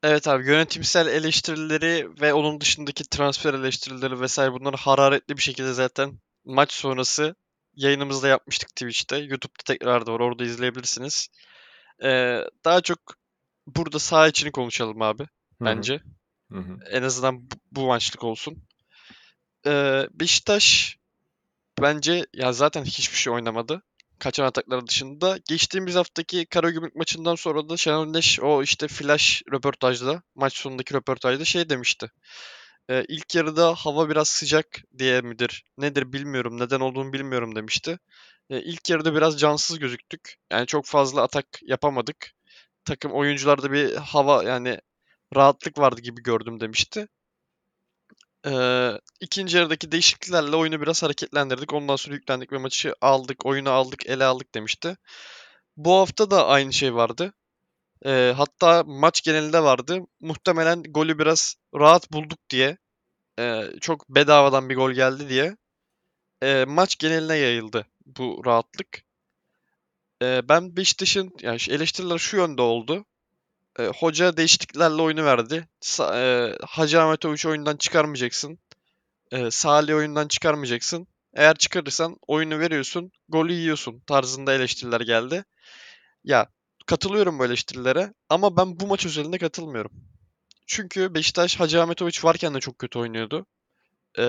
Evet 0.02 0.28
abi 0.28 0.46
yönetimsel 0.46 1.06
eleştirileri 1.06 2.08
ve 2.20 2.34
onun 2.34 2.60
dışındaki 2.60 3.04
transfer 3.04 3.54
eleştirileri 3.54 4.20
vesaire 4.20 4.52
bunları 4.52 4.76
hararetli 4.76 5.36
bir 5.36 5.42
şekilde 5.42 5.72
zaten 5.72 6.20
maç 6.44 6.72
sonrası 6.72 7.34
yayınımızda 7.74 8.28
yapmıştık 8.28 8.68
Twitch'te. 8.68 9.16
YouTube'da 9.16 9.62
tekrar 9.64 10.06
da 10.06 10.12
var 10.12 10.20
orada 10.20 10.44
izleyebilirsiniz. 10.44 11.28
Ee, 12.02 12.44
daha 12.64 12.80
çok 12.80 12.98
burada 13.66 13.98
sağ 13.98 14.28
içini 14.28 14.52
konuşalım 14.52 15.02
abi 15.02 15.26
bence. 15.60 16.00
Hı 16.50 16.58
hı. 16.58 16.78
En 16.90 17.02
azından 17.02 17.50
bu, 17.50 17.54
bu 17.72 17.86
maçlık 17.86 18.24
olsun. 18.24 18.64
Ee, 19.66 20.08
Beşiktaş 20.12 20.96
bence 21.80 22.26
ya 22.34 22.52
zaten 22.52 22.84
hiçbir 22.84 23.16
şey 23.16 23.32
oynamadı. 23.32 23.82
Kaçan 24.20 24.44
atakları 24.44 24.86
dışında. 24.86 25.38
Geçtiğimiz 25.48 25.94
haftaki 25.94 26.46
Karagümrük 26.46 26.96
maçından 26.96 27.34
sonra 27.34 27.68
da 27.68 27.76
Şenol 27.76 28.06
Güneş 28.06 28.40
o 28.40 28.62
işte 28.62 28.88
flash 28.88 29.42
röportajda, 29.52 30.22
maç 30.34 30.56
sonundaki 30.56 30.94
röportajda 30.94 31.44
şey 31.44 31.68
demişti. 31.70 32.10
Ee, 32.90 33.04
ilk 33.08 33.34
yarıda 33.34 33.74
hava 33.74 34.10
biraz 34.10 34.28
sıcak 34.28 34.66
diye 34.98 35.20
midir, 35.20 35.64
nedir 35.78 36.12
bilmiyorum, 36.12 36.60
neden 36.60 36.80
olduğunu 36.80 37.12
bilmiyorum 37.12 37.56
demişti. 37.56 37.98
Ee, 38.50 38.62
ilk 38.62 38.90
yarıda 38.90 39.14
biraz 39.14 39.40
cansız 39.40 39.78
gözüktük. 39.78 40.36
Yani 40.52 40.66
çok 40.66 40.86
fazla 40.86 41.22
atak 41.22 41.46
yapamadık. 41.62 42.32
Takım 42.84 43.12
oyuncularda 43.12 43.72
bir 43.72 43.96
hava 43.96 44.44
yani 44.44 44.80
rahatlık 45.36 45.78
vardı 45.78 46.00
gibi 46.00 46.22
gördüm 46.22 46.60
demişti. 46.60 47.08
Ee, 48.46 48.92
ikinci 49.20 49.56
yarıdaki 49.56 49.92
değişikliklerle 49.92 50.56
oyunu 50.56 50.80
biraz 50.80 51.02
hareketlendirdik. 51.02 51.72
Ondan 51.72 51.96
sonra 51.96 52.14
yüklendik 52.14 52.52
ve 52.52 52.58
maçı 52.58 52.94
aldık, 53.00 53.46
oyunu 53.46 53.70
aldık, 53.70 54.06
ele 54.06 54.24
aldık 54.24 54.54
demişti. 54.54 54.96
Bu 55.76 55.94
hafta 55.94 56.30
da 56.30 56.46
aynı 56.46 56.72
şey 56.72 56.94
vardı. 56.94 57.32
Ee, 58.06 58.34
hatta 58.36 58.84
maç 58.86 59.22
genelinde 59.22 59.62
vardı. 59.62 60.00
Muhtemelen 60.20 60.82
golü 60.82 61.18
biraz 61.18 61.56
rahat 61.74 62.12
bulduk 62.12 62.38
diye, 62.50 62.78
e, 63.38 63.64
çok 63.80 64.08
bedavadan 64.08 64.68
bir 64.70 64.76
gol 64.76 64.92
geldi 64.92 65.28
diye 65.28 65.56
e, 66.42 66.64
maç 66.68 66.98
geneline 66.98 67.36
yayıldı 67.36 67.86
bu 68.06 68.42
rahatlık. 68.46 69.04
E, 70.22 70.48
ben 70.48 70.76
Beşiktaş'ın 70.76 71.32
yani 71.42 71.58
eleştiriler 71.68 72.18
şu 72.18 72.36
yönde 72.36 72.62
oldu. 72.62 73.04
E, 73.78 73.86
hoca 73.86 74.36
değişikliklerle 74.36 75.02
oyunu 75.02 75.24
verdi. 75.24 75.68
Sa- 75.82 76.16
e, 76.16 76.56
Hacı 76.66 77.02
Ahmetoviç 77.02 77.46
oyundan 77.46 77.76
çıkarmayacaksın. 77.76 78.58
E, 79.32 79.50
Salih 79.50 79.96
oyundan 79.96 80.28
çıkarmayacaksın. 80.28 81.06
Eğer 81.34 81.56
çıkarırsan 81.56 82.16
oyunu 82.28 82.58
veriyorsun, 82.58 83.12
golü 83.28 83.52
yiyorsun 83.52 84.00
tarzında 84.00 84.54
eleştiriler 84.54 85.00
geldi. 85.00 85.44
Ya 86.24 86.46
katılıyorum 86.86 87.38
bu 87.38 87.44
eleştirilere 87.44 88.14
ama 88.28 88.56
ben 88.56 88.80
bu 88.80 88.86
maç 88.86 89.06
özelinde 89.06 89.38
katılmıyorum. 89.38 89.92
Çünkü 90.66 91.14
Beşiktaş 91.14 91.60
Hacı 91.60 91.82
Ahmetoviç 91.82 92.24
varken 92.24 92.54
de 92.54 92.60
çok 92.60 92.78
kötü 92.78 92.98
oynuyordu. 92.98 93.46
E, 94.18 94.24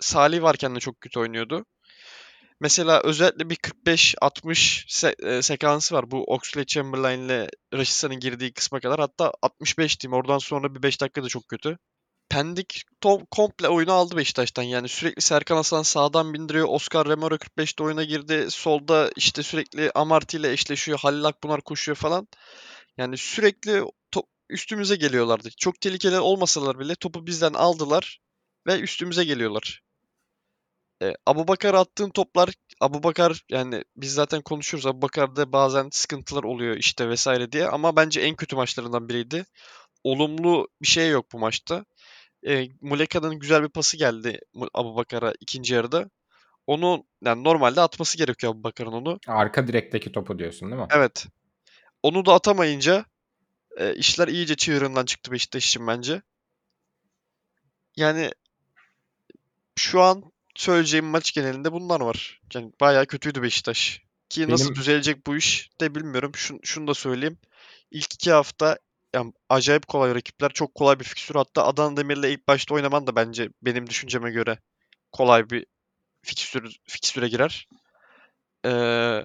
Salih 0.00 0.42
varken 0.42 0.74
de 0.76 0.80
çok 0.80 1.00
kötü 1.00 1.20
oynuyordu. 1.20 1.66
Mesela 2.64 3.00
özellikle 3.04 3.50
bir 3.50 3.56
45-60 3.56 4.86
se- 4.88 5.26
e, 5.38 5.42
sekansı 5.42 5.94
var. 5.94 6.10
Bu 6.10 6.24
Oxlade 6.24 6.66
Chamberlain 6.66 7.20
ile 7.20 7.48
Rashica'nın 7.74 8.20
girdiği 8.20 8.52
kısma 8.52 8.80
kadar. 8.80 9.00
Hatta 9.00 9.32
65 9.42 10.00
diyeyim. 10.00 10.16
Oradan 10.16 10.38
sonra 10.38 10.74
bir 10.74 10.82
5 10.82 11.00
dakika 11.00 11.24
da 11.24 11.28
çok 11.28 11.48
kötü. 11.48 11.78
Pendik 12.28 12.82
to- 13.02 13.26
komple 13.30 13.68
oyunu 13.68 13.92
aldı 13.92 14.16
Beşiktaş'tan. 14.16 14.62
Yani 14.62 14.88
sürekli 14.88 15.22
Serkan 15.22 15.56
Hasan 15.56 15.82
sağdan 15.82 16.34
bindiriyor. 16.34 16.66
Oscar 16.68 17.06
Romero 17.06 17.38
45'te 17.38 17.84
oyuna 17.84 18.04
girdi. 18.04 18.46
Solda 18.50 19.10
işte 19.16 19.42
sürekli 19.42 19.90
Amarty 19.94 20.36
ile 20.36 20.52
eşleşiyor. 20.52 20.98
Halil 20.98 21.24
Akbunar 21.24 21.60
koşuyor 21.60 21.96
falan. 21.96 22.28
Yani 22.98 23.16
sürekli 23.18 23.72
to- 24.14 24.26
üstümüze 24.50 24.96
geliyorlardı. 24.96 25.48
Çok 25.58 25.80
tehlikeli 25.80 26.18
olmasalar 26.20 26.78
bile 26.78 26.94
topu 26.94 27.26
bizden 27.26 27.52
aldılar 27.52 28.20
ve 28.66 28.80
üstümüze 28.80 29.24
geliyorlar. 29.24 29.82
E, 31.02 31.14
Abubakar 31.26 31.74
attığın 31.74 32.10
toplar 32.10 32.54
Abubakar 32.80 33.44
yani 33.50 33.84
biz 33.96 34.14
zaten 34.14 34.42
konuşuyoruz. 34.42 34.86
Abubakar'da 34.86 35.52
bazen 35.52 35.88
sıkıntılar 35.92 36.44
oluyor 36.44 36.76
işte 36.76 37.08
vesaire 37.08 37.52
diye 37.52 37.68
ama 37.68 37.96
bence 37.96 38.20
en 38.20 38.36
kötü 38.36 38.56
maçlarından 38.56 39.08
biriydi. 39.08 39.44
olumlu 40.04 40.68
bir 40.82 40.86
şey 40.86 41.10
yok 41.10 41.32
bu 41.32 41.38
maçta. 41.38 41.84
E, 42.46 42.68
Muleka'nın 42.80 43.38
güzel 43.38 43.62
bir 43.62 43.68
pası 43.68 43.96
geldi 43.96 44.40
Abu 44.74 44.96
Bakar'a 44.96 45.32
ikinci 45.40 45.74
yarıda. 45.74 46.10
Onu 46.66 47.04
yani 47.24 47.44
normalde 47.44 47.80
atması 47.80 48.18
gerekiyor 48.18 48.52
Abu 48.52 48.62
Bakar'ın 48.62 48.92
onu. 48.92 49.18
Arka 49.26 49.66
direkteki 49.66 50.12
topu 50.12 50.38
diyorsun 50.38 50.70
değil 50.70 50.82
mi? 50.82 50.88
Evet. 50.90 51.26
Onu 52.02 52.26
da 52.26 52.34
atamayınca 52.34 53.04
e, 53.78 53.94
işler 53.94 54.28
iyice 54.28 54.56
çığırından 54.56 55.04
çıktı 55.04 55.32
Beşiktaş 55.32 55.68
için 55.68 55.86
bence. 55.86 56.22
Yani 57.96 58.30
şu 59.76 60.00
an 60.00 60.32
söyleyeceğim 60.56 61.06
maç 61.06 61.32
genelinde 61.32 61.72
bunlar 61.72 62.00
var. 62.00 62.40
Yani 62.54 62.72
bayağı 62.80 63.06
kötüydü 63.06 63.42
Beşiktaş. 63.42 64.02
Ki 64.28 64.50
nasıl 64.50 64.64
Benim- 64.64 64.74
düzelecek 64.76 65.26
bu 65.26 65.36
iş 65.36 65.70
de 65.80 65.94
bilmiyorum. 65.94 66.32
Şun, 66.34 66.60
şunu 66.62 66.86
da 66.86 66.94
söyleyeyim. 66.94 67.38
İlk 67.90 68.14
iki 68.14 68.32
hafta 68.32 68.78
yani 69.14 69.32
acayip 69.48 69.86
kolay 69.88 70.14
rakipler. 70.14 70.50
Çok 70.50 70.74
kolay 70.74 70.98
bir 71.00 71.04
fikstür. 71.04 71.34
Hatta 71.34 71.66
Adana 71.66 71.96
Demir'le 71.96 72.24
ilk 72.24 72.48
başta 72.48 72.74
oynaman 72.74 73.06
da 73.06 73.16
bence 73.16 73.48
benim 73.62 73.86
düşünceme 73.90 74.30
göre 74.30 74.58
kolay 75.12 75.50
bir 75.50 75.66
fikstür, 76.22 76.76
fikstüre 76.88 77.28
girer. 77.28 77.68
Ee, 78.66 79.22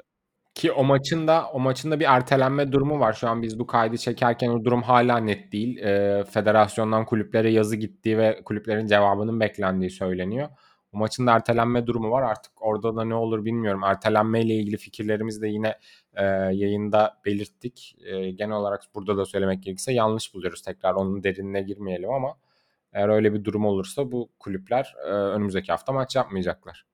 Ki 0.56 0.72
o 0.72 0.84
maçın 0.84 1.28
da 1.28 1.50
o 1.50 1.60
maçın 1.60 1.92
da 1.92 2.00
bir 2.00 2.06
ertelenme 2.06 2.72
durumu 2.72 3.00
var. 3.00 3.14
Şu 3.14 3.30
an 3.30 3.42
biz 3.42 3.60
bu 3.60 3.68
kaydı 3.68 3.98
çekerken 3.98 4.50
o 4.50 4.66
durum 4.66 4.84
hala 4.84 5.18
net 5.18 5.52
değil. 5.52 5.78
Ee, 5.78 6.24
federasyondan 6.32 7.06
kulüplere 7.06 7.52
yazı 7.52 7.76
gittiği 7.76 8.18
ve 8.18 8.42
kulüplerin 8.46 8.88
cevabının 8.88 9.40
beklendiği 9.40 9.90
söyleniyor. 9.92 10.50
O 10.94 10.98
maçın 10.98 11.28
da 11.28 11.32
ertelenme 11.32 11.88
durumu 11.88 12.12
var. 12.12 12.22
Artık 12.24 12.52
orada 12.62 12.96
da 12.96 13.04
ne 13.06 13.16
olur 13.16 13.46
bilmiyorum. 13.46 13.84
Ertelenmeyle 13.84 14.54
ilgili 14.56 14.78
fikirlerimizi 14.78 15.42
de 15.42 15.48
yine 15.48 15.80
e, 16.14 16.24
yayında 16.54 17.18
belirttik. 17.26 17.96
E, 18.06 18.32
genel 18.32 18.56
olarak 18.56 18.82
burada 18.96 19.18
da 19.18 19.26
söylemek 19.26 19.64
gerekirse 19.64 19.94
yanlış 19.94 20.34
buluyoruz. 20.34 20.62
Tekrar 20.62 20.94
onun 20.94 21.24
derinine 21.24 21.62
girmeyelim 21.62 22.10
ama 22.10 22.38
eğer 22.94 23.10
öyle 23.10 23.34
bir 23.34 23.44
durum 23.44 23.66
olursa 23.66 24.12
bu 24.12 24.30
kulüpler 24.40 24.96
e, 25.06 25.10
önümüzdeki 25.10 25.72
hafta 25.72 25.92
maç 25.92 26.16
yapmayacaklar. 26.16 26.86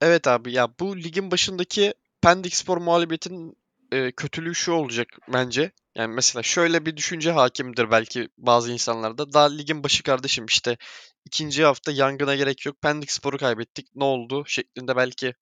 Evet 0.00 0.26
abi 0.26 0.52
ya 0.52 0.68
bu 0.80 0.96
ligin 0.96 1.30
başındaki 1.30 1.94
Pendik 2.22 2.54
Spor 2.56 2.78
muhalefetinin 2.78 3.56
e, 3.92 4.12
kötülüğü 4.12 4.54
şu 4.54 4.72
olacak 4.72 5.08
bence. 5.32 5.70
Yani 5.94 6.14
mesela 6.14 6.42
şöyle 6.42 6.86
bir 6.86 6.96
düşünce 6.96 7.30
hakimdir 7.30 7.90
belki 7.90 8.28
bazı 8.38 8.72
insanlarda. 8.72 9.32
Daha 9.32 9.48
ligin 9.48 9.84
başı 9.84 10.02
kardeşim 10.02 10.46
işte 10.46 10.76
ikinci 11.26 11.64
hafta 11.64 11.92
yangına 11.92 12.34
gerek 12.34 12.66
yok. 12.66 12.82
Pendik 12.82 13.10
Spor'u 13.10 13.38
kaybettik. 13.38 13.88
Ne 13.94 14.04
oldu? 14.04 14.44
şeklinde 14.46 14.96
belki 14.96 15.34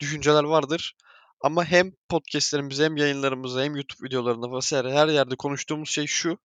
düşünceler 0.00 0.44
vardır. 0.44 0.96
Ama 1.40 1.64
hem 1.64 1.92
podcastlerimizde 2.08 2.84
hem 2.84 2.96
yayınlarımızda 2.96 3.62
hem 3.62 3.76
YouTube 3.76 4.06
videolarında 4.06 4.56
vesaire 4.56 4.92
her 4.92 5.08
yerde 5.08 5.36
konuştuğumuz 5.36 5.90
şey 5.90 6.06
şu. 6.06 6.38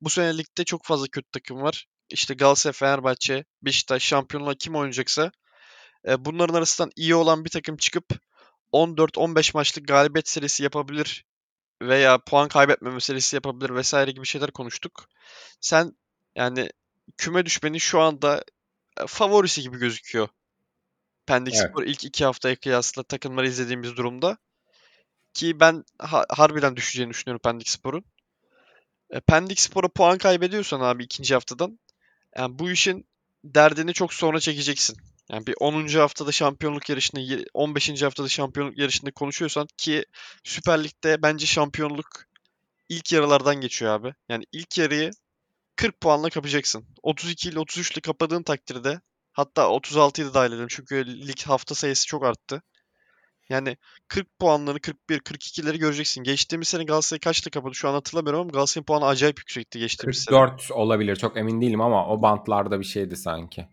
Bu 0.00 0.10
sene 0.10 0.38
ligde 0.38 0.64
çok 0.64 0.84
fazla 0.84 1.06
kötü 1.06 1.30
takım 1.32 1.62
var. 1.62 1.86
İşte 2.10 2.34
Galatasaray, 2.34 2.72
Fenerbahçe, 2.72 3.44
Beşiktaş 3.62 4.02
şampiyonluğa 4.02 4.54
kim 4.54 4.76
oynayacaksa 4.76 5.32
e, 6.08 6.24
bunların 6.24 6.54
arasından 6.54 6.90
iyi 6.96 7.14
olan 7.14 7.44
bir 7.44 7.50
takım 7.50 7.76
çıkıp 7.76 8.04
14-15 8.72 9.50
maçlık 9.54 9.88
galibiyet 9.88 10.28
serisi 10.28 10.62
yapabilir 10.62 11.24
veya 11.82 12.18
puan 12.18 12.48
kaybetmeme 12.48 13.00
serisi 13.00 13.36
yapabilir 13.36 13.74
vesaire 13.74 14.10
gibi 14.10 14.26
şeyler 14.26 14.50
konuştuk. 14.50 15.08
Sen 15.60 15.92
yani 16.36 16.70
küme 17.16 17.46
düşmenin 17.46 17.78
şu 17.78 18.00
anda 18.00 18.44
e, 19.00 19.06
favorisi 19.06 19.62
gibi 19.62 19.78
gözüküyor. 19.78 20.28
Pendik 21.26 21.54
Evet. 21.54 21.70
Spor 21.70 21.82
ilk 21.82 22.04
iki 22.04 22.24
haftaya 22.24 22.56
kıyasla 22.56 23.02
takımları 23.02 23.46
izlediğimiz 23.48 23.96
durumda. 23.96 24.38
Ki 25.34 25.60
ben 25.60 25.84
ha- 25.98 26.26
harbiden 26.30 26.76
düşeceğini 26.76 27.10
düşünüyorum 27.10 27.40
Pendik 27.44 27.68
Spor'un. 27.68 28.04
E, 29.10 29.20
Pendik 29.20 29.60
Spor'a 29.60 29.88
puan 29.88 30.18
kaybediyorsan 30.18 30.80
abi 30.80 31.04
ikinci 31.04 31.34
haftadan 31.34 31.78
yani 32.36 32.58
bu 32.58 32.70
işin 32.70 33.08
derdini 33.44 33.92
çok 33.92 34.14
sonra 34.14 34.40
çekeceksin. 34.40 34.96
Yani 35.30 35.46
bir 35.46 35.54
10. 35.60 35.98
haftada 35.98 36.32
şampiyonluk 36.32 36.88
yarışında, 36.88 37.20
y- 37.20 37.44
15. 37.54 38.02
haftada 38.02 38.28
şampiyonluk 38.28 38.78
yarışında 38.78 39.10
konuşuyorsan 39.10 39.68
ki 39.76 40.04
Süper 40.44 40.84
Lig'de 40.84 41.22
bence 41.22 41.46
şampiyonluk 41.46 42.24
ilk 42.88 43.12
yarılardan 43.12 43.56
geçiyor 43.56 43.92
abi. 43.92 44.14
Yani 44.28 44.44
ilk 44.52 44.78
yarıyı 44.78 45.10
40 45.78 46.00
puanla 46.00 46.30
kapacaksın. 46.30 46.86
32 47.02 47.48
ile 47.48 47.58
33 47.58 47.92
ile 47.92 48.00
kapadığın 48.00 48.42
takdirde 48.42 49.00
hatta 49.32 49.62
36'yı 49.62 50.26
da 50.26 50.34
dahil 50.34 50.52
edelim 50.52 50.66
çünkü 50.70 51.26
lig 51.28 51.42
hafta 51.46 51.74
sayısı 51.74 52.06
çok 52.06 52.24
arttı. 52.24 52.62
Yani 53.48 53.76
40 54.08 54.38
puanları 54.38 54.80
41, 54.80 55.20
42'leri 55.20 55.78
göreceksin. 55.78 56.22
Geçtiğimiz 56.22 56.68
sene 56.68 56.84
Galatasaray 56.84 57.20
kaçta 57.20 57.50
kapadı 57.50 57.74
şu 57.74 57.88
an 57.88 57.92
hatırlamıyorum 57.92 58.40
ama 58.40 58.50
Galatasaray'ın 58.50 58.84
puanı 58.84 59.06
acayip 59.06 59.38
yüksekti 59.38 59.78
geçtiğimiz 59.78 60.18
sene. 60.18 60.38
44 60.38 60.70
olabilir 60.70 61.16
çok 61.16 61.36
emin 61.36 61.60
değilim 61.60 61.80
ama 61.80 62.08
o 62.08 62.22
bantlarda 62.22 62.80
bir 62.80 62.84
şeydi 62.84 63.16
sanki. 63.16 63.68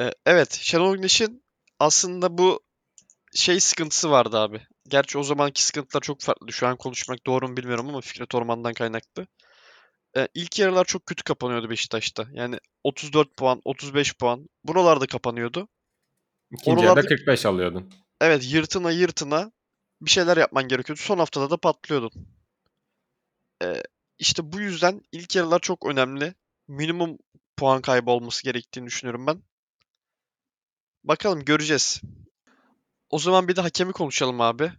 Ee, 0.00 0.10
evet, 0.26 0.52
Şenol 0.52 0.96
Güneş'in 0.96 1.44
aslında 1.78 2.38
bu 2.38 2.60
şey 3.34 3.60
sıkıntısı 3.60 4.10
vardı 4.10 4.38
abi. 4.38 4.60
Gerçi 4.88 5.18
o 5.18 5.22
zamanki 5.22 5.64
sıkıntılar 5.64 6.00
çok 6.00 6.20
farklı. 6.20 6.52
Şu 6.52 6.66
an 6.66 6.76
konuşmak 6.76 7.26
doğru 7.26 7.48
mu 7.48 7.56
bilmiyorum 7.56 7.88
ama 7.88 8.00
Fikret 8.00 8.34
Orman'dan 8.34 8.72
kaynaklı. 8.72 9.26
Ee, 10.18 10.28
ilk 10.34 10.58
yarılar 10.58 10.84
çok 10.84 11.06
kötü 11.06 11.22
kapanıyordu 11.22 11.70
Beşiktaş'ta. 11.70 12.26
Yani 12.32 12.58
34 12.84 13.36
puan, 13.36 13.60
35 13.64 14.14
puan 14.14 14.48
buralarda 14.64 15.06
kapanıyordu. 15.06 15.68
İkinci 16.52 16.84
yarıda 16.84 17.00
Oralarda- 17.00 17.08
45 17.08 17.46
alıyordun. 17.46 17.92
Evet, 18.20 18.52
yırtına 18.52 18.90
yırtına 18.90 19.52
bir 20.00 20.10
şeyler 20.10 20.36
yapman 20.36 20.68
gerekiyordu. 20.68 21.00
Son 21.00 21.18
haftada 21.18 21.50
da 21.50 21.56
patlıyordun. 21.56 22.10
Ee, 23.62 23.82
işte 24.18 24.52
bu 24.52 24.60
yüzden 24.60 25.02
ilk 25.12 25.36
yarılar 25.36 25.60
çok 25.60 25.86
önemli. 25.86 26.34
Minimum 26.68 27.18
puan 27.56 27.82
kaybı 27.82 28.10
olması 28.10 28.44
gerektiğini 28.44 28.86
düşünüyorum 28.86 29.26
ben. 29.26 29.42
Bakalım 31.04 31.44
göreceğiz. 31.44 32.00
O 33.10 33.18
zaman 33.18 33.48
bir 33.48 33.56
de 33.56 33.60
hakemi 33.60 33.92
konuşalım 33.92 34.40
abi. 34.40 34.72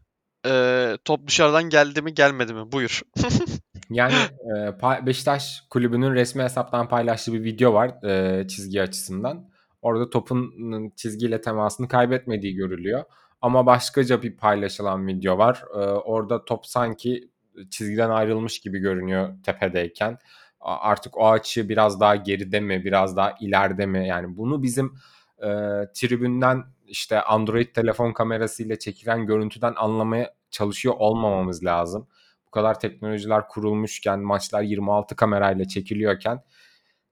Ee, 0.45 0.97
top 1.05 1.27
dışarıdan 1.27 1.63
geldi 1.69 2.01
mi 2.01 2.13
gelmedi 2.13 2.53
mi? 2.53 2.71
Buyur. 2.71 3.01
Yani 3.89 4.13
e, 4.57 5.05
Beşiktaş 5.05 5.63
kulübünün 5.69 6.15
resmi 6.15 6.43
hesaptan 6.43 6.89
paylaştığı 6.89 7.33
bir 7.33 7.43
video 7.43 7.73
var 7.73 8.03
e, 8.03 8.47
çizgi 8.47 8.81
açısından. 8.81 9.49
Orada 9.81 10.09
topun 10.09 10.53
çizgiyle 10.95 11.41
temasını 11.41 11.87
kaybetmediği 11.87 12.55
görülüyor. 12.55 13.03
Ama 13.41 13.65
başkaca 13.65 14.21
bir 14.23 14.37
paylaşılan 14.37 15.07
video 15.07 15.37
var. 15.37 15.63
E, 15.73 15.77
orada 15.79 16.45
top 16.45 16.65
sanki 16.65 17.29
çizgiden 17.69 18.09
ayrılmış 18.09 18.59
gibi 18.59 18.79
görünüyor 18.79 19.29
tepedeyken. 19.43 20.17
Artık 20.61 21.17
o 21.17 21.29
açı 21.29 21.69
biraz 21.69 21.99
daha 21.99 22.15
geride 22.15 22.59
mi, 22.59 22.85
biraz 22.85 23.17
daha 23.17 23.35
ileride 23.39 23.85
mi? 23.85 24.07
Yani 24.07 24.37
bunu 24.37 24.63
bizim 24.63 24.93
e, 25.37 25.47
tribünden 25.93 26.63
işte 26.87 27.21
Android 27.21 27.67
telefon 27.75 28.13
kamerasıyla 28.13 28.79
çekilen 28.79 29.25
görüntüden 29.25 29.73
anlamaya 29.77 30.33
çalışıyor 30.51 30.95
olmamamız 30.97 31.63
lazım 31.65 32.07
bu 32.49 32.51
kadar 32.51 32.79
teknolojiler 32.79 33.47
kurulmuşken 33.47 34.19
maçlar 34.19 34.61
26 34.61 35.15
kamerayla 35.15 35.65
çekiliyorken 35.65 36.43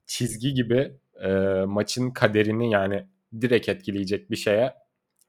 çizgi 0.06 0.54
gibi 0.54 0.98
e, 1.24 1.30
maçın 1.68 2.12
kaderini 2.12 2.72
yani 2.72 3.08
direkt 3.42 3.70
etkileyecek 3.70 4.32
bir 4.32 4.36
şeye 4.36 4.74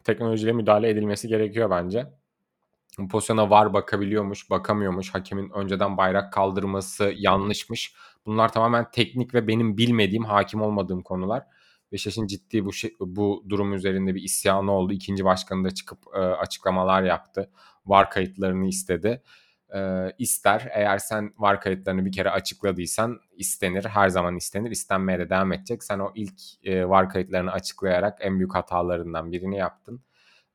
teknolojiyle 0.04 0.52
müdahale 0.52 0.88
edilmesi 0.88 1.28
gerekiyor 1.28 1.70
bence. 1.70 2.06
Pozisyona 3.10 3.50
var 3.50 3.74
bakabiliyormuş, 3.74 4.50
bakamıyormuş. 4.50 5.14
Hakemin 5.14 5.50
önceden 5.50 5.96
bayrak 5.96 6.32
kaldırması 6.32 7.14
yanlışmış. 7.16 7.94
Bunlar 8.26 8.52
tamamen 8.52 8.90
teknik 8.90 9.34
ve 9.34 9.48
benim 9.48 9.78
bilmediğim, 9.78 10.24
hakim 10.24 10.62
olmadığım 10.62 11.02
konular. 11.02 11.42
Beşiktaş'ın 11.92 12.26
ciddi 12.26 12.64
bu 12.64 12.72
şey, 12.72 12.94
bu 13.00 13.44
durum 13.48 13.74
üzerinde 13.74 14.14
bir 14.14 14.22
isyanı 14.22 14.72
oldu. 14.72 14.92
İkinci 14.92 15.24
başkanı 15.24 15.64
da 15.64 15.70
çıkıp 15.70 15.98
e, 16.14 16.18
açıklamalar 16.18 17.02
yaptı. 17.02 17.50
Var 17.86 18.10
kayıtlarını 18.10 18.68
istedi 18.68 19.22
e, 19.74 20.12
ister. 20.18 20.68
Eğer 20.72 20.98
sen 20.98 21.32
var 21.38 21.60
kayıtlarını 21.60 22.04
bir 22.04 22.12
kere 22.12 22.30
açıkladıysan 22.30 23.20
istenir. 23.36 23.84
Her 23.84 24.08
zaman 24.08 24.36
istenir. 24.36 24.70
İstenmeye 24.70 25.18
de 25.18 25.30
devam 25.30 25.52
edecek. 25.52 25.84
Sen 25.84 25.98
o 25.98 26.12
ilk 26.14 26.40
e, 26.64 26.88
var 26.88 27.08
kayıtlarını 27.08 27.52
açıklayarak 27.52 28.18
en 28.20 28.38
büyük 28.38 28.54
hatalarından 28.54 29.32
birini 29.32 29.58
yaptın. 29.58 30.02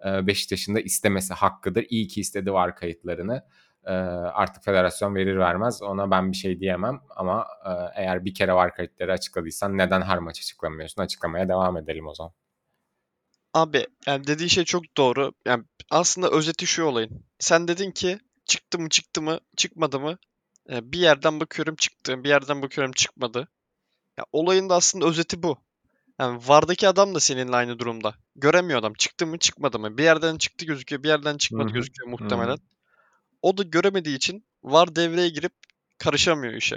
E, 0.05 0.27
Beşiktaş'ın 0.27 0.75
da 0.75 0.79
istemesi 0.79 1.33
hakkıdır. 1.33 1.85
İyi 1.89 2.07
ki 2.07 2.21
istedi 2.21 2.53
var 2.53 2.75
kayıtlarını. 2.75 3.43
E, 3.85 3.91
artık 3.91 4.63
federasyon 4.63 5.15
verir 5.15 5.37
vermez 5.37 5.81
ona 5.81 6.11
ben 6.11 6.31
bir 6.31 6.37
şey 6.37 6.59
diyemem 6.59 7.01
ama 7.15 7.47
e, 7.65 8.01
eğer 8.01 8.25
bir 8.25 8.33
kere 8.33 8.53
var 8.53 8.75
kayıtları 8.75 9.11
açıkladıysan 9.11 9.77
neden 9.77 10.01
her 10.01 10.17
maç 10.17 10.39
açıklamıyorsun? 10.39 11.01
Açıklamaya 11.01 11.49
devam 11.49 11.77
edelim 11.77 12.07
o 12.07 12.13
zaman. 12.13 12.33
Abi 13.53 13.87
yani 14.07 14.27
dediğin 14.27 14.47
şey 14.47 14.63
çok 14.63 14.83
doğru. 14.97 15.31
Yani 15.45 15.63
aslında 15.91 16.29
özeti 16.29 16.67
şu 16.67 16.83
olayın. 16.83 17.25
Sen 17.39 17.67
dedin 17.67 17.91
ki 17.91 18.19
çıktı 18.45 18.79
mı 18.79 18.89
çıktı 18.89 19.21
mı 19.21 19.39
çıkmadı 19.57 19.99
mı? 19.99 20.17
Ee, 20.69 20.91
bir 20.91 20.99
yerden 20.99 21.39
bakıyorum 21.39 21.75
çıktı, 21.75 22.23
bir 22.23 22.29
yerden 22.29 22.61
bakıyorum 22.61 22.91
çıkmadı. 22.91 23.47
Ya 24.17 24.25
olayın 24.31 24.69
da 24.69 24.75
aslında 24.75 25.05
özeti 25.05 25.43
bu. 25.43 25.57
Yani 26.19 26.41
VAR'daki 26.47 26.87
adam 26.87 27.15
da 27.15 27.19
seninle 27.19 27.55
aynı 27.55 27.79
durumda. 27.79 28.15
Göremiyor 28.35 28.79
adam. 28.79 28.93
Çıktı 28.93 29.27
mı 29.27 29.39
çıkmadı 29.39 29.79
mı? 29.79 29.97
Bir 29.97 30.03
yerden 30.03 30.37
çıktı 30.37 30.65
gözüküyor, 30.65 31.03
bir 31.03 31.07
yerden 31.07 31.37
çıkmadı 31.37 31.67
Hı 31.67 31.69
hı, 31.69 31.73
gözüküyor 31.73 32.09
muhtemelen. 32.09 32.57
O 33.41 33.57
da 33.57 33.63
göremediği 33.63 34.15
için 34.17 34.45
VAR 34.63 34.95
devreye 34.95 35.29
girip 35.29 35.53
karışamıyor 35.97 36.53
işe. 36.53 36.75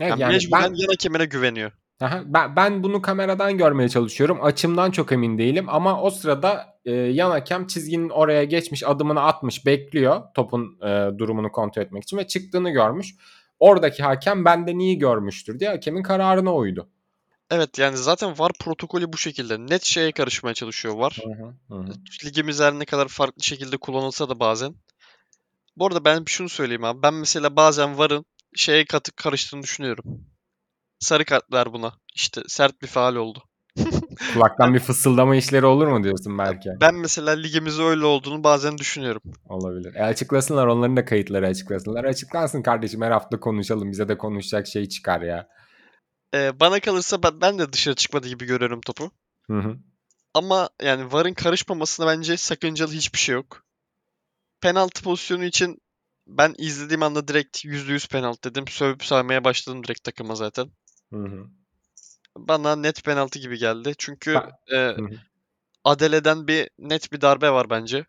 Evet, 0.00 0.10
Yani 0.10 0.20
yani 0.20 0.32
mecburen 0.32 0.62
ben 0.62 0.74
yan 0.74 0.88
hakemine 0.88 1.24
güveniyor. 1.24 1.72
Aha, 2.00 2.22
ben, 2.26 2.56
ben 2.56 2.82
bunu 2.82 3.02
kameradan 3.02 3.58
görmeye 3.58 3.88
çalışıyorum. 3.88 4.38
Açımdan 4.42 4.90
çok 4.90 5.12
emin 5.12 5.38
değilim 5.38 5.68
ama 5.68 6.02
o 6.02 6.10
sırada 6.10 6.78
e, 6.84 6.92
yan 6.92 7.30
hakem 7.30 7.66
çizginin 7.66 8.08
oraya 8.08 8.44
geçmiş, 8.44 8.82
adımını 8.82 9.22
atmış, 9.22 9.66
bekliyor 9.66 10.22
topun 10.34 10.78
e, 10.82 11.18
durumunu 11.18 11.52
kontrol 11.52 11.82
etmek 11.82 12.02
için 12.02 12.16
ve 12.16 12.26
çıktığını 12.26 12.70
görmüş. 12.70 13.14
Oradaki 13.58 14.02
hakem 14.02 14.44
benden 14.44 14.78
iyi 14.78 14.98
görmüştür 14.98 15.60
diye 15.60 15.70
hakemin 15.70 16.02
kararına 16.02 16.54
uydu. 16.54 16.88
Evet 17.50 17.78
yani 17.78 17.96
zaten 17.96 18.38
VAR 18.38 18.52
protokolü 18.60 19.12
bu 19.12 19.18
şekilde. 19.18 19.58
Net 19.58 19.84
şeye 19.84 20.12
karışmaya 20.12 20.54
çalışıyor 20.54 20.94
VAR. 20.94 21.18
Hı 21.24 21.44
hı, 21.44 21.74
hı 21.74 21.80
hı. 21.82 21.92
Ligimiz 22.24 22.60
her 22.60 22.72
ne 22.72 22.84
kadar 22.84 23.08
farklı 23.08 23.42
şekilde 23.42 23.76
kullanılsa 23.76 24.28
da 24.28 24.40
bazen. 24.40 24.74
Bu 25.76 25.86
arada 25.86 26.04
ben 26.04 26.24
şunu 26.26 26.48
söyleyeyim 26.48 26.84
abi. 26.84 27.02
Ben 27.02 27.14
mesela 27.14 27.56
bazen 27.56 27.98
VAR'ın 27.98 28.24
şeye 28.54 28.84
katı 28.84 29.12
karıştığını 29.12 29.62
düşünüyorum. 29.62 30.04
Sarı 30.98 31.24
kart 31.24 31.52
ver 31.52 31.72
buna. 31.72 31.92
İşte 32.14 32.40
sert 32.46 32.82
bir 32.82 32.86
faal 32.86 33.14
oldu. 33.14 33.42
Kulaktan 34.34 34.74
bir 34.74 34.80
fısıldama 34.80 35.36
işleri 35.36 35.66
olur 35.66 35.86
mu 35.86 36.04
diyorsun 36.04 36.38
belki? 36.38 36.70
Ben 36.80 36.94
mesela 36.94 37.30
ligimizde 37.30 37.82
öyle 37.82 38.04
olduğunu 38.04 38.44
bazen 38.44 38.78
düşünüyorum. 38.78 39.22
Olabilir. 39.48 39.94
E 39.94 40.04
açıklasınlar 40.04 40.66
onların 40.66 40.96
da 40.96 41.04
kayıtları 41.04 41.46
açıklasınlar. 41.46 42.04
Açıklansın 42.04 42.62
kardeşim 42.62 43.02
her 43.02 43.10
hafta 43.10 43.40
konuşalım. 43.40 43.92
Bize 43.92 44.08
de 44.08 44.18
konuşacak 44.18 44.66
şey 44.66 44.88
çıkar 44.88 45.20
ya. 45.20 45.48
Ee, 46.34 46.60
bana 46.60 46.80
kalırsa 46.80 47.22
ben, 47.22 47.40
ben 47.40 47.58
de 47.58 47.72
dışarı 47.72 47.94
çıkmadı 47.94 48.28
gibi 48.28 48.44
görüyorum 48.44 48.80
topu. 48.80 49.10
Hı 49.46 49.58
hı. 49.58 49.76
Ama 50.34 50.68
yani 50.82 51.12
VAR'ın 51.12 51.34
karışmamasına 51.34 52.06
bence 52.06 52.36
sakıncalı 52.36 52.92
hiçbir 52.92 53.18
şey 53.18 53.34
yok. 53.34 53.62
Penaltı 54.60 55.02
pozisyonu 55.02 55.44
için 55.44 55.78
ben 56.26 56.54
izlediğim 56.58 57.02
anda 57.02 57.28
direkt 57.28 57.64
%100 57.64 58.08
penaltı 58.08 58.50
dedim. 58.50 58.68
Sövüp 58.68 59.04
saymaya 59.04 59.44
başladım 59.44 59.84
direkt 59.84 60.04
takıma 60.04 60.34
zaten. 60.34 60.70
Hı 61.16 61.28
hı. 61.28 61.46
Bana 62.36 62.76
net 62.76 63.04
penaltı 63.04 63.38
gibi 63.38 63.58
geldi. 63.58 63.94
Çünkü 63.98 64.34
Ben- 64.34 64.76
e, 64.76 64.76
Hı 64.76 65.02
hı. 65.02 65.10
Adele'den 65.84 66.48
bir 66.48 66.70
net 66.78 67.12
bir 67.12 67.20
darbe 67.20 67.50
var 67.50 67.70
bence. 67.70 68.06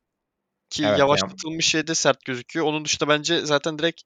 Ki 0.70 0.84
Evet, 0.84 1.00
yavaşlatılmış 1.00 1.65
şey 1.67 1.88
de 1.88 1.96
sert 1.96 2.26
gözüküyor. 2.26 2.65
Onun 2.65 2.86
dışında 2.86 3.10
bence 3.10 3.41
zaten 3.46 3.80
direkt 3.80 4.02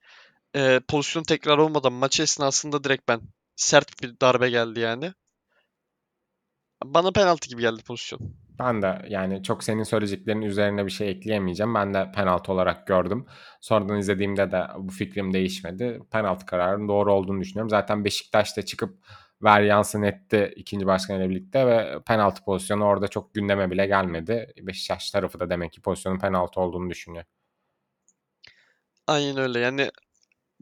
e, 0.55 0.79
pozisyon 0.87 1.23
tekrar 1.23 1.57
olmadan 1.57 1.93
maç 1.93 2.19
esnasında 2.19 2.83
direkt 2.83 3.07
ben 3.07 3.21
sert 3.55 4.03
bir 4.03 4.19
darbe 4.21 4.49
geldi 4.49 4.79
yani. 4.79 5.13
Bana 6.83 7.11
penaltı 7.11 7.49
gibi 7.49 7.61
geldi 7.61 7.83
pozisyon. 7.83 8.35
Ben 8.65 8.81
de 8.81 9.01
yani 9.09 9.43
çok 9.43 9.63
senin 9.63 9.83
söyleyeceklerinin 9.83 10.45
üzerine 10.45 10.85
bir 10.85 10.91
şey 10.91 11.09
ekleyemeyeceğim. 11.09 11.75
Ben 11.75 11.93
de 11.93 12.11
penaltı 12.15 12.51
olarak 12.51 12.87
gördüm. 12.87 13.25
Sonradan 13.61 13.97
izlediğimde 13.97 14.51
de 14.51 14.63
bu 14.77 14.91
fikrim 14.91 15.33
değişmedi. 15.33 15.99
Penaltı 16.11 16.45
kararının 16.45 16.87
doğru 16.87 17.13
olduğunu 17.13 17.41
düşünüyorum. 17.41 17.69
Zaten 17.69 18.05
Beşiktaş 18.05 18.57
da 18.57 18.65
çıkıp 18.65 18.97
ver 19.43 19.61
yansın 19.61 20.01
etti 20.01 20.53
ikinci 20.55 20.85
başkan 20.85 21.19
ile 21.19 21.29
birlikte 21.29 21.67
ve 21.67 21.99
penaltı 22.07 22.43
pozisyonu 22.43 22.85
orada 22.85 23.07
çok 23.07 23.33
gündeme 23.33 23.71
bile 23.71 23.85
gelmedi. 23.85 24.53
Beşiktaş 24.61 25.11
tarafı 25.11 25.39
da 25.39 25.49
demek 25.49 25.73
ki 25.73 25.81
pozisyonun 25.81 26.19
penaltı 26.19 26.61
olduğunu 26.61 26.89
düşünüyor. 26.89 27.23
Aynen 29.07 29.37
öyle. 29.37 29.59
Yani 29.59 29.91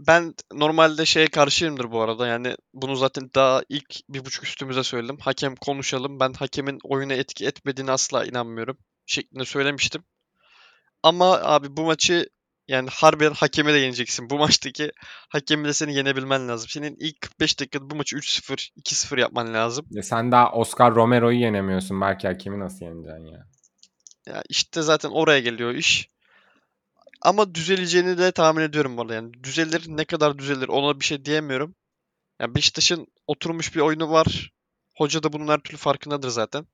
ben 0.07 0.33
normalde 0.53 1.05
şeye 1.05 1.27
karşıyımdır 1.27 1.91
bu 1.91 2.01
arada. 2.01 2.27
Yani 2.27 2.55
bunu 2.73 2.95
zaten 2.95 3.29
daha 3.35 3.61
ilk 3.69 3.95
bir 4.09 4.25
buçuk 4.25 4.43
üstümüze 4.43 4.83
söyledim. 4.83 5.17
Hakem 5.17 5.55
konuşalım. 5.55 6.19
Ben 6.19 6.33
hakemin 6.33 6.79
oyuna 6.83 7.13
etki 7.13 7.45
etmediğine 7.45 7.91
asla 7.91 8.25
inanmıyorum. 8.25 8.77
Şeklinde 9.05 9.45
söylemiştim. 9.45 10.03
Ama 11.03 11.39
abi 11.43 11.77
bu 11.77 11.83
maçı 11.83 12.29
yani 12.67 12.89
harbiden 12.89 13.33
hakemi 13.33 13.73
de 13.73 13.77
yeneceksin. 13.77 14.29
Bu 14.29 14.37
maçtaki 14.39 14.91
hakemi 15.29 15.67
de 15.67 15.73
seni 15.73 15.95
yenebilmen 15.95 16.47
lazım. 16.47 16.69
Senin 16.69 16.95
ilk 16.99 17.21
45 17.21 17.59
dakikada 17.59 17.89
bu 17.89 17.95
maçı 17.95 18.15
3-0, 18.15 18.71
2-0 18.81 19.19
yapman 19.19 19.53
lazım. 19.53 19.85
Ya 19.91 20.03
sen 20.03 20.31
daha 20.31 20.51
Oscar 20.51 20.95
Romero'yu 20.95 21.39
yenemiyorsun. 21.39 22.01
Belki 22.01 22.27
hakemi 22.27 22.59
nasıl 22.59 22.85
yeneceksin 22.85 23.25
ya? 23.25 23.45
Ya 24.27 24.43
işte 24.49 24.81
zaten 24.81 25.09
oraya 25.09 25.39
geliyor 25.39 25.73
iş. 25.73 26.09
Ama 27.21 27.55
düzeleceğini 27.55 28.17
de 28.17 28.31
tahmin 28.31 28.61
ediyorum 28.61 28.97
bu 28.97 29.01
arada. 29.01 29.13
Yani 29.13 29.43
düzelir 29.43 29.83
ne 29.87 30.05
kadar 30.05 30.37
düzelir 30.37 30.67
ona 30.67 30.99
bir 30.99 31.05
şey 31.05 31.25
diyemiyorum. 31.25 31.75
Yani 32.39 32.55
Beşiktaş'ın 32.55 33.07
oturmuş 33.27 33.75
bir 33.75 33.79
oyunu 33.79 34.11
var. 34.11 34.53
Hoca 34.97 35.23
da 35.23 35.33
bunun 35.33 35.47
her 35.47 35.59
türlü 35.59 35.77
farkındadır 35.77 36.29
zaten. 36.29 36.67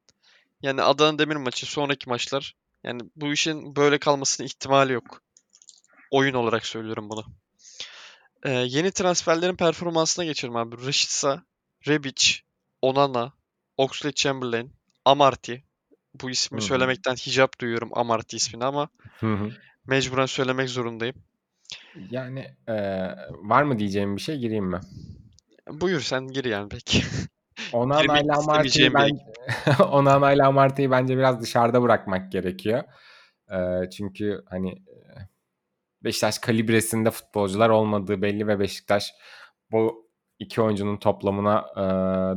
Yani 0.62 0.81
Adana 0.81 1.19
Demir 1.19 1.36
maçı, 1.36 1.65
sonraki 1.65 2.10
maçlar. 2.10 2.55
Yani 2.84 3.01
bu 3.15 3.34
işin 3.34 3.75
böyle 3.75 3.97
kalmasının 3.97 4.47
ihtimali 4.47 4.93
yok. 4.93 5.21
Oyun 6.12 6.34
olarak 6.34 6.65
söylüyorum 6.65 7.10
bunu. 7.10 7.25
Ee, 8.43 8.51
yeni 8.51 8.91
transferlerin 8.91 9.55
performansına 9.55 10.25
geçelim 10.25 10.55
abi. 10.55 10.88
Rashica, 10.88 11.43
Rebic, 11.88 12.39
Onana, 12.81 13.34
Oxlade-Chamberlain, 13.77 14.69
Amarty. 15.05 15.55
Bu 16.21 16.29
ismi 16.29 16.58
Hı 16.58 16.62
hı. 16.62 16.67
söylemekten 16.67 17.15
hicap 17.15 17.60
duyuyorum 17.60 17.89
Amarty 17.93 18.36
ismini 18.36 18.65
ama 18.65 18.89
Hı 19.19 19.34
hı. 19.34 19.51
Mecburen 19.88 20.26
söylemek 20.26 20.69
zorundayım. 20.69 21.15
Yani 22.12 22.45
e, 22.67 22.76
var 23.30 23.63
mı 23.63 23.80
diyeceğim 23.80 24.15
bir 24.15 24.21
şey 24.21 24.38
gireyim 24.38 24.65
mi? 24.65 24.80
Buyur 25.71 26.02
sen 26.02 26.28
gir 26.28 26.45
yani 26.45 26.69
peki. 26.69 27.04
İle 27.74 28.34
Amarty'yi 28.34 28.67
istemeyeceğim 28.67 28.93
ben 28.93 30.34
ile 30.36 30.43
Amarty'yi 30.43 30.91
bence 30.91 31.17
biraz 31.17 31.41
dışarıda 31.41 31.82
bırakmak 31.82 32.32
gerekiyor. 32.32 32.84
Ee, 33.52 33.89
çünkü 33.89 34.43
hani 34.50 34.71
e, 34.71 34.95
Beşiktaş 36.04 36.39
kalibresinde 36.39 37.12
futbolcular 37.12 37.69
olmadığı 37.69 38.21
belli 38.21 38.48
ve 38.48 38.60
Beşiktaş 38.60 39.13
bu 39.71 40.10
iki 40.39 40.62
oyuncunun 40.62 40.98
toplamına 40.98 41.65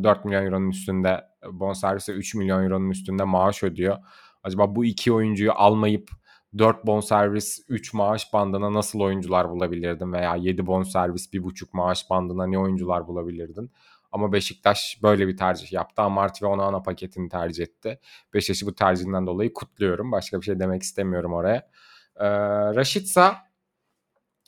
e, 0.00 0.04
4 0.04 0.24
milyon 0.24 0.44
euronun 0.44 0.70
üstünde 0.70 1.24
bonservis 1.52 2.08
ve 2.08 2.12
3 2.12 2.34
milyon 2.34 2.64
euronun 2.64 2.90
üstünde 2.90 3.24
maaş 3.24 3.62
ödüyor. 3.62 3.98
Acaba 4.42 4.74
bu 4.76 4.84
iki 4.84 5.12
oyuncuyu 5.12 5.52
almayıp 5.52 6.10
4 6.58 6.86
bonservis 6.86 7.64
3 7.68 7.94
maaş 7.94 8.32
bandına 8.32 8.72
nasıl 8.72 9.00
oyuncular 9.00 9.50
bulabilirdin 9.50 10.12
veya 10.12 10.36
7 10.36 10.66
bonservis 10.66 11.32
1,5 11.32 11.68
maaş 11.72 12.10
bandına 12.10 12.46
ne 12.46 12.58
oyuncular 12.58 13.06
bulabilirdin? 13.08 13.70
Ama 14.12 14.32
Beşiktaş 14.32 14.98
böyle 15.02 15.28
bir 15.28 15.36
tercih 15.36 15.72
yaptı. 15.72 16.02
Amarty 16.02 16.44
ve 16.44 16.48
Onana 16.48 16.82
paketini 16.82 17.28
tercih 17.28 17.62
etti. 17.64 18.00
Beşiktaş'ı 18.34 18.66
bu 18.66 18.74
tercihinden 18.74 19.26
dolayı 19.26 19.52
kutluyorum. 19.52 20.12
Başka 20.12 20.40
bir 20.40 20.44
şey 20.44 20.60
demek 20.60 20.82
istemiyorum 20.82 21.32
oraya. 21.32 21.70
Ee, 22.16 22.28
Raşitsa 22.74 23.36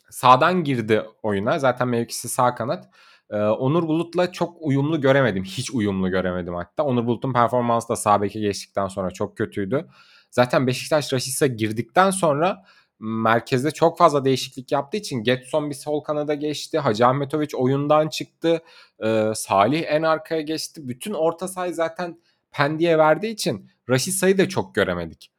sağdan 0.09 0.63
girdi 0.63 1.05
oyuna. 1.23 1.59
Zaten 1.59 1.87
mevkisi 1.87 2.29
sağ 2.29 2.55
kanat. 2.55 2.89
Ee, 3.29 3.35
Onur 3.37 3.87
Bulut'la 3.87 4.31
çok 4.31 4.57
uyumlu 4.59 5.01
göremedim. 5.01 5.43
Hiç 5.43 5.71
uyumlu 5.71 6.09
göremedim 6.09 6.53
hatta. 6.53 6.83
Onur 6.83 7.05
Bulut'un 7.05 7.33
performansı 7.33 7.89
da 7.89 7.95
sağ 7.95 8.21
beke 8.21 8.39
geçtikten 8.39 8.87
sonra 8.87 9.11
çok 9.11 9.37
kötüydü. 9.37 9.87
Zaten 10.31 10.67
Beşiktaş 10.67 11.13
Raşitsa 11.13 11.47
girdikten 11.47 12.09
sonra 12.11 12.63
merkezde 12.99 13.71
çok 13.71 13.97
fazla 13.97 14.25
değişiklik 14.25 14.71
yaptığı 14.71 14.97
için 14.97 15.23
Getson 15.23 15.69
bir 15.69 15.75
sol 15.75 16.01
kanada 16.01 16.33
geçti. 16.33 16.79
Hacı 16.79 17.07
Ahmetoviç 17.07 17.55
oyundan 17.55 18.09
çıktı. 18.09 18.61
Ee, 19.03 19.31
Salih 19.35 19.83
en 19.87 20.01
arkaya 20.01 20.41
geçti. 20.41 20.87
Bütün 20.87 21.13
orta 21.13 21.47
sahayı 21.47 21.73
zaten 21.73 22.21
Pendik'e 22.51 22.97
verdiği 22.97 23.33
için 23.33 23.69
Raşitsa'yı 23.89 24.37
da 24.37 24.49
çok 24.49 24.75
göremedik. 24.75 25.31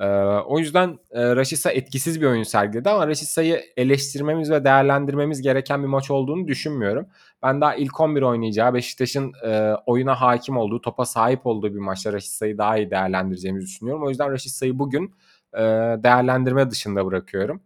Ee, 0.00 0.06
o 0.46 0.58
yüzden 0.58 0.98
e, 1.10 1.36
Raşitsa 1.36 1.70
etkisiz 1.70 2.20
bir 2.20 2.26
oyun 2.26 2.42
sergiledi 2.42 2.90
ama 2.90 3.06
Raşitsa'yı 3.08 3.62
eleştirmemiz 3.76 4.50
ve 4.50 4.64
değerlendirmemiz 4.64 5.42
gereken 5.42 5.82
bir 5.82 5.88
maç 5.88 6.10
olduğunu 6.10 6.48
düşünmüyorum. 6.48 7.06
Ben 7.42 7.60
daha 7.60 7.74
ilk 7.74 8.00
11 8.00 8.22
oynayacağı 8.22 8.74
Beşiktaş'ın 8.74 9.32
e, 9.44 9.74
oyuna 9.86 10.20
hakim 10.20 10.56
olduğu, 10.56 10.80
topa 10.80 11.06
sahip 11.06 11.46
olduğu 11.46 11.74
bir 11.74 11.78
maçta 11.78 12.12
Raşitsa'yı 12.12 12.58
daha 12.58 12.76
iyi 12.78 12.90
değerlendireceğimizi 12.90 13.66
düşünüyorum. 13.66 14.02
O 14.04 14.08
yüzden 14.08 14.30
Raşitsa'yı 14.32 14.78
bugün 14.78 15.14
e, 15.54 15.60
değerlendirme 16.02 16.70
dışında 16.70 17.06
bırakıyorum. 17.06 17.62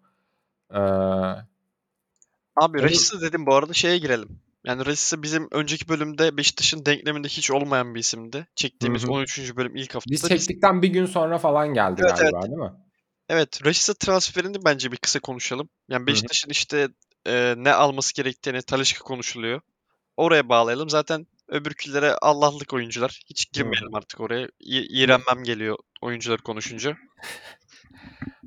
Ee, 0.70 0.78
Abi 2.56 2.78
Onur- 2.78 2.82
Rashica 2.82 3.20
dedim 3.20 3.46
bu 3.46 3.54
arada 3.54 3.72
şeye 3.72 3.98
girelim. 3.98 4.28
Yani 4.64 4.86
Rashica 4.86 5.22
bizim 5.22 5.48
önceki 5.52 5.88
bölümde 5.88 6.36
Beşiktaş'ın 6.36 6.86
denkleminde 6.86 7.28
hiç 7.28 7.50
olmayan 7.50 7.94
bir 7.94 8.00
isimdi. 8.00 8.46
Çektiğimiz 8.56 9.02
Hı 9.02 9.06
hı. 9.06 9.10
13. 9.12 9.56
bölüm 9.56 9.76
ilk 9.76 9.94
haftada. 9.94 10.12
biz 10.12 10.28
çektikten 10.28 10.82
bir 10.82 10.88
gün 10.88 11.06
sonra 11.06 11.38
falan 11.38 11.74
geldi 11.74 12.02
Evet, 12.04 12.18
galiba 12.18 12.42
değil 12.42 12.58
mi? 12.58 12.72
Evet, 13.28 13.66
Rashica 13.66 13.94
transferini 13.94 14.64
bence 14.64 14.92
bir 14.92 14.96
kısa 14.96 15.20
konuşalım. 15.20 15.68
Yani 15.88 16.06
Beşiktaş'ın 16.06 16.50
işte 16.50 16.88
e, 17.26 17.54
ne 17.56 17.72
alması 17.72 18.14
gerektiğini 18.14 18.62
Talisca 18.62 18.98
konuşuluyor. 18.98 19.60
Oraya 20.16 20.48
bağlayalım. 20.48 20.90
Zaten 20.90 21.26
öbürkülere 21.48 22.14
Allah'lık 22.22 22.72
oyuncular. 22.72 23.20
Hiç 23.26 23.52
girmeyelim 23.52 23.94
artık 23.94 24.20
oraya. 24.20 24.48
İ- 24.60 25.02
iğrenmem 25.02 25.44
geliyor 25.44 25.78
oyuncular 26.00 26.40
konuşunca. 26.40 26.96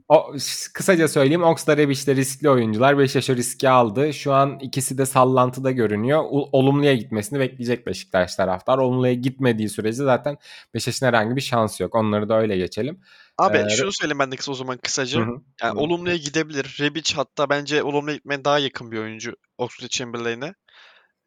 O, 0.09 0.35
kısaca 0.73 1.07
söyleyeyim 1.07 1.43
Oxlade 1.43 1.81
Rebic 1.81 2.07
de 2.07 2.15
riskli 2.15 2.49
oyuncular. 2.49 2.97
Beşiktaş 2.97 3.29
o 3.29 3.35
riski 3.35 3.69
aldı. 3.69 4.13
Şu 4.13 4.33
an 4.33 4.59
ikisi 4.59 4.97
de 4.97 5.05
sallantıda 5.05 5.71
görünüyor. 5.71 6.23
Olumluya 6.29 6.93
gitmesini 6.93 7.39
bekleyecek 7.39 7.87
Beşiktaş 7.87 8.35
taraftar. 8.35 8.77
Olumluya 8.77 9.13
gitmediği 9.13 9.69
sürece 9.69 10.03
zaten 10.03 10.37
Beşiktaş'ın 10.73 11.05
herhangi 11.05 11.35
bir 11.35 11.41
şansı 11.41 11.83
yok. 11.83 11.95
Onları 11.95 12.29
da 12.29 12.39
öyle 12.39 12.57
geçelim. 12.57 13.01
Abi 13.37 13.57
Ee, 13.57 13.69
şunu 13.69 13.91
söyleyeyim 13.91 14.19
ben 14.19 14.31
de 14.31 14.35
kısa 14.35 14.51
o 14.51 14.55
zaman 14.55 14.77
kısaca. 14.77 15.19
Hı 15.19 15.23
hı. 15.23 15.41
Yani 15.61 15.75
Hı. 15.75 15.79
olumluya 15.79 16.15
gidebilir. 16.15 16.77
Rebic 16.79 17.13
hatta 17.15 17.49
bence 17.49 17.83
olumluya 17.83 18.15
gitmeye 18.15 18.45
daha 18.45 18.59
yakın 18.59 18.91
bir 18.91 18.97
oyuncu 18.97 19.35
Oxlade 19.57 19.89
Chamberlain'e. 19.89 20.53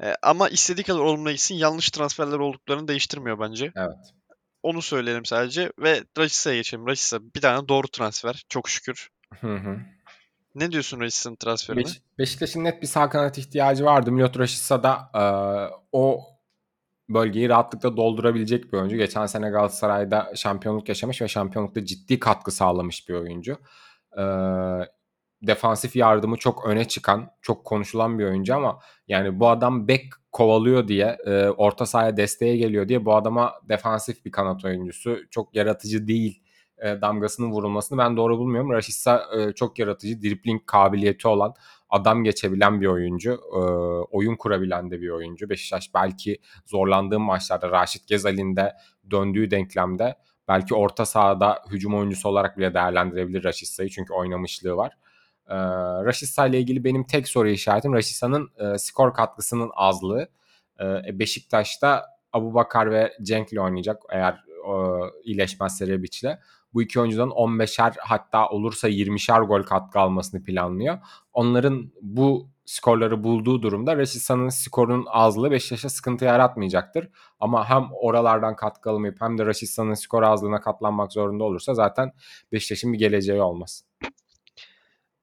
E, 0.03 0.15
ama 0.23 0.49
istediği 0.49 0.85
kadar 0.85 1.01
olumlu 1.01 1.31
gitsin 1.31 1.55
yanlış 1.55 1.91
transferler 1.91 2.39
olduklarını 2.39 2.89
değiştirmiyor 2.89 3.41
bence. 3.41 3.73
Evet. 3.77 4.20
Onu 4.63 4.83
söyleyelim 4.83 5.25
sadece 5.25 5.73
ve 5.79 6.05
Rachisa'ya 6.19 6.57
geçelim. 6.57 6.87
Rachisa 6.87 7.19
bir 7.35 7.41
tane 7.41 7.69
doğru 7.69 7.89
transfer 7.89 8.45
çok 8.49 8.69
şükür. 8.69 9.09
Hı 9.41 9.55
hı. 9.55 9.79
Ne 10.55 10.73
diyorsun 10.73 11.01
Rachisa'nın 11.01 11.37
transferine? 11.37 11.85
Beş- 11.85 12.01
Beşiktaş'ın 12.19 12.65
net 12.65 12.83
bir 12.83 12.87
sağ 12.87 13.09
kanat 13.09 13.39
ihtiyacı 13.39 13.85
vardı. 13.85 14.13
Milot 14.13 14.39
Rashica 14.39 14.83
da 14.83 15.11
e, 15.15 15.23
o 15.93 16.27
bölgeyi 17.09 17.49
rahatlıkla 17.49 17.97
doldurabilecek 17.97 18.73
bir 18.73 18.79
oyuncu. 18.79 18.97
Geçen 18.97 19.27
sene 19.27 19.51
Galatasaray'da 19.51 20.33
şampiyonluk 20.37 20.89
yaşamış 20.89 21.23
ve 21.23 21.29
şampiyonlukta 21.29 21.85
ciddi 21.85 22.19
katkı 22.19 22.51
sağlamış 22.51 23.09
bir 23.09 23.15
oyuncu. 23.15 23.59
E, 24.19 24.23
defansif 25.43 25.97
yardımı 25.97 26.37
çok 26.37 26.67
öne 26.67 26.89
çıkan, 26.89 27.31
çok 27.43 27.65
konuşulan 27.65 28.19
bir 28.19 28.25
oyuncu 28.25 28.55
ama 28.55 28.79
yani 29.09 29.41
bu 29.41 29.49
adam 29.49 29.89
bek 29.89 30.05
kovalıyor 30.33 30.89
diye, 30.89 31.17
e, 31.27 31.49
orta 31.49 31.87
sahaya 31.87 32.17
desteğe 32.17 32.57
geliyor 32.57 32.89
diye 32.89 33.05
bu 33.05 33.15
adama 33.15 33.55
defansif 33.69 34.25
bir 34.25 34.33
kanat 34.33 34.65
oyuncusu, 34.65 35.19
çok 35.31 35.55
yaratıcı 35.55 36.09
değil 36.09 36.43
e, 36.79 37.01
damgasının 37.01 37.51
vurulmasını 37.51 37.99
ben 37.99 38.17
doğru 38.17 38.39
bulmuyorum. 38.39 38.71
Rashica 38.71 39.23
e, 39.37 39.53
çok 39.53 39.79
yaratıcı, 39.79 40.23
dribling 40.23 40.63
kabiliyeti 40.67 41.29
olan, 41.29 41.55
adam 41.91 42.25
geçebilen 42.25 42.81
bir 42.81 42.87
oyuncu, 42.87 43.41
e, 43.55 43.59
oyun 44.11 44.37
kurabilen 44.37 44.91
de 44.91 45.01
bir 45.01 45.09
oyuncu. 45.09 45.51
Beşiktaş 45.51 45.95
belki 45.95 46.39
zorlandığı 46.67 47.21
maçlarda 47.21 47.71
Raşit 47.71 48.07
Gezal'in 48.07 48.57
de 48.57 48.73
döndüğü 49.11 49.51
denklemde 49.51 50.15
belki 50.49 50.75
orta 50.75 51.07
sahada 51.07 51.63
hücum 51.71 51.95
oyuncusu 51.95 52.29
olarak 52.29 52.59
bile 52.59 52.75
değerlendirebilir 52.75 53.45
Raşitsa'yı 53.45 53.89
çünkü 53.89 54.13
oynamışlığı 54.13 54.77
var. 54.77 54.93
E, 55.51 55.57
Raşitsa 56.05 56.47
ile 56.47 56.59
ilgili 56.59 56.85
benim 56.85 57.05
tek 57.05 57.29
soru 57.29 57.49
işaretim 57.49 57.95
Raşitsa'nın 57.95 58.51
e, 58.59 58.79
skor 58.79 59.15
katkısının 59.15 59.71
azlığı. 59.75 60.29
E, 60.81 61.19
Beşiktaş'ta 61.19 62.07
Abu 62.33 62.55
Bakar 62.55 62.91
ve 62.91 63.13
Cenk'le 63.23 63.59
oynayacak 63.59 64.03
eğer 64.11 64.33
e, 64.33 64.73
iyileşmezse 65.25 65.87
Rebic'le. 65.87 66.39
Bu 66.75 66.83
iki 66.83 67.01
oyuncudan 67.01 67.29
15'er 67.29 67.95
hatta 67.99 68.49
olursa 68.49 68.89
20'şer 68.89 69.47
gol 69.47 69.63
katkı 69.63 69.99
almasını 69.99 70.43
planlıyor. 70.43 70.99
Onların 71.33 71.93
bu 72.03 72.49
skorları 72.65 73.25
bulduğu 73.25 73.63
durumda 73.63 73.97
Rashisa'nın 73.97 74.49
skorunun 74.49 75.07
azlığı 75.09 75.51
Beşiktaş'a 75.51 75.89
sıkıntı 75.89 76.25
yaratmayacaktır. 76.25 77.09
Ama 77.41 77.69
hem 77.69 77.89
oralardan 77.93 78.57
katkı 78.57 78.91
alamayıp 78.91 79.21
hem 79.21 79.39
de 79.39 79.47
Rashisa'nın 79.47 79.95
skor 79.95 80.23
azlığına 80.23 80.61
katlanmak 80.61 81.13
zorunda 81.13 81.45
olursa 81.45 81.75
zaten 81.75 82.13
Beşiktaş'ın 82.53 82.93
bir 82.93 82.99
geleceği 82.99 83.43
olmaz. 83.43 83.90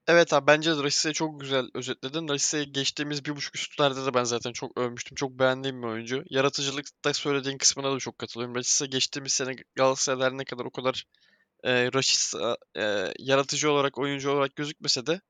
Evet 0.08 0.34
abi 0.34 0.48
bence 0.48 0.72
de 0.78 1.14
çok 1.14 1.42
güzel 1.42 1.70
özetledin. 1.74 2.28
Rashisa'yı 2.28 2.66
geçtiğimiz 2.66 3.26
bir 3.26 3.36
buçuk 3.36 3.56
üstlerde 3.56 4.06
de 4.06 4.14
ben 4.14 4.24
zaten 4.24 4.52
çok 4.52 4.78
övmüştüm. 4.78 5.16
Çok 5.16 5.32
beğendiğim 5.40 5.82
bir 5.82 5.88
oyuncu. 5.88 6.24
Yaratıcılıkta 6.30 7.14
söylediğin 7.14 7.58
kısmına 7.58 7.94
da 7.96 8.00
çok 8.00 8.20
katılıyorum. 8.20 8.56
Rashica 8.56 8.86
geçtiğimiz 8.86 9.34
sene 9.34 9.56
Galatasaray'da 9.76 10.30
ne 10.30 10.46
kadar 10.46 10.66
o 10.66 10.72
kadar 10.72 11.06
e, 11.64 11.94
Rashica 11.94 12.58
e, 12.78 13.14
yaratıcı 13.20 13.72
olarak, 13.72 13.98
oyuncu 13.98 14.32
olarak 14.32 14.56
gözükmese 14.56 15.06
de 15.06 15.22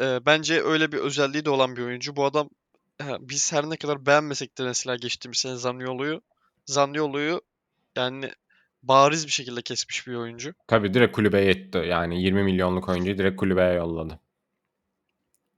e, 0.00 0.26
bence 0.26 0.62
öyle 0.62 0.92
bir 0.92 0.98
özelliği 0.98 1.44
de 1.44 1.50
olan 1.50 1.76
bir 1.76 1.82
oyuncu. 1.82 2.16
Bu 2.16 2.24
adam 2.24 2.50
ha, 3.02 3.18
biz 3.20 3.52
her 3.52 3.70
ne 3.70 3.76
kadar 3.76 4.06
beğenmesek 4.06 4.58
de 4.58 4.62
mesela 4.62 4.96
geçtiğimiz 4.96 5.38
sene 5.38 5.56
Zaniolo'yu 5.56 6.22
Zaniolo'yu 6.66 7.40
yani 7.96 8.32
bariz 8.88 9.26
bir 9.26 9.32
şekilde 9.32 9.62
kesmiş 9.62 10.06
bir 10.06 10.14
oyuncu. 10.14 10.54
Tabii 10.66 10.94
direkt 10.94 11.16
kulübeye 11.16 11.44
yetti. 11.44 11.78
Yani 11.78 12.22
20 12.22 12.42
milyonluk 12.42 12.88
oyuncuyu 12.88 13.18
direkt 13.18 13.36
kulübeye 13.36 13.72
yolladı. 13.72 14.20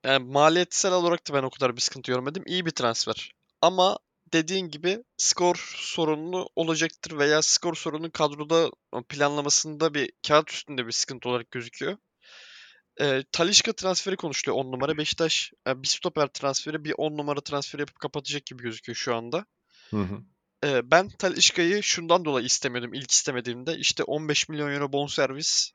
Yani 0.04 0.32
maliyetsel 0.32 0.92
olarak 0.92 1.28
da 1.28 1.34
ben 1.34 1.42
o 1.42 1.50
kadar 1.50 1.76
bir 1.76 1.80
sıkıntı 1.80 2.12
görmedim. 2.12 2.42
İyi 2.46 2.66
bir 2.66 2.70
transfer. 2.70 3.32
Ama 3.62 3.98
dediğin 4.32 4.68
gibi 4.68 5.04
skor 5.16 5.74
sorunu 5.76 6.48
olacaktır 6.56 7.18
veya 7.18 7.42
skor 7.42 7.74
sorunu 7.74 8.10
kadroda 8.10 8.70
planlamasında 9.08 9.94
bir 9.94 10.12
kağıt 10.28 10.50
üstünde 10.50 10.86
bir 10.86 10.92
sıkıntı 10.92 11.28
olarak 11.28 11.50
gözüküyor. 11.50 11.96
E, 13.00 13.24
Talisca 13.32 13.72
transferi 13.72 14.16
konuşuluyor 14.16 14.64
10 14.64 14.72
numara. 14.72 14.98
Beşiktaş 14.98 15.52
e, 15.68 15.82
bir 15.82 15.88
stoper 15.88 16.26
transferi 16.26 16.84
bir 16.84 16.94
10 16.98 17.18
numara 17.18 17.40
transferi 17.40 17.82
yapıp 17.82 17.98
kapatacak 17.98 18.46
gibi 18.46 18.62
gözüküyor 18.62 18.96
şu 18.96 19.14
anda. 19.14 19.46
Hı 19.90 19.96
hı. 19.96 20.22
E, 20.64 20.90
ben 20.90 21.08
Talisca'yı 21.08 21.82
şundan 21.82 22.24
dolayı 22.24 22.46
istemiyordum. 22.46 22.94
İlk 22.94 23.10
istemediğimde 23.10 23.76
işte 23.76 24.02
15 24.02 24.48
milyon 24.48 24.72
euro 24.72 24.92
bonservis, 24.92 25.72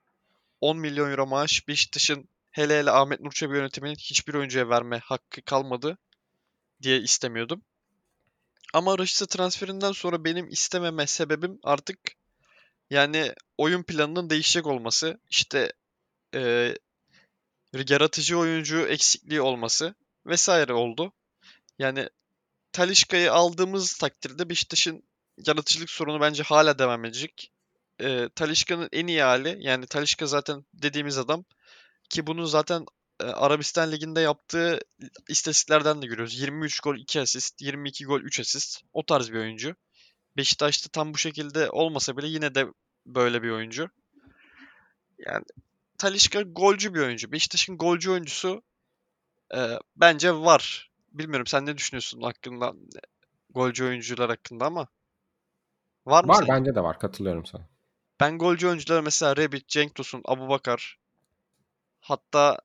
10 0.62 0.78
milyon 0.78 1.12
euro 1.12 1.28
maaş 1.28 1.68
Beşiktaş'ın 1.68 2.30
hele 2.52 2.80
hele 2.80 2.92
Ahmet 2.92 3.20
Nur 3.20 3.56
yönetiminin 3.56 3.96
hiçbir 3.96 4.34
oyuncuya 4.34 4.70
verme 4.70 5.00
hakkı 5.00 5.42
kalmadı 5.42 5.98
diye 6.82 7.00
istemiyordum. 7.00 7.62
Ama 8.74 8.98
Rashica 8.98 9.26
transferinden 9.26 9.92
sonra 9.92 10.24
benim 10.24 10.50
istememe 10.50 11.08
sebebim 11.08 11.60
artık 11.64 12.00
yani 12.90 13.34
oyun 13.58 13.84
planının 13.84 14.30
değişecek 14.30 14.68
olması. 14.68 15.20
İşte 15.30 15.74
e, 16.36 16.74
yaratıcı 17.90 18.38
oyuncu 18.38 18.88
eksikliği 18.88 19.42
olması 19.42 19.96
vesaire 20.26 20.74
oldu. 20.74 21.14
Yani 21.80 22.10
Talişka'yı 22.74 23.34
aldığımız 23.34 23.98
takdirde 23.98 24.50
Beşiktaş'ın 24.50 25.04
yaratıcılık 25.48 25.90
sorunu 25.90 26.22
bence 26.22 26.44
hala 26.44 26.80
devam 26.80 27.06
edecek. 27.06 27.52
E, 28.02 28.30
Talişka'nın 28.36 28.90
en 28.92 29.08
iyi 29.08 29.22
hali 29.22 29.58
yani 29.60 29.88
Talişka 29.88 30.26
zaten 30.26 30.66
dediğimiz 30.74 31.18
adam 31.18 31.46
ki 32.10 32.28
bunu 32.28 32.48
zaten 32.48 32.86
e, 33.20 33.24
Arabistan 33.24 33.92
Ligi'nde 33.92 34.22
yaptığı 34.22 34.80
istatistiklerden 35.30 36.02
de 36.02 36.08
görüyoruz. 36.08 36.40
23 36.40 36.80
gol 36.80 36.96
2 36.96 37.22
asist, 37.22 37.62
22 37.62 38.06
gol 38.06 38.22
3 38.22 38.40
asist. 38.40 38.82
O 38.94 39.06
tarz 39.06 39.32
bir 39.32 39.38
oyuncu. 39.38 39.76
Beşiktaş'ta 40.38 40.90
tam 40.90 41.14
bu 41.14 41.18
şekilde 41.18 41.70
olmasa 41.70 42.18
bile 42.18 42.28
yine 42.28 42.56
de 42.56 42.68
böyle 43.06 43.44
bir 43.44 43.50
oyuncu. 43.50 43.90
Yani 45.18 45.46
Talişka 45.98 46.42
golcü 46.42 46.94
bir 46.94 47.00
oyuncu. 47.00 47.32
Beşiktaş'ın 47.32 47.78
golcü 47.78 48.12
oyuncusu 48.12 48.64
e, 49.56 49.80
bence 49.96 50.34
var. 50.34 50.93
Bilmiyorum 51.14 51.48
sen 51.48 51.66
ne 51.66 51.78
düşünüyorsun 51.78 52.22
hakkında 52.22 52.74
golcü 53.50 53.84
oyuncular 53.86 54.30
hakkında 54.30 54.66
ama 54.66 54.88
var 56.06 56.24
mı 56.24 56.30
Var 56.30 56.36
sence? 56.40 56.52
bence 56.52 56.76
de 56.76 56.84
var 56.84 57.00
katılıyorum 57.00 57.46
sana. 57.46 57.68
Ben 58.20 58.38
golcü 58.38 58.68
oyunculara 58.68 59.02
mesela 59.02 59.36
Rebic, 59.38 59.64
Cenk 59.68 59.96
Tosun, 59.96 60.22
Abubakar 60.26 60.98
hatta 62.00 62.60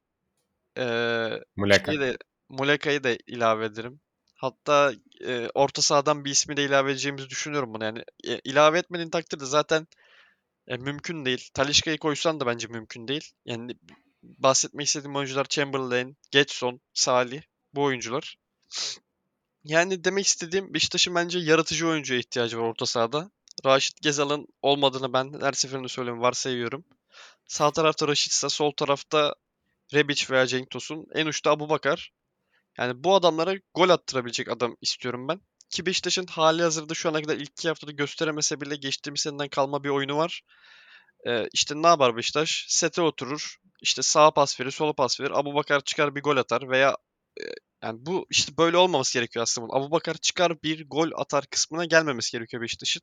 eee 0.77 1.45
Muleka. 1.57 1.93
de 1.93 2.19
Muleka'yı 2.49 3.05
da 3.05 3.11
ilave 3.27 3.65
ederim. 3.65 4.01
Hatta 4.35 4.93
e, 5.21 5.49
orta 5.55 5.83
sahadan 5.83 6.25
bir 6.25 6.31
ismi 6.31 6.57
de 6.57 6.65
ilave 6.65 6.91
edeceğimizi 6.91 7.31
düşünüyorum 7.31 7.75
buna. 7.75 7.85
Yani 7.85 8.05
e, 8.25 8.39
ilave 8.39 8.79
etmediğin 8.79 9.11
takdirde 9.11 9.45
zaten 9.47 9.87
e, 10.67 10.77
mümkün 10.77 11.25
değil. 11.25 11.51
Talisca'yı 11.55 11.99
koysan 11.99 12.41
da 12.41 12.47
bence 12.47 12.69
mümkün 12.69 13.09
değil. 13.09 13.31
Yani 13.45 13.73
bahsetmek 14.23 14.87
istediğim 14.87 15.17
oyuncular 15.17 15.45
Chamberlain, 15.45 16.17
Getson, 16.31 16.81
Salih 16.95 17.43
bu 17.75 17.83
oyuncular. 17.83 18.39
Yani 19.65 20.05
demek 20.05 20.27
istediğim 20.27 20.75
Beşiktaş'ın 20.75 21.15
bence 21.15 21.39
yaratıcı 21.39 21.89
oyuncuya 21.89 22.21
ihtiyacı 22.21 22.59
var 22.59 22.63
orta 22.63 22.87
sahada. 22.87 23.31
Raşit 23.67 24.03
Gezal'ın 24.03 24.47
olmadığını 24.63 25.13
ben 25.13 25.41
her 25.41 25.53
seferinde 25.53 25.89
söylüyorum, 25.89 26.23
varsayıyorum. 26.23 26.85
Sağ 27.47 27.71
tarafta 27.71 28.09
Raşitsa, 28.09 28.49
sol 28.49 28.73
tarafta 28.73 29.35
Rebic 29.95 30.27
veya 30.31 30.47
Cenk 30.47 30.71
Tosun. 30.71 31.07
En 31.15 31.27
uçta 31.27 31.51
Abubakar. 31.51 32.13
Yani 32.79 33.05
bu 33.05 33.15
adamlara 33.15 33.55
gol 33.75 33.89
attırabilecek 33.89 34.49
adam 34.49 34.77
istiyorum 34.81 35.29
ben. 35.29 35.41
Ki 35.71 35.87
Beşiktaş'ın 35.87 36.27
hali 36.27 36.63
hazırda 36.63 36.95
şu 36.95 37.09
ana 37.09 37.23
kadar 37.23 37.37
ilk 37.37 37.51
iki 37.51 37.69
haftada 37.69 37.93
gösteremese 37.93 38.61
bile 38.61 38.77
geçtiğimiz 38.77 39.21
seneden 39.21 39.49
kalma 39.49 39.85
bir 39.85 39.89
oyunu 39.89 40.17
var. 40.17 40.43
Ee, 41.27 41.49
işte 41.53 41.83
ne 41.83 41.87
yapar 41.87 42.17
Beşiktaş? 42.17 42.65
Sete 42.69 43.03
oturur. 43.03 43.57
İşte 43.83 44.03
sağa 44.03 44.31
pas 44.31 44.61
verir, 44.61 44.71
sola 44.71 44.93
pas 44.93 45.21
verir. 45.21 45.31
Abubakar 45.31 45.81
çıkar 45.81 46.15
bir 46.15 46.23
gol 46.23 46.37
atar 46.37 46.71
veya 46.71 46.97
yani 47.83 48.07
bu 48.07 48.27
işte 48.31 48.57
böyle 48.57 48.77
olmaması 48.77 49.15
gerekiyor 49.15 49.43
aslında. 49.43 49.75
Abubakar 49.75 50.15
çıkar 50.15 50.63
bir 50.63 50.89
gol 50.89 51.11
atar 51.17 51.47
kısmına 51.47 51.85
gelmemesi 51.85 52.33
gerekiyor 52.33 52.63
Beşiktaş'ın. 52.63 53.03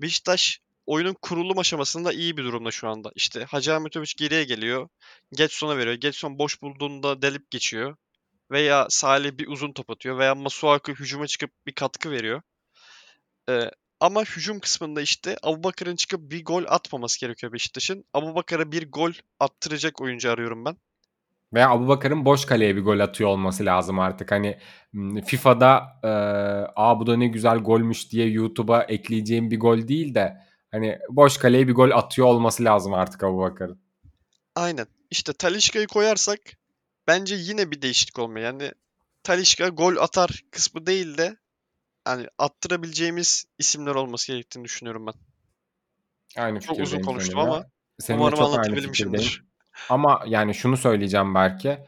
Beşiktaş 0.00 0.60
oyunun 0.86 1.16
kurulum 1.22 1.58
aşamasında 1.58 2.12
iyi 2.12 2.36
bir 2.36 2.44
durumda 2.44 2.70
şu 2.70 2.88
anda. 2.88 3.12
İşte 3.14 3.44
Hacı 3.44 3.74
Ahmetoviç 3.74 4.14
geriye 4.16 4.44
geliyor. 4.44 4.88
Getson'a 5.32 5.78
veriyor. 5.78 5.94
Getson 5.94 6.38
boş 6.38 6.62
bulduğunda 6.62 7.22
delip 7.22 7.50
geçiyor. 7.50 7.96
Veya 8.50 8.86
Salih 8.90 9.32
bir 9.32 9.48
uzun 9.48 9.72
top 9.72 9.90
atıyor. 9.90 10.18
Veya 10.18 10.34
Masuaku 10.34 10.92
hücuma 10.92 11.26
çıkıp 11.26 11.50
bir 11.66 11.72
katkı 11.72 12.10
veriyor. 12.10 12.42
Ee, 13.48 13.70
ama 14.00 14.22
hücum 14.24 14.60
kısmında 14.60 15.00
işte 15.02 15.36
Abubakar'ın 15.42 15.96
çıkıp 15.96 16.20
bir 16.30 16.44
gol 16.44 16.64
atmaması 16.66 17.20
gerekiyor 17.20 17.52
Beşiktaş'ın. 17.52 18.04
Abubakar'a 18.14 18.72
bir 18.72 18.90
gol 18.90 19.12
attıracak 19.40 20.00
oyuncu 20.00 20.30
arıyorum 20.30 20.64
ben. 20.64 20.76
Veya 21.54 21.70
Abubakar'ın 21.70 22.24
boş 22.24 22.44
kaleye 22.44 22.76
bir 22.76 22.82
gol 22.82 23.00
atıyor 23.00 23.30
olması 23.30 23.64
lazım 23.64 23.98
artık. 23.98 24.30
Hani 24.30 24.58
FIFA'da 25.24 25.82
e, 26.02 26.08
aa 26.76 27.00
bu 27.00 27.06
da 27.06 27.16
ne 27.16 27.26
güzel 27.26 27.58
golmüş 27.58 28.12
diye 28.12 28.26
YouTube'a 28.26 28.82
ekleyeceğim 28.82 29.50
bir 29.50 29.60
gol 29.60 29.88
değil 29.88 30.14
de 30.14 30.36
hani 30.70 30.98
boş 31.08 31.38
kaleye 31.38 31.68
bir 31.68 31.74
gol 31.74 31.90
atıyor 31.90 32.28
olması 32.28 32.64
lazım 32.64 32.94
artık 32.94 33.24
Abubakar'ın. 33.24 33.80
Aynen. 34.54 34.86
İşte 35.10 35.32
Talisca'yı 35.32 35.86
koyarsak 35.86 36.40
bence 37.06 37.34
yine 37.34 37.70
bir 37.70 37.82
değişiklik 37.82 38.18
olmuyor. 38.18 38.46
Yani 38.46 38.72
Talisca 39.22 39.68
gol 39.68 39.96
atar 39.96 40.44
kısmı 40.50 40.86
değil 40.86 41.18
de 41.18 41.36
hani 42.04 42.26
attırabileceğimiz 42.38 43.44
isimler 43.58 43.94
olması 43.94 44.32
gerektiğini 44.32 44.64
düşünüyorum 44.64 45.06
ben. 45.06 45.14
Aynı 46.42 46.60
Çok 46.60 46.78
uzun 46.80 47.02
konuştum 47.02 47.38
ama 47.38 47.66
Seninle 47.98 48.22
umarım 48.22 48.42
anlatabilmişimdir. 48.42 49.44
Ama 49.90 50.22
yani 50.26 50.54
şunu 50.54 50.76
söyleyeceğim 50.76 51.34
belki. 51.34 51.78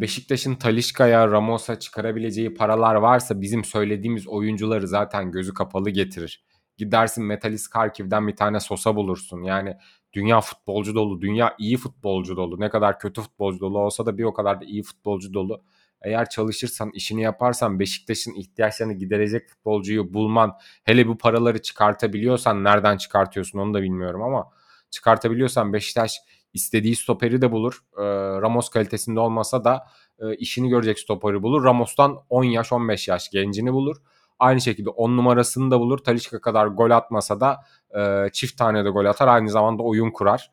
Beşiktaş'ın 0.00 0.54
Talişka'ya, 0.54 1.28
Ramos'a 1.28 1.78
çıkarabileceği 1.78 2.54
paralar 2.54 2.94
varsa 2.94 3.40
bizim 3.40 3.64
söylediğimiz 3.64 4.28
oyuncuları 4.28 4.88
zaten 4.88 5.30
gözü 5.30 5.54
kapalı 5.54 5.90
getirir. 5.90 6.44
Gidersin 6.76 7.24
Metalist 7.24 7.70
Kharkiv'den 7.70 8.28
bir 8.28 8.36
tane 8.36 8.60
Sosa 8.60 8.96
bulursun. 8.96 9.42
Yani 9.42 9.76
dünya 10.12 10.40
futbolcu 10.40 10.94
dolu, 10.94 11.20
dünya 11.20 11.54
iyi 11.58 11.76
futbolcu 11.76 12.36
dolu. 12.36 12.60
Ne 12.60 12.68
kadar 12.68 12.98
kötü 12.98 13.20
futbolcu 13.20 13.60
dolu 13.60 13.78
olsa 13.78 14.06
da 14.06 14.18
bir 14.18 14.24
o 14.24 14.32
kadar 14.32 14.60
da 14.60 14.64
iyi 14.64 14.82
futbolcu 14.82 15.34
dolu. 15.34 15.62
Eğer 16.02 16.28
çalışırsan, 16.28 16.90
işini 16.94 17.22
yaparsan 17.22 17.80
Beşiktaş'ın 17.80 18.34
ihtiyaçlarını 18.34 18.92
giderecek 18.92 19.48
futbolcuyu 19.48 20.14
bulman, 20.14 20.52
hele 20.84 21.08
bu 21.08 21.18
paraları 21.18 21.62
çıkartabiliyorsan 21.62 22.64
nereden 22.64 22.96
çıkartıyorsun 22.96 23.58
onu 23.58 23.74
da 23.74 23.82
bilmiyorum 23.82 24.22
ama 24.22 24.50
çıkartabiliyorsan 24.90 25.72
Beşiktaş 25.72 26.18
istediği 26.58 26.96
stoperi 26.96 27.42
de 27.42 27.52
bulur. 27.52 27.80
E, 27.98 28.02
Ramos 28.42 28.68
kalitesinde 28.68 29.20
olmasa 29.20 29.64
da 29.64 29.86
e, 30.20 30.34
işini 30.36 30.68
görecek 30.68 30.98
stoperi 30.98 31.42
bulur. 31.42 31.64
Ramos'tan 31.64 32.18
10 32.28 32.44
yaş 32.44 32.72
15 32.72 33.08
yaş 33.08 33.30
gencini 33.30 33.72
bulur. 33.72 33.96
Aynı 34.38 34.60
şekilde 34.60 34.90
10 34.90 35.16
numarasını 35.16 35.70
da 35.70 35.80
bulur. 35.80 35.98
Talişka 35.98 36.40
kadar 36.40 36.66
gol 36.66 36.90
atmasa 36.90 37.40
da 37.40 37.60
e, 37.98 38.32
çift 38.32 38.58
tane 38.58 38.84
de 38.84 38.88
gol 38.90 39.04
atar. 39.04 39.28
Aynı 39.28 39.50
zamanda 39.50 39.82
oyun 39.82 40.10
kurar. 40.10 40.50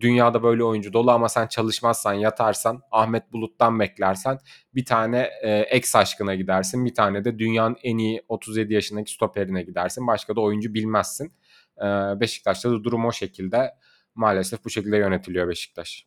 Dünyada 0.00 0.42
böyle 0.42 0.64
oyuncu 0.64 0.92
dolu 0.92 1.10
ama 1.10 1.28
sen 1.28 1.46
çalışmazsan, 1.46 2.12
yatarsan, 2.12 2.80
Ahmet 2.90 3.32
Bulut'tan 3.32 3.80
beklersen 3.80 4.38
bir 4.74 4.84
tane 4.84 5.30
e, 5.42 5.50
ex 5.50 5.96
aşkına 5.96 6.34
gidersin. 6.34 6.84
Bir 6.84 6.94
tane 6.94 7.24
de 7.24 7.38
dünyanın 7.38 7.76
en 7.82 7.98
iyi 7.98 8.22
37 8.28 8.74
yaşındaki 8.74 9.12
stoperine 9.12 9.62
gidersin. 9.62 10.06
Başka 10.06 10.36
da 10.36 10.40
oyuncu 10.40 10.74
bilmezsin. 10.74 11.32
E, 11.78 11.84
Beşiktaş'ta 12.20 12.70
da 12.70 12.84
durum 12.84 13.04
o 13.04 13.12
şekilde. 13.12 13.70
Maalesef 14.14 14.64
bu 14.64 14.70
şekilde 14.70 14.96
yönetiliyor 14.96 15.48
Beşiktaş. 15.48 16.06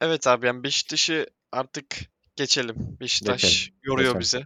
Evet 0.00 0.26
abi 0.26 0.46
yani 0.46 0.62
Beşiktaş'ı 0.64 1.26
artık 1.52 1.96
geçelim. 2.36 2.76
Beşiktaş 3.00 3.42
Geçelim, 3.42 3.78
yoruyor 3.82 4.14
geçelim. 4.14 4.20
bizi. 4.20 4.44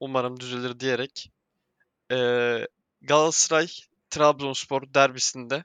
Umarım 0.00 0.40
düzelir 0.40 0.80
diyerek. 0.80 1.32
Ee, 2.12 2.66
Galatasaray 3.02 3.66
Trabzonspor 4.10 4.82
derbisinde 4.94 5.64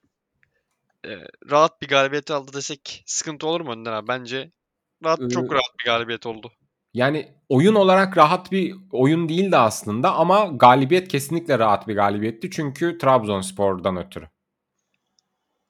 e, 1.06 1.10
rahat 1.50 1.82
bir 1.82 1.88
galibiyet 1.88 2.32
aldı 2.32 2.54
desek 2.54 3.04
sıkıntı 3.06 3.48
olur 3.48 3.62
mu 3.62 3.72
Önder 3.72 3.92
abi? 3.92 4.08
Bence 4.08 4.52
rahat, 5.04 5.22
Ee, 5.22 5.30
çok 5.30 5.54
rahat 5.54 5.80
bir 5.80 5.86
galibiyet 5.86 6.26
oldu. 6.26 6.52
Yani 6.94 7.36
oyun 7.50 7.76
olarak 7.76 8.18
rahat 8.18 8.52
bir 8.52 8.76
oyun 8.92 9.30
değildi 9.30 9.58
aslında 9.58 10.14
ama 10.16 10.46
galibiyet 10.46 11.08
kesinlikle 11.08 11.60
rahat 11.60 11.88
bir 11.88 11.96
galibiyetti. 11.96 12.52
Çünkü 12.52 12.98
Trabzonspor'dan 12.98 13.98
ötürü. 13.98 14.30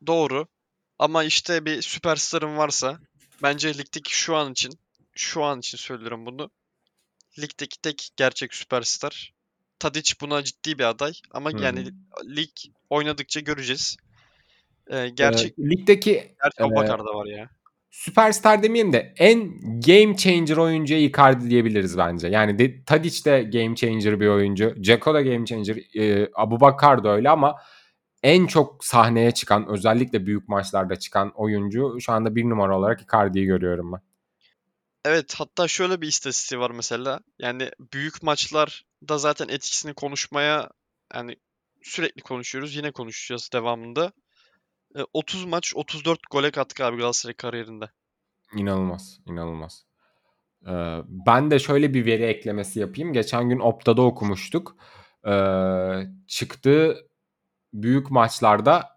Doğru. 0.07 0.47
Ama 0.99 1.23
işte 1.23 1.65
bir 1.65 1.81
süperstarın 1.81 2.57
varsa 2.57 2.99
bence 3.43 3.77
ligdeki 3.77 4.17
şu 4.17 4.35
an 4.35 4.51
için 4.51 4.73
şu 5.15 5.43
an 5.43 5.59
için 5.59 5.77
söylüyorum 5.77 6.25
bunu. 6.25 6.49
Ligdeki 7.39 7.81
tek 7.81 8.09
gerçek 8.17 8.53
süperstar. 8.53 9.33
Tadic 9.79 10.13
buna 10.21 10.43
ciddi 10.43 10.79
bir 10.79 10.83
aday 10.83 11.13
ama 11.31 11.51
Hı 11.51 11.63
yani 11.63 11.85
lig 12.35 12.49
oynadıkça 12.89 13.39
göreceğiz. 13.39 13.97
Ee, 14.87 15.09
gerçek 15.09 15.51
Ee, 15.59 15.61
ligdeki 15.61 16.11
gerçek 16.13 16.61
Abubakar 16.61 16.99
da 16.99 17.15
var 17.15 17.25
ya. 17.25 17.49
süperstar 17.91 18.63
demeyeyim 18.63 18.93
de 18.93 19.13
en 19.17 19.59
game 19.61 20.17
changer 20.17 20.57
oyuncuya 20.57 20.99
Icardi 20.99 21.49
diyebiliriz 21.49 21.97
bence. 21.97 22.27
Yani 22.27 22.59
de, 22.59 22.83
Tadic 22.83 23.25
de 23.25 23.43
game 23.43 23.75
changer 23.75 24.19
bir 24.19 24.27
oyuncu. 24.27 24.75
Dzeko 24.83 25.13
da 25.13 25.21
game 25.21 25.45
changer. 25.45 25.77
E, 25.99 26.29
Abubakar 26.35 27.03
da 27.03 27.09
öyle 27.09 27.29
ama 27.29 27.55
en 28.26 28.47
çok 28.47 28.86
sahneye 28.86 29.32
çıkan 29.32 29.67
özellikle 29.67 30.26
büyük 30.26 30.49
maçlarda 30.49 30.95
çıkan 30.95 31.32
oyuncu 31.36 31.97
şu 31.99 32.13
anda 32.13 32.36
bir 32.36 32.49
numara 32.49 32.78
olarak 32.78 33.01
Icardi'yi 33.01 33.45
görüyorum 33.45 33.91
ben. 33.91 34.01
Evet 35.05 35.34
hatta 35.38 35.67
şöyle 35.67 36.01
bir 36.01 36.07
istatistiği 36.07 36.61
var 36.61 36.71
mesela. 36.71 37.19
Yani 37.39 37.69
büyük 37.93 38.23
maçlarda 38.23 39.17
zaten 39.17 39.47
etkisini 39.47 39.93
konuşmaya 39.93 40.69
yani 41.13 41.36
sürekli 41.84 42.21
konuşuyoruz. 42.21 42.76
Yine 42.76 42.91
konuşacağız 42.91 43.49
devamında. 43.53 44.11
Ee, 44.95 44.99
30 45.13 45.45
maç 45.45 45.73
34 45.76 46.19
gole 46.32 46.51
katkı 46.51 46.86
abi 46.86 46.97
Galatasaray 46.97 47.34
kariyerinde. 47.34 47.86
İnanılmaz, 48.55 49.19
inanılmaz. 49.26 49.86
Ee, 50.67 50.97
ben 51.07 51.51
de 51.51 51.59
şöyle 51.59 51.93
bir 51.93 52.05
veri 52.05 52.23
eklemesi 52.23 52.80
yapayım. 52.80 53.13
Geçen 53.13 53.49
gün 53.49 53.59
Opta'da 53.59 54.01
okumuştuk. 54.01 54.76
Ee, 55.28 55.32
çıktığı 56.28 57.09
büyük 57.84 58.11
maçlarda, 58.11 58.89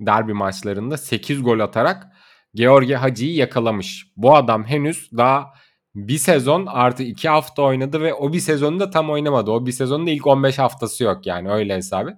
derbi 0.00 0.32
maçlarında 0.32 0.96
8 0.96 1.42
gol 1.42 1.60
atarak 1.60 2.06
Georgi 2.54 2.94
Hacı'yı 2.94 3.34
yakalamış. 3.34 4.06
Bu 4.16 4.36
adam 4.36 4.64
henüz 4.64 5.10
daha 5.16 5.54
bir 5.94 6.18
sezon 6.18 6.66
artı 6.66 7.02
2 7.02 7.28
hafta 7.28 7.62
oynadı 7.62 8.00
ve 8.00 8.14
o 8.14 8.32
bir 8.32 8.40
sezonu 8.40 8.80
da 8.80 8.90
tam 8.90 9.10
oynamadı. 9.10 9.50
O 9.50 9.66
bir 9.66 9.72
sezonun 9.72 10.06
ilk 10.06 10.26
15 10.26 10.58
haftası 10.58 11.04
yok 11.04 11.26
yani 11.26 11.50
öyle 11.50 11.76
hesap 11.76 12.08
et. 12.08 12.16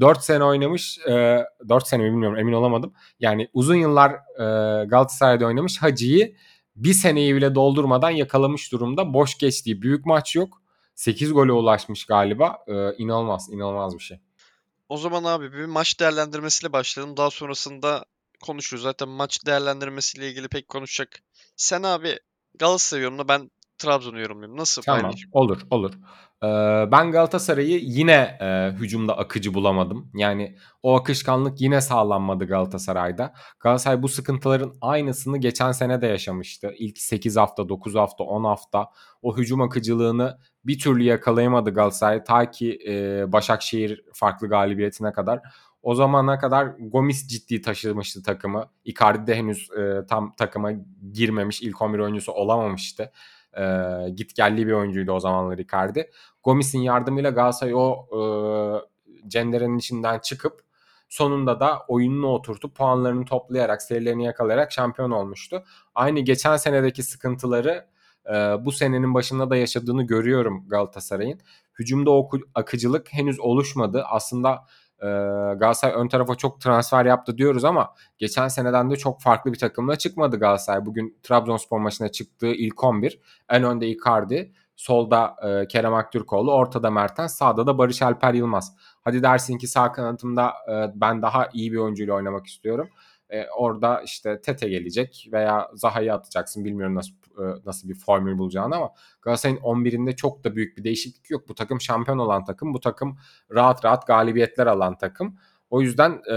4 0.00 0.24
sene 0.24 0.44
oynamış, 0.44 0.98
e, 0.98 1.44
4 1.68 1.86
sene 1.86 2.02
mi 2.02 2.10
bilmiyorum 2.10 2.38
emin 2.38 2.52
olamadım. 2.52 2.92
Yani 3.20 3.48
uzun 3.52 3.74
yıllar 3.74 4.10
e, 4.12 4.44
Galatasaray'da 4.86 5.46
oynamış 5.46 5.82
Hacı'yı 5.82 6.34
bir 6.76 6.92
seneyi 6.92 7.34
bile 7.34 7.54
doldurmadan 7.54 8.10
yakalamış 8.10 8.72
durumda. 8.72 9.14
Boş 9.14 9.38
geçtiği 9.38 9.82
büyük 9.82 10.06
maç 10.06 10.36
yok. 10.36 10.62
8 10.94 11.32
gole 11.32 11.52
ulaşmış 11.52 12.06
galiba. 12.06 12.58
Ee, 12.68 12.94
inanılmaz, 12.98 13.48
inanılmaz 13.52 13.94
bir 13.94 14.02
şey. 14.02 14.20
O 14.88 14.96
zaman 14.96 15.24
abi 15.24 15.52
bir 15.52 15.64
maç 15.64 16.00
değerlendirmesiyle 16.00 16.72
başlayalım. 16.72 17.16
Daha 17.16 17.30
sonrasında 17.30 18.04
konuşuruz. 18.40 18.82
Zaten 18.82 19.08
maç 19.08 19.46
değerlendirmesiyle 19.46 20.30
ilgili 20.30 20.48
pek 20.48 20.68
konuşacak. 20.68 21.22
Sen 21.56 21.82
abi 21.82 22.18
Galatasaray 22.58 23.04
yorumla 23.04 23.28
ben 23.28 23.50
Trabzon'u 23.78 24.20
yorumluyorum. 24.20 24.56
Nasıl 24.56 24.82
Tamam, 24.82 25.02
paylaşım? 25.02 25.30
olur, 25.32 25.60
olur. 25.70 25.92
Ben 26.92 27.12
Galatasaray'ı 27.12 27.80
yine 27.82 28.38
hücumda 28.80 29.18
akıcı 29.18 29.54
bulamadım. 29.54 30.10
Yani 30.14 30.56
o 30.82 30.96
akışkanlık 30.96 31.60
yine 31.60 31.80
sağlanmadı 31.80 32.44
Galatasaray'da. 32.44 33.34
Galatasaray 33.60 34.02
bu 34.02 34.08
sıkıntıların 34.08 34.74
aynısını 34.80 35.38
geçen 35.38 35.72
sene 35.72 36.00
de 36.00 36.06
yaşamıştı. 36.06 36.74
İlk 36.78 36.98
8 36.98 37.36
hafta, 37.36 37.68
9 37.68 37.94
hafta, 37.94 38.24
10 38.24 38.44
hafta 38.44 38.90
o 39.22 39.36
hücum 39.36 39.60
akıcılığını 39.60 40.38
bir 40.64 40.78
türlü 40.78 41.02
yakalayamadı 41.02 41.70
Galatasaray. 41.70 42.24
Ta 42.24 42.50
ki 42.50 42.78
Başakşehir 43.28 44.04
farklı 44.12 44.48
galibiyetine 44.48 45.12
kadar. 45.12 45.40
O 45.82 45.94
zamana 45.94 46.38
kadar 46.38 46.66
Gomis 46.78 47.28
ciddi 47.28 47.62
taşımıştı 47.62 48.22
takımı. 48.22 48.70
Icardi 48.84 49.26
de 49.26 49.36
henüz 49.36 49.68
tam 50.08 50.34
takıma 50.34 50.72
girmemiş, 51.12 51.62
ilk 51.62 51.82
11 51.82 51.98
oyuncusu 51.98 52.32
olamamıştı. 52.32 53.12
E, 53.56 53.62
git 54.10 54.36
gelli 54.36 54.66
bir 54.66 54.72
oyuncuydu 54.72 55.12
o 55.12 55.20
zamanlar 55.20 55.58
Icardi. 55.58 56.10
Gomis'in 56.44 56.80
yardımıyla 56.80 57.30
Galatasaray 57.30 57.74
o 57.74 58.06
e, 58.12 58.20
cenderenin 59.28 59.78
içinden 59.78 60.18
çıkıp 60.18 60.60
sonunda 61.08 61.60
da 61.60 61.84
oyununu 61.88 62.26
oturtup 62.26 62.76
puanlarını 62.76 63.24
toplayarak, 63.24 63.82
serilerini 63.82 64.24
yakalayarak 64.24 64.72
şampiyon 64.72 65.10
olmuştu. 65.10 65.64
Aynı 65.94 66.20
geçen 66.20 66.56
senedeki 66.56 67.02
sıkıntıları 67.02 67.86
e, 68.26 68.32
bu 68.64 68.72
senenin 68.72 69.14
başında 69.14 69.50
da 69.50 69.56
yaşadığını 69.56 70.02
görüyorum 70.02 70.64
Galatasaray'ın. 70.68 71.40
Hücumda 71.78 72.10
o 72.10 72.30
akıcılık 72.54 73.12
henüz 73.12 73.40
oluşmadı. 73.40 74.04
Aslında 74.08 74.64
e, 75.02 75.06
Galatasaray 75.56 75.94
ön 75.94 76.08
tarafa 76.08 76.34
çok 76.34 76.60
transfer 76.60 77.04
yaptı 77.04 77.38
diyoruz 77.38 77.64
ama 77.64 77.94
geçen 78.18 78.48
seneden 78.48 78.90
de 78.90 78.96
çok 78.96 79.22
farklı 79.22 79.52
bir 79.52 79.58
takımla 79.58 79.96
çıkmadı 79.96 80.38
Galatasaray. 80.38 80.86
Bugün 80.86 81.18
Trabzonspor 81.22 81.78
maçına 81.78 82.08
çıktığı 82.08 82.46
ilk 82.46 82.84
11 82.84 83.20
en 83.50 83.62
önde 83.62 83.88
Icardi, 83.88 84.52
solda 84.76 85.36
Kerem 85.68 85.94
Aktürkoğlu, 85.94 86.52
ortada 86.54 86.90
Mertens, 86.90 87.34
sağda 87.34 87.66
da 87.66 87.78
Barış 87.78 88.02
Alper 88.02 88.34
Yılmaz. 88.34 88.76
Hadi 89.04 89.22
dersin 89.22 89.58
ki 89.58 89.66
sağ 89.66 89.92
kanatımda 89.92 90.52
ben 90.94 91.22
daha 91.22 91.48
iyi 91.52 91.72
bir 91.72 91.76
oyuncuyla 91.76 92.14
oynamak 92.14 92.46
istiyorum. 92.46 92.88
E, 93.30 93.46
orada 93.56 94.02
işte 94.02 94.40
Tete 94.40 94.68
gelecek 94.68 95.28
veya 95.32 95.70
Zaha'yı 95.74 96.14
atacaksın. 96.14 96.64
Bilmiyorum 96.64 96.94
nasıl 96.94 97.12
e, 97.12 97.44
nasıl 97.66 97.88
bir 97.88 97.94
formül 97.94 98.38
bulacağını 98.38 98.76
ama 98.76 98.90
Galatasaray'ın 99.22 99.60
11'inde 99.60 100.16
çok 100.16 100.44
da 100.44 100.56
büyük 100.56 100.78
bir 100.78 100.84
değişiklik 100.84 101.30
yok. 101.30 101.48
Bu 101.48 101.54
takım 101.54 101.80
şampiyon 101.80 102.18
olan 102.18 102.44
takım. 102.44 102.74
Bu 102.74 102.80
takım 102.80 103.18
rahat 103.50 103.84
rahat 103.84 104.06
galibiyetler 104.06 104.66
alan 104.66 104.98
takım. 104.98 105.36
O 105.70 105.80
yüzden 105.80 106.22
e, 106.30 106.34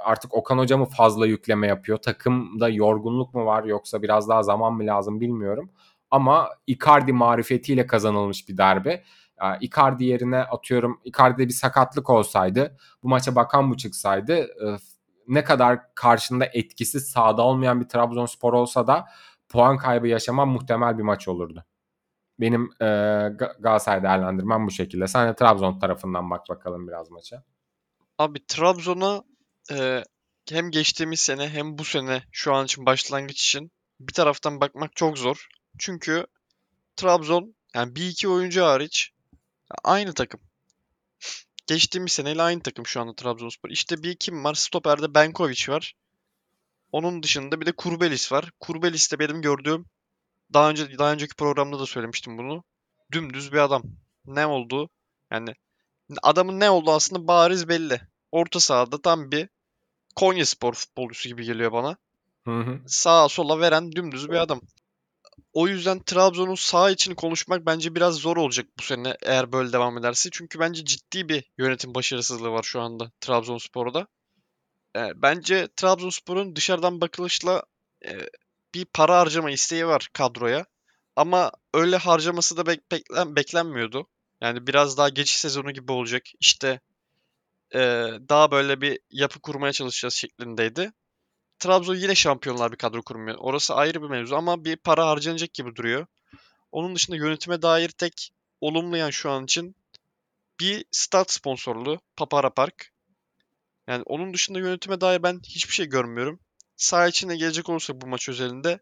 artık 0.00 0.34
Okan 0.34 0.58
Hoca 0.58 0.76
mı 0.76 0.84
fazla 0.84 1.26
yükleme 1.26 1.66
yapıyor? 1.66 1.98
Takımda 1.98 2.68
yorgunluk 2.68 3.34
mu 3.34 3.46
var 3.46 3.64
yoksa 3.64 4.02
biraz 4.02 4.28
daha 4.28 4.42
zaman 4.42 4.74
mı 4.74 4.86
lazım 4.86 5.20
bilmiyorum. 5.20 5.70
Ama 6.10 6.48
Icardi 6.66 7.12
marifetiyle 7.12 7.86
kazanılmış 7.86 8.48
bir 8.48 8.56
derbi. 8.56 9.02
Icardi 9.60 10.04
yerine 10.04 10.38
atıyorum 10.38 11.00
Icardi'de 11.04 11.48
bir 11.48 11.52
sakatlık 11.52 12.10
olsaydı 12.10 12.76
bu 13.02 13.08
maça 13.08 13.34
bakan 13.34 13.70
bu 13.70 13.76
çıksaydı 13.76 14.48
ne 15.32 15.44
kadar 15.44 15.94
karşında 15.94 16.46
etkisiz 16.52 17.10
sahada 17.10 17.42
olmayan 17.42 17.80
bir 17.80 17.88
Trabzonspor 17.88 18.52
olsa 18.52 18.86
da 18.86 19.06
puan 19.48 19.76
kaybı 19.76 20.08
yaşamam 20.08 20.48
muhtemel 20.48 20.98
bir 20.98 21.02
maç 21.02 21.28
olurdu. 21.28 21.64
Benim 22.40 22.70
e, 22.80 22.84
Ga- 22.84 23.62
Galatasaray 23.62 24.02
değerlendirmem 24.02 24.66
bu 24.66 24.70
şekilde. 24.70 25.06
Sen 25.06 25.28
de 25.28 25.34
Trabzon 25.36 25.78
tarafından 25.78 26.30
bak 26.30 26.48
bakalım 26.48 26.88
biraz 26.88 27.10
maça. 27.10 27.44
Abi 28.18 28.46
Trabzon'a 28.46 29.22
e, 29.70 30.04
hem 30.50 30.70
geçtiğimiz 30.70 31.20
sene 31.20 31.48
hem 31.48 31.78
bu 31.78 31.84
sene 31.84 32.22
şu 32.32 32.54
an 32.54 32.64
için 32.64 32.86
başlangıç 32.86 33.42
için 33.42 33.72
bir 34.00 34.12
taraftan 34.12 34.60
bakmak 34.60 34.96
çok 34.96 35.18
zor. 35.18 35.48
Çünkü 35.78 36.26
Trabzon 36.96 37.54
yani 37.74 37.96
bir 37.96 38.08
iki 38.08 38.28
oyuncu 38.28 38.64
hariç 38.64 39.12
aynı 39.84 40.12
takım. 40.12 40.40
Geçtiğimiz 41.72 42.12
seneyle 42.12 42.42
aynı 42.42 42.62
takım 42.62 42.86
şu 42.86 43.00
anda 43.00 43.14
Trabzonspor. 43.14 43.70
İşte 43.70 44.02
bir 44.02 44.16
kim 44.16 44.44
var? 44.44 44.54
Stoper'de 44.54 45.14
Benkovic 45.14 45.68
var. 45.68 45.94
Onun 46.92 47.22
dışında 47.22 47.60
bir 47.60 47.66
de 47.66 47.72
Kurbelis 47.72 48.32
var. 48.32 48.50
Kurbelis 48.60 49.12
de 49.12 49.18
benim 49.18 49.42
gördüğüm 49.42 49.86
daha 50.52 50.70
önce 50.70 50.98
daha 50.98 51.12
önceki 51.12 51.34
programda 51.34 51.78
da 51.78 51.86
söylemiştim 51.86 52.38
bunu. 52.38 52.64
Dümdüz 53.12 53.52
bir 53.52 53.58
adam. 53.58 53.82
Ne 54.26 54.46
oldu? 54.46 54.90
Yani 55.30 55.54
adamın 56.22 56.60
ne 56.60 56.70
olduğu 56.70 56.92
aslında 56.92 57.28
bariz 57.28 57.68
belli. 57.68 58.00
Orta 58.32 58.60
sahada 58.60 59.02
tam 59.02 59.30
bir 59.30 59.48
Konyaspor 60.14 60.74
futbolcusu 60.74 61.28
gibi 61.28 61.44
geliyor 61.44 61.72
bana. 61.72 61.96
Hı 62.44 62.60
hı. 62.60 62.80
Sağa 62.86 63.28
sola 63.28 63.60
veren 63.60 63.92
dümdüz 63.92 64.28
bir 64.28 64.36
adam. 64.36 64.60
O 65.52 65.68
yüzden 65.68 66.02
Trabzon'un 66.02 66.54
sağ 66.54 66.90
için 66.90 67.14
konuşmak 67.14 67.66
bence 67.66 67.94
biraz 67.94 68.14
zor 68.14 68.36
olacak 68.36 68.66
bu 68.78 68.82
sene 68.82 69.16
eğer 69.22 69.52
böyle 69.52 69.72
devam 69.72 69.98
ederse. 69.98 70.28
Çünkü 70.32 70.58
bence 70.58 70.84
ciddi 70.84 71.28
bir 71.28 71.44
yönetim 71.58 71.94
başarısızlığı 71.94 72.50
var 72.50 72.62
şu 72.62 72.80
anda 72.80 73.12
Trabzonspor'da. 73.20 74.06
Ee, 74.96 75.12
bence 75.16 75.68
Trabzonspor'un 75.76 76.56
dışarıdan 76.56 77.00
bakılışla 77.00 77.62
e, 78.06 78.18
bir 78.74 78.84
para 78.84 79.18
harcama 79.18 79.50
isteği 79.50 79.86
var 79.86 80.08
kadroya. 80.12 80.66
Ama 81.16 81.52
öyle 81.74 81.96
harcaması 81.96 82.56
da 82.56 82.60
bek- 82.62 82.90
beklen- 82.92 83.36
beklenmiyordu. 83.36 84.08
Yani 84.40 84.66
biraz 84.66 84.96
daha 84.98 85.08
geçiş 85.08 85.36
sezonu 85.40 85.72
gibi 85.72 85.92
olacak. 85.92 86.22
İşte 86.40 86.80
e, 87.74 87.78
daha 88.28 88.50
böyle 88.50 88.80
bir 88.80 89.00
yapı 89.10 89.40
kurmaya 89.40 89.72
çalışacağız 89.72 90.14
şeklindeydi. 90.14 90.92
Trabzon 91.62 91.94
yine 91.96 92.14
şampiyonlar 92.14 92.72
bir 92.72 92.76
kadro 92.76 93.02
kurmuyor. 93.02 93.38
Orası 93.40 93.74
ayrı 93.74 94.02
bir 94.02 94.08
mevzu 94.08 94.36
ama 94.36 94.64
bir 94.64 94.76
para 94.76 95.06
harcanacak 95.06 95.54
gibi 95.54 95.76
duruyor. 95.76 96.06
Onun 96.72 96.94
dışında 96.94 97.16
yönetime 97.16 97.62
dair 97.62 97.88
tek 97.88 98.30
olumlu 98.60 98.96
yan 98.96 99.10
şu 99.10 99.30
an 99.30 99.44
için 99.44 99.76
bir 100.60 100.84
stat 100.90 101.32
sponsorluğu 101.32 102.00
Papara 102.16 102.50
Park. 102.50 102.92
Yani 103.88 104.02
onun 104.06 104.34
dışında 104.34 104.58
yönetime 104.58 105.00
dair 105.00 105.22
ben 105.22 105.40
hiçbir 105.46 105.74
şey 105.74 105.86
görmüyorum. 105.86 106.40
Sağ 106.76 107.08
içine 107.08 107.36
gelecek 107.36 107.68
olursak 107.68 108.00
bu 108.00 108.06
maç 108.06 108.28
özelinde 108.28 108.80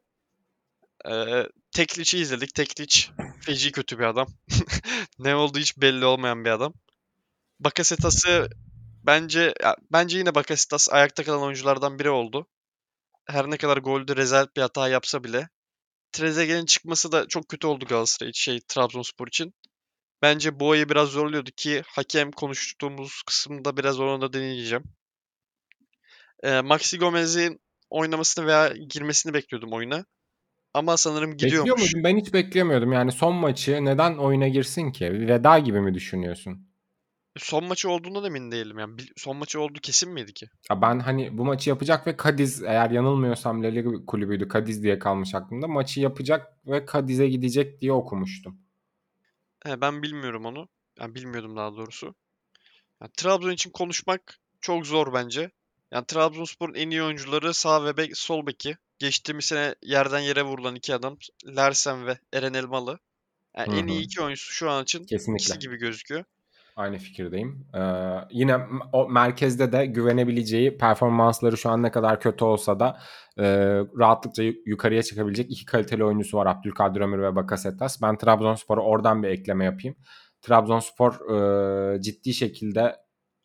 eee 1.07 1.49
Tekliç'i 1.73 2.19
izledik. 2.19 2.55
Tekliç 2.55 3.11
feci 3.41 3.73
kötü 3.73 3.99
bir 3.99 4.05
adam. 4.05 4.27
ne 5.19 5.35
olduğu 5.35 5.59
hiç 5.59 5.79
belli 5.79 6.05
olmayan 6.05 6.45
bir 6.45 6.51
adam. 6.51 6.75
Bakasetas'ı 7.61 8.51
bence 9.07 9.55
ya, 9.63 9.77
bence 9.93 10.19
yine 10.19 10.35
Bakasetas 10.35 10.89
ayakta 10.91 11.25
kalan 11.25 11.43
oyunculardan 11.43 11.99
biri 11.99 12.11
oldu. 12.11 12.47
Her 13.31 13.51
ne 13.51 13.57
kadar 13.57 13.77
golde 13.77 14.17
rezalet 14.17 14.57
bir 14.57 14.63
hata 14.63 14.89
yapsa 14.89 15.25
bile 15.25 15.49
Trezeguet'in 16.13 16.67
çıkması 16.67 17.13
da 17.13 17.29
çok 17.29 17.49
kötü 17.49 17.67
oldu 17.67 17.85
Galatasaray 17.85 18.33
şey 18.35 18.61
Trabzonspor 18.69 19.29
için. 19.29 19.55
Bence 20.23 20.61
Boğa'yı 20.61 20.89
biraz 20.89 21.09
zorluyordu 21.09 21.51
ki 21.57 21.83
hakem 21.87 22.33
konuştuğumuz 22.33 23.23
kısımda 23.27 23.77
biraz 23.77 24.01
onu 24.01 24.21
da 24.21 24.33
deneyeceğim. 24.33 24.85
Ee, 26.43 26.61
Maxi 26.61 26.99
Gomez'in 26.99 27.61
oynamasını 27.91 28.47
veya 28.47 28.69
girmesini 28.69 29.35
bekliyordum 29.35 29.73
oyuna. 29.73 30.05
Ama 30.75 30.97
sanırım 30.97 31.33
Bekliyor 31.33 31.51
gidiyormuş. 31.51 31.95
muydun? 31.95 32.05
Ben 32.05 32.17
hiç 32.17 32.33
beklemiyordum. 32.33 32.93
Yani 32.93 33.13
son 33.13 33.35
maçı 33.35 33.85
neden 33.85 34.17
oyuna 34.17 34.49
girsin 34.49 34.93
ki? 34.93 35.13
Veda 35.13 35.59
gibi 35.59 35.81
mi 35.81 35.95
düşünüyorsun? 35.95 36.70
Son 37.37 37.65
maçı 37.65 37.91
olduğunda 37.91 38.23
da 38.23 38.27
emin 38.27 38.53
değilim. 38.53 38.79
Yani 38.79 38.99
bil- 38.99 39.13
son 39.17 39.37
maçı 39.37 39.61
olduğu 39.61 39.81
kesin 39.81 40.13
miydi 40.13 40.33
ki? 40.35 40.47
Ya 40.71 40.83
ben 40.83 40.99
hani 40.99 41.39
bu 41.39 41.45
maçı 41.45 41.71
yapacak 41.71 42.07
ve 42.07 42.17
Kadiz 42.17 42.63
eğer 42.63 42.91
yanılmıyorsam 42.91 43.63
La 43.63 43.67
Liga 43.69 43.91
kulübüydü. 44.07 44.49
Kadiz 44.49 44.83
diye 44.83 44.99
kalmış 44.99 45.35
aklımda. 45.35 45.69
Maçı 45.69 46.01
yapacak 46.01 46.53
ve 46.67 46.85
Kadiz'e 46.85 47.29
gidecek 47.29 47.81
diye 47.81 47.93
okumuştum. 47.93 48.59
He, 49.65 49.81
ben 49.81 50.03
bilmiyorum 50.03 50.45
onu. 50.45 50.69
Yani 51.01 51.15
bilmiyordum 51.15 51.57
daha 51.57 51.77
doğrusu. 51.77 52.15
Yani 53.01 53.11
Trabzon 53.17 53.51
için 53.51 53.71
konuşmak 53.71 54.39
çok 54.61 54.87
zor 54.87 55.13
bence. 55.13 55.51
Yani 55.91 56.07
Trabzonspor'un 56.07 56.75
en 56.75 56.91
iyi 56.91 57.03
oyuncuları 57.03 57.55
sağ 57.55 57.85
ve 57.85 57.97
bek, 57.97 58.17
sol 58.17 58.47
beki. 58.47 58.77
Geçtiğimiz 58.99 59.45
sene 59.45 59.75
yerden 59.83 60.21
yere 60.21 60.43
vurulan 60.43 60.75
iki 60.75 60.95
adam. 60.95 61.19
Larsen 61.47 62.07
ve 62.07 62.19
Eren 62.33 62.55
Elmalı. 62.55 62.99
Yani 63.57 63.79
en 63.79 63.87
iyi 63.87 64.01
iki 64.03 64.23
oyuncusu 64.23 64.53
şu 64.53 64.71
an 64.71 64.83
için 64.83 65.05
Kesinlikle. 65.05 65.43
ikisi 65.43 65.59
gibi 65.59 65.77
gözüküyor. 65.77 66.25
Aynı 66.81 66.99
fikirdeyim. 66.99 67.67
Ee, 67.75 67.81
yine 68.31 68.59
o 68.93 69.09
merkezde 69.09 69.73
de 69.73 69.87
güvenebileceği 69.87 70.79
performansları 70.79 71.57
şu 71.57 71.71
an 71.71 71.83
ne 71.83 71.91
kadar 71.91 72.21
kötü 72.21 72.45
olsa 72.45 72.81
da 72.81 72.99
e, 73.39 73.45
rahatlıkça 73.99 74.43
yu- 74.43 74.55
yukarıya 74.67 75.03
çıkabilecek 75.03 75.51
iki 75.51 75.65
kaliteli 75.65 76.05
oyuncusu 76.05 76.39
var 76.39 76.47
Abdülkadir 76.47 77.01
Ömür 77.01 77.23
ve 77.23 77.37
Bakasetas. 77.37 78.03
Ben 78.03 78.17
Trabzonspor'a 78.17 78.81
oradan 78.81 79.23
bir 79.23 79.29
ekleme 79.29 79.65
yapayım. 79.65 79.97
Trabzonspor 80.43 81.13
e, 81.35 82.03
ciddi 82.03 82.35
şekilde 82.35 82.97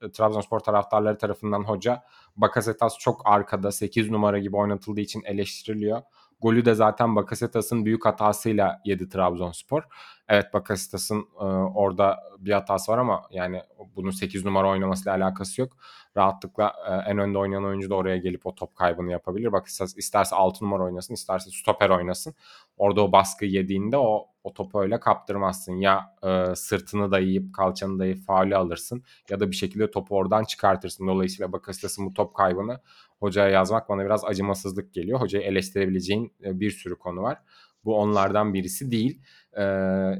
e, 0.01 0.11
Trabzonspor 0.11 0.59
taraftarları 0.59 1.17
tarafından 1.17 1.63
hoca 1.63 2.03
Bakasetas 2.35 2.97
çok 2.97 3.21
arkada 3.25 3.71
8 3.71 4.11
numara 4.11 4.39
gibi 4.39 4.55
oynatıldığı 4.55 5.01
için 5.01 5.21
eleştiriliyor. 5.25 6.01
Golü 6.41 6.65
de 6.65 6.73
zaten 6.73 7.15
Bakasetas'ın 7.15 7.85
büyük 7.85 8.05
hatasıyla 8.05 8.81
yedi 8.85 9.09
Trabzonspor. 9.09 9.83
Evet 10.29 10.53
Bakasetas'ın 10.53 11.27
e, 11.39 11.43
orada 11.75 12.19
bir 12.39 12.51
hatası 12.51 12.91
var 12.91 12.97
ama 12.97 13.23
yani 13.31 13.61
bunun 13.95 14.11
8 14.11 14.45
numara 14.45 14.69
oynamasıyla 14.69 15.17
alakası 15.17 15.61
yok. 15.61 15.77
Rahatlıkla 16.17 16.73
e, 16.89 17.11
en 17.11 17.17
önde 17.17 17.37
oynayan 17.37 17.65
oyuncu 17.65 17.89
da 17.89 17.95
oraya 17.95 18.17
gelip 18.17 18.45
o 18.45 18.55
top 18.55 18.75
kaybını 18.75 19.11
yapabilir. 19.11 19.51
Bakasetas 19.51 19.97
isterse 19.97 20.35
6 20.35 20.65
numara 20.65 20.83
oynasın, 20.83 21.13
isterse 21.13 21.49
stoper 21.51 21.89
oynasın. 21.89 22.35
Orada 22.77 23.01
o 23.03 23.11
baskı 23.11 23.45
yediğinde 23.45 23.97
o 23.97 24.27
o 24.43 24.53
topu 24.53 24.81
öyle 24.81 24.99
kaptırmazsın. 24.99 25.73
Ya 25.73 26.15
e, 26.23 26.55
sırtını 26.55 27.11
dayayıp 27.11 27.53
kalçanı 27.55 27.99
dayayıp 27.99 28.25
faulü 28.25 28.55
alırsın 28.55 29.03
ya 29.29 29.39
da 29.39 29.51
bir 29.51 29.55
şekilde 29.55 29.91
topu 29.91 30.15
oradan 30.15 30.43
çıkartırsın. 30.43 31.07
Dolayısıyla 31.07 31.51
Bakasetas'ın 31.51 32.05
bu 32.05 32.13
top 32.13 32.35
kaybını 32.35 32.79
hocaya 33.19 33.49
yazmak 33.49 33.89
bana 33.89 34.05
biraz 34.05 34.25
acımasızlık 34.25 34.93
geliyor. 34.93 35.21
Hocayı 35.21 35.43
eleştirebileceğin 35.43 36.33
bir 36.39 36.71
sürü 36.71 36.95
konu 36.95 37.21
var. 37.21 37.37
Bu 37.85 37.97
onlardan 37.97 38.53
birisi 38.53 38.91
değil. 38.91 39.21
Ee, 39.57 40.11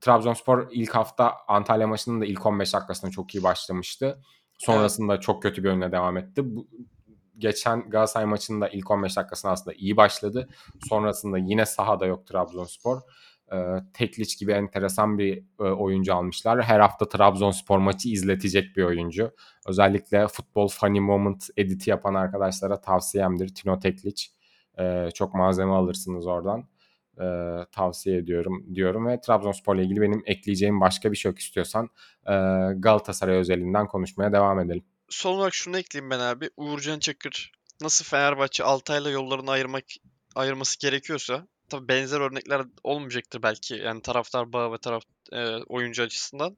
Trabzonspor 0.00 0.68
ilk 0.70 0.94
hafta 0.94 1.34
Antalya 1.48 1.86
maçının 1.86 2.20
da 2.20 2.26
ilk 2.26 2.46
15 2.46 2.74
dakikasında 2.74 3.10
çok 3.10 3.34
iyi 3.34 3.42
başlamıştı. 3.42 4.22
Sonrasında 4.58 5.20
çok 5.20 5.42
kötü 5.42 5.64
bir 5.64 5.68
önüne 5.68 5.92
devam 5.92 6.16
etti. 6.16 6.56
Bu, 6.56 6.68
geçen 7.38 7.90
Galatasaray 7.90 8.26
maçında 8.26 8.68
ilk 8.68 8.90
15 8.90 9.16
dakikasında 9.16 9.52
aslında 9.52 9.76
iyi 9.76 9.96
başladı. 9.96 10.48
Sonrasında 10.88 11.38
yine 11.38 11.66
sahada 11.66 12.06
yok 12.06 12.26
Trabzonspor. 12.26 13.00
Ee, 13.52 13.56
Tekliç 13.94 14.38
gibi 14.38 14.52
enteresan 14.52 15.18
bir 15.18 15.44
e, 15.60 15.62
oyuncu 15.62 16.14
almışlar. 16.14 16.62
Her 16.62 16.80
hafta 16.80 17.08
Trabzonspor 17.08 17.78
maçı 17.78 18.08
izletecek 18.08 18.76
bir 18.76 18.82
oyuncu. 18.82 19.30
Özellikle 19.66 20.28
futbol 20.28 20.68
funny 20.68 21.00
moment 21.00 21.48
editi 21.56 21.90
yapan 21.90 22.14
arkadaşlara 22.14 22.80
tavsiyemdir. 22.80 23.54
Tino 23.54 23.78
Tekliç. 23.78 24.30
Ee, 24.78 25.08
çok 25.14 25.34
malzeme 25.34 25.72
alırsınız 25.72 26.26
oradan 26.26 26.71
e, 27.20 27.24
tavsiye 27.72 28.16
ediyorum 28.16 28.66
diyorum 28.74 29.06
ve 29.06 29.20
Trabzonspor'la 29.20 29.82
ilgili 29.82 30.00
benim 30.00 30.22
ekleyeceğim 30.26 30.80
başka 30.80 31.12
bir 31.12 31.16
şey 31.16 31.30
yok 31.30 31.38
istiyorsan 31.38 31.90
e, 32.26 32.32
Galatasaray 32.76 33.36
özelinden 33.36 33.86
konuşmaya 33.86 34.32
devam 34.32 34.60
edelim. 34.60 34.84
Son 35.08 35.34
olarak 35.34 35.54
şunu 35.54 35.78
ekleyeyim 35.78 36.10
ben 36.10 36.18
abi. 36.18 36.50
Uğurcan 36.56 36.98
Çakır 36.98 37.52
nasıl 37.80 38.04
Fenerbahçe 38.04 38.64
Altay'la 38.64 39.10
yollarını 39.10 39.50
ayırmak 39.50 39.84
ayırması 40.34 40.78
gerekiyorsa 40.78 41.46
tabii 41.68 41.88
benzer 41.88 42.20
örnekler 42.20 42.62
olmayacaktır 42.82 43.42
belki 43.42 43.74
yani 43.74 44.02
taraftar 44.02 44.52
bağı 44.52 44.72
ve 44.72 44.78
taraf 44.78 45.02
e, 45.32 45.56
oyuncu 45.56 46.02
açısından. 46.02 46.56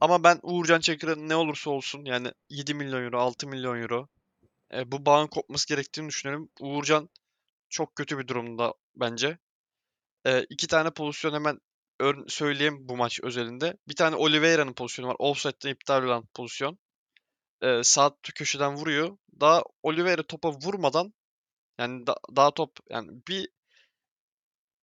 Ama 0.00 0.24
ben 0.24 0.38
Uğurcan 0.42 0.80
Çakır'ın 0.80 1.28
ne 1.28 1.36
olursa 1.36 1.70
olsun 1.70 2.04
yani 2.04 2.28
7 2.50 2.74
milyon 2.74 3.04
euro, 3.04 3.18
6 3.18 3.48
milyon 3.48 3.82
euro 3.82 4.08
e, 4.74 4.92
bu 4.92 5.06
bağın 5.06 5.26
kopması 5.26 5.68
gerektiğini 5.68 6.08
düşünüyorum. 6.08 6.48
Uğurcan 6.60 7.08
çok 7.68 7.96
kötü 7.96 8.18
bir 8.18 8.28
durumda 8.28 8.74
bence. 8.96 9.38
E, 10.26 10.44
iki 10.50 10.66
tane 10.66 10.90
pozisyon 10.90 11.32
hemen 11.32 11.60
ör- 12.00 12.28
söyleyeyim 12.28 12.76
bu 12.88 12.96
maç 12.96 13.20
özelinde. 13.22 13.76
Bir 13.88 13.94
tane 13.96 14.16
Oliveira'nın 14.16 14.72
pozisyonu 14.74 15.08
var. 15.10 15.16
Offside'den 15.18 15.70
iptal 15.70 16.02
olan 16.04 16.26
pozisyon. 16.34 16.78
E, 17.62 17.84
sağ 17.84 18.16
köşeden 18.34 18.76
vuruyor. 18.76 19.18
Daha 19.40 19.62
Oliveira 19.82 20.22
topa 20.22 20.52
vurmadan 20.52 21.14
yani 21.80 22.06
da- 22.06 22.20
daha 22.36 22.54
top 22.54 22.70
yani 22.90 23.10
bir 23.28 23.48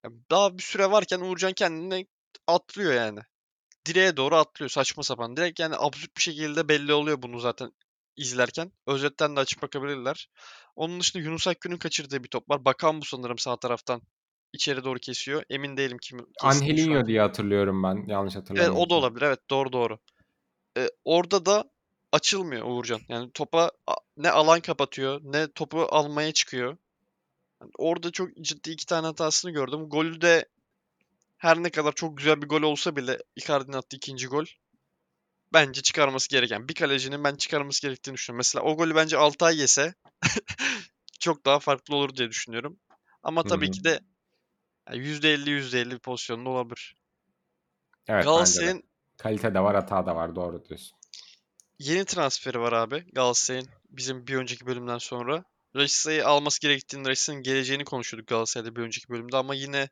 yani 0.06 0.16
daha 0.32 0.58
bir 0.58 0.64
süre 0.64 0.92
varken 0.92 1.20
Uğurcan 1.20 1.54
kendine 1.54 2.06
atlıyor 2.48 2.94
yani. 2.94 3.20
Direğe 3.88 4.18
doğru 4.18 4.36
atlıyor 4.36 4.70
saçma 4.70 5.04
sapan. 5.04 5.38
Direkt 5.38 5.60
yani 5.60 5.76
absürt 5.78 6.18
bir 6.18 6.22
şekilde 6.22 6.70
belli 6.70 6.94
oluyor 6.94 7.22
bunu 7.22 7.40
zaten 7.40 7.72
izlerken. 8.18 8.72
Özetten 8.88 9.36
de 9.36 9.40
açıp 9.40 9.62
bakabilirler. 9.62 10.30
Onun 10.76 11.00
dışında 11.00 11.24
Yunus 11.24 11.48
Akgün'ün 11.48 11.78
kaçırdığı 11.78 12.24
bir 12.24 12.30
top 12.30 12.50
var. 12.50 12.66
Bakan 12.66 13.02
bu 13.02 13.06
sanırım 13.06 13.38
sağ 13.38 13.58
taraftan 13.58 14.02
içeri 14.54 14.84
doğru 14.84 15.00
kesiyor. 15.00 15.44
Emin 15.50 15.78
değilim 15.78 15.98
kim 16.02 16.28
Angelinho 16.42 17.00
an. 17.00 17.08
diye 17.08 17.22
hatırlıyorum 17.22 17.84
ben 17.84 18.06
yanlış 18.08 18.36
Evet 18.36 18.42
hatırlamıyorsam. 18.42 18.84
o 18.84 18.90
da 18.90 18.94
olabilir. 18.96 19.22
Evet 19.22 19.50
doğru 19.50 19.74
doğru. 19.74 20.00
Ee, 20.78 20.90
orada 21.06 21.46
da 21.46 21.64
açılmıyor 22.12 22.68
Uğurcan. 22.68 23.02
Yani 23.10 23.32
topa 23.32 23.72
ne 24.18 24.32
alan 24.32 24.60
kapatıyor 24.60 25.22
ne 25.24 25.52
topu 25.52 25.88
almaya 25.90 26.32
çıkıyor. 26.32 26.78
Yani 27.62 27.72
orada 27.78 28.12
çok 28.12 28.36
ciddi 28.42 28.72
iki 28.72 28.86
tane 28.86 29.08
hatasını 29.08 29.52
gördüm. 29.52 29.90
Golü 29.90 30.22
de 30.22 30.46
her 31.38 31.64
ne 31.64 31.70
kadar 31.70 31.92
çok 31.92 32.18
güzel 32.18 32.42
bir 32.42 32.48
gol 32.48 32.62
olsa 32.62 32.96
bile 32.96 33.18
Icardi'nin 33.36 33.78
attığı 33.78 33.98
ikinci 33.98 34.28
gol 34.28 34.46
bence 35.54 35.82
çıkarması 35.82 36.30
gereken. 36.30 36.68
Bir 36.70 36.74
kalecinin 36.74 37.24
ben 37.24 37.36
çıkarması 37.36 37.82
gerektiğini 37.82 38.14
düşünüyorum. 38.14 38.38
Mesela 38.38 38.64
o 38.66 38.78
golü 38.78 38.96
bence 38.96 39.18
Altay 39.18 39.60
yese 39.60 39.94
çok 41.20 41.46
daha 41.46 41.60
farklı 41.60 41.96
olur 41.96 42.16
diye 42.16 42.30
düşünüyorum. 42.30 42.80
Ama 43.24 43.44
tabii 43.44 43.68
hı. 43.68 43.72
ki 43.72 43.84
de 43.84 44.00
yani 44.90 44.98
%50 45.08 45.50
%50 45.50 45.92
bir 45.92 46.00
pozisyonda 46.00 46.50
olabilir. 46.50 46.96
Evet 48.08 48.08
bence 48.08 48.20
de. 48.20 48.24
Galatasaray'ın 48.24 48.84
Kalite 49.18 49.54
de 49.54 49.60
var 49.60 49.76
hata 49.76 50.06
da 50.06 50.16
var 50.16 50.36
doğru 50.36 50.66
diyorsun. 50.66 50.98
yeni 51.80 52.06
transferi 52.06 52.60
var 52.60 52.74
abi. 52.74 53.06
Galatasaray'ın 53.14 53.68
bizim 53.90 54.28
bir 54.28 54.36
önceki 54.36 54.66
bölümden 54.66 54.98
sonra. 54.98 55.44
Rashica'yı 55.76 56.28
alması 56.28 56.62
gerektiğini, 56.62 57.08
Rashica'nın 57.08 57.44
geleceğini 57.44 57.86
konuşuyorduk 57.86 58.28
Galatasaray'da 58.30 58.76
bir 58.76 58.82
önceki 58.82 59.10
bölümde 59.10 59.38
ama 59.38 59.56
yine 59.56 59.90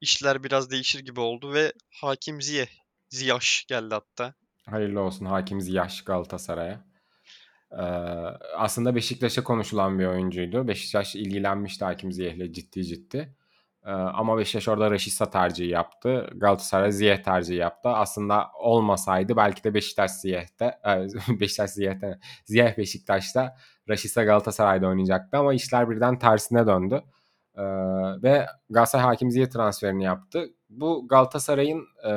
işler 0.00 0.44
biraz 0.44 0.70
değişir 0.70 1.00
gibi 1.00 1.20
oldu 1.20 1.52
ve 1.54 1.72
Hakim 1.90 2.42
Ziyeh, 2.42 2.66
Ziyech 3.08 3.66
geldi 3.68 3.94
hatta. 3.94 4.34
Hayırlı 4.70 5.00
olsun 5.00 5.24
Hakim 5.24 5.60
Ziyech 5.60 6.04
Galatasaray'a. 6.06 6.84
Ee, 7.72 7.76
aslında 8.56 8.94
Beşiktaş'a 8.94 9.44
konuşulan 9.44 9.98
bir 9.98 10.06
oyuncuydu. 10.06 10.68
Beşiktaş 10.68 11.16
ilgilenmişti 11.16 11.84
Hakim 11.84 12.12
Ziyech'le 12.12 12.52
ciddi 12.54 12.84
ciddi. 12.84 13.34
Ee, 13.86 13.90
ama 13.90 14.38
Beşiktaş 14.38 14.68
orada 14.68 14.90
Rashica 14.90 15.30
tercihi 15.30 15.68
yaptı. 15.68 16.30
Galatasaray 16.34 16.92
Ziyech 16.92 17.22
tercihi 17.24 17.58
yaptı. 17.58 17.88
Aslında 17.88 18.46
olmasaydı 18.58 19.36
belki 19.36 19.64
de 19.64 19.74
Beşiktaş 19.74 20.10
Ziyech'te 20.10 20.64
e, 20.64 21.06
Beşiktaş 21.40 21.70
Ziyech'te 21.70 22.18
Ziyech 22.44 22.78
Beşiktaş'ta 22.78 23.56
Rashica 23.88 24.24
Galatasaray'da 24.24 24.86
oynayacaktı 24.86 25.38
ama 25.38 25.54
işler 25.54 25.90
birden 25.90 26.18
tersine 26.18 26.66
döndü. 26.66 27.02
Ee, 27.56 27.62
ve 28.22 28.46
Galatasaray 28.70 29.04
Hakim 29.04 29.30
Ziyech 29.30 29.50
transferini 29.52 30.04
yaptı. 30.04 30.44
Bu 30.70 31.08
Galatasaray'ın 31.08 31.84
e, 32.08 32.12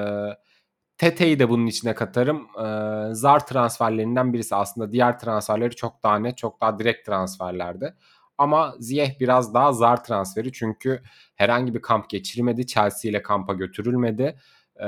Tete'yi 0.98 1.40
de 1.40 1.50
bunun 1.50 1.66
içine 1.66 1.96
katarım. 1.96 2.48
Ee, 2.60 3.14
zar 3.14 3.48
transferlerinden 3.48 4.34
birisi. 4.34 4.56
Aslında 4.56 4.92
diğer 4.92 5.20
transferleri 5.20 5.76
çok 5.76 6.04
daha 6.04 6.20
net, 6.20 6.38
çok 6.38 6.62
daha 6.62 6.80
direkt 6.80 7.06
transferlerdi. 7.06 7.96
Ama 8.38 8.76
Ziyech 8.80 9.20
biraz 9.20 9.54
daha 9.54 9.74
zar 9.74 10.04
transferi 10.04 10.52
çünkü 10.52 11.02
herhangi 11.36 11.74
bir 11.76 11.82
kamp 11.82 12.10
geçirmedi. 12.10 12.68
Chelsea 12.68 13.12
ile 13.12 13.22
kampa 13.22 13.54
götürülmedi. 13.54 14.40
Ee, 14.82 14.88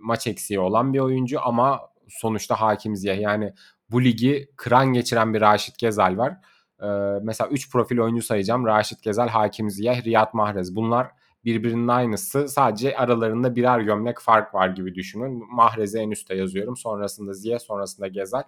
maç 0.00 0.26
eksiği 0.26 0.60
olan 0.60 0.92
bir 0.94 0.98
oyuncu 0.98 1.46
ama 1.46 1.80
sonuçta 2.08 2.60
hakim 2.60 2.96
Ziyech. 2.96 3.20
Yani 3.20 3.54
bu 3.90 4.04
ligi 4.04 4.48
kıran 4.56 4.92
geçiren 4.92 5.34
bir 5.34 5.40
Raşit 5.40 5.78
Gezal 5.78 6.16
var. 6.18 6.36
Ee, 6.82 6.86
mesela 7.22 7.50
3 7.50 7.70
profil 7.70 7.98
oyuncu 7.98 8.22
sayacağım. 8.22 8.66
Raşit 8.66 9.02
Gezal, 9.02 9.28
Hakim 9.28 9.70
Ziyech, 9.70 10.04
Riyad 10.04 10.28
Mahrez. 10.32 10.76
Bunlar 10.76 11.10
birbirinin 11.44 11.88
aynısı. 11.88 12.48
Sadece 12.48 12.96
aralarında 12.96 13.56
birer 13.56 13.80
gömlek 13.80 14.20
fark 14.20 14.54
var 14.54 14.68
gibi 14.68 14.94
düşünün. 14.94 15.44
Mahrez'i 15.50 15.98
en 15.98 16.10
üstte 16.10 16.34
yazıyorum. 16.34 16.76
Sonrasında 16.76 17.32
Ziyeh, 17.32 17.58
sonrasında 17.58 18.08
Gezal. 18.08 18.42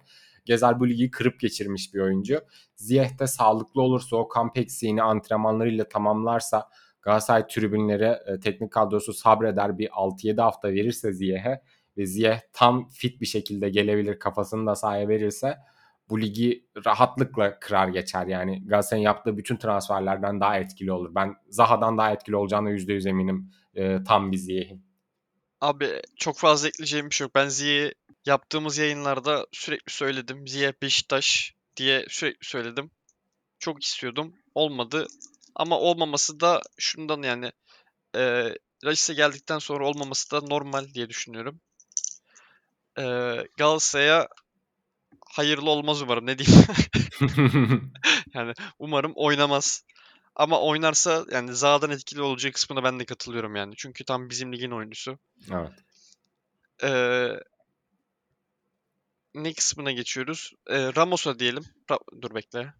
Gezal 0.45 0.79
bu 0.79 0.89
ligi 0.89 1.11
kırıp 1.11 1.39
geçirmiş 1.39 1.93
bir 1.93 1.99
oyuncu. 1.99 2.41
Ziyeh 2.75 3.19
de 3.19 3.27
sağlıklı 3.27 3.81
olursa 3.81 4.15
o 4.15 4.27
kamp 4.27 4.57
eksiğini 4.57 5.03
antrenmanlarıyla 5.03 5.89
tamamlarsa 5.89 6.69
Galatasaray 7.01 7.47
tribünleri 7.47 8.17
e, 8.27 8.39
teknik 8.39 8.71
kadrosu 8.71 9.13
sabreder 9.13 9.77
bir 9.77 9.87
6-7 9.87 10.41
hafta 10.41 10.67
verirse 10.67 11.13
Ziyeh'e 11.13 11.61
ve 11.97 12.05
Ziyeh 12.05 12.39
tam 12.53 12.87
fit 12.87 13.21
bir 13.21 13.25
şekilde 13.25 13.69
gelebilir 13.69 14.19
kafasını 14.19 14.67
da 14.67 14.75
sahaya 14.75 15.07
verirse 15.07 15.57
bu 16.09 16.21
ligi 16.21 16.65
rahatlıkla 16.85 17.59
kırar 17.59 17.87
geçer. 17.87 18.27
Yani 18.27 18.67
Galatasaray'ın 18.67 19.05
yaptığı 19.05 19.37
bütün 19.37 19.57
transferlerden 19.57 20.39
daha 20.39 20.59
etkili 20.59 20.91
olur. 20.91 21.15
Ben 21.15 21.35
Zaha'dan 21.49 21.97
daha 21.97 22.11
etkili 22.11 22.35
olacağına 22.35 22.71
%100 22.71 23.09
eminim 23.09 23.51
e, 23.75 24.03
tam 24.03 24.31
bir 24.31 24.37
Ziyeh'in. 24.37 24.85
Abi 25.61 26.01
çok 26.17 26.37
fazla 26.37 26.67
ekleyeceğim 26.67 27.09
bir 27.09 27.15
şey 27.15 27.25
yok. 27.25 27.35
Ben 27.35 27.49
Ziyech'i 27.49 27.95
yaptığımız 28.25 28.77
yayınlarda 28.77 29.47
sürekli 29.51 29.93
söyledim. 29.93 30.47
Ziyech 30.47 30.81
Beşiktaş 30.81 31.53
diye 31.77 32.05
sürekli 32.09 32.47
söyledim. 32.47 32.91
Çok 33.59 33.83
istiyordum. 33.83 34.35
Olmadı. 34.55 35.07
Ama 35.55 35.79
olmaması 35.79 36.39
da 36.39 36.61
şundan 36.77 37.23
yani 37.23 37.51
e, 38.15 38.53
Rashica 38.85 39.13
geldikten 39.13 39.59
sonra 39.59 39.87
olmaması 39.87 40.31
da 40.31 40.41
normal 40.41 40.93
diye 40.93 41.09
düşünüyorum. 41.09 41.61
E, 42.97 43.03
Galatasaray'a 43.57 44.27
hayırlı 45.25 45.69
olmaz 45.69 46.01
umarım. 46.01 46.25
Ne 46.25 46.37
diyeyim? 46.37 46.65
yani 48.33 48.53
umarım 48.79 49.13
oynamaz. 49.15 49.83
Ama 50.35 50.61
oynarsa 50.61 51.25
yani 51.31 51.55
Zaha'dan 51.55 51.89
etkili 51.91 52.21
olacağı 52.21 52.51
kısmına 52.51 52.83
ben 52.83 52.99
de 52.99 53.05
katılıyorum 53.05 53.55
yani. 53.55 53.73
Çünkü 53.77 54.05
tam 54.05 54.29
bizim 54.29 54.53
ligin 54.53 54.71
oyuncusu. 54.71 55.19
evet. 55.51 55.71
Ee, 56.83 57.39
ne 59.35 59.53
kısmına 59.53 59.91
geçiyoruz? 59.91 60.53
Ee, 60.67 60.95
Ramos'a 60.95 61.39
diyelim. 61.39 61.63
Ra- 61.89 62.21
Dur 62.21 62.35
bekle. 62.35 62.73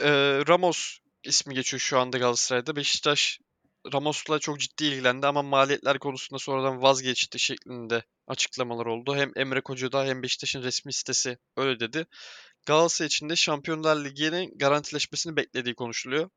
Ee, 0.00 0.42
Ramos 0.48 0.98
ismi 1.24 1.54
geçiyor 1.54 1.80
şu 1.80 1.98
anda 1.98 2.18
Galatasaray'da. 2.18 2.76
Beşiktaş 2.76 3.40
Ramos'la 3.92 4.38
çok 4.38 4.60
ciddi 4.60 4.84
ilgilendi 4.84 5.26
ama 5.26 5.42
maliyetler 5.42 5.98
konusunda 5.98 6.38
sonradan 6.38 6.82
vazgeçti 6.82 7.38
şeklinde 7.38 8.04
açıklamalar 8.26 8.86
oldu. 8.86 9.16
Hem 9.16 9.32
Emre 9.36 9.60
Koca'da 9.60 10.04
hem 10.04 10.22
Beşiktaş'ın 10.22 10.62
resmi 10.62 10.92
sitesi 10.92 11.38
öyle 11.56 11.80
dedi. 11.80 12.06
Galatasaray 12.66 13.06
için 13.06 13.28
de 13.28 13.36
Şampiyonlar 13.36 14.04
Ligi'nin 14.04 14.58
garantileşmesini 14.58 15.36
beklediği 15.36 15.74
konuşuluyor. 15.74 16.30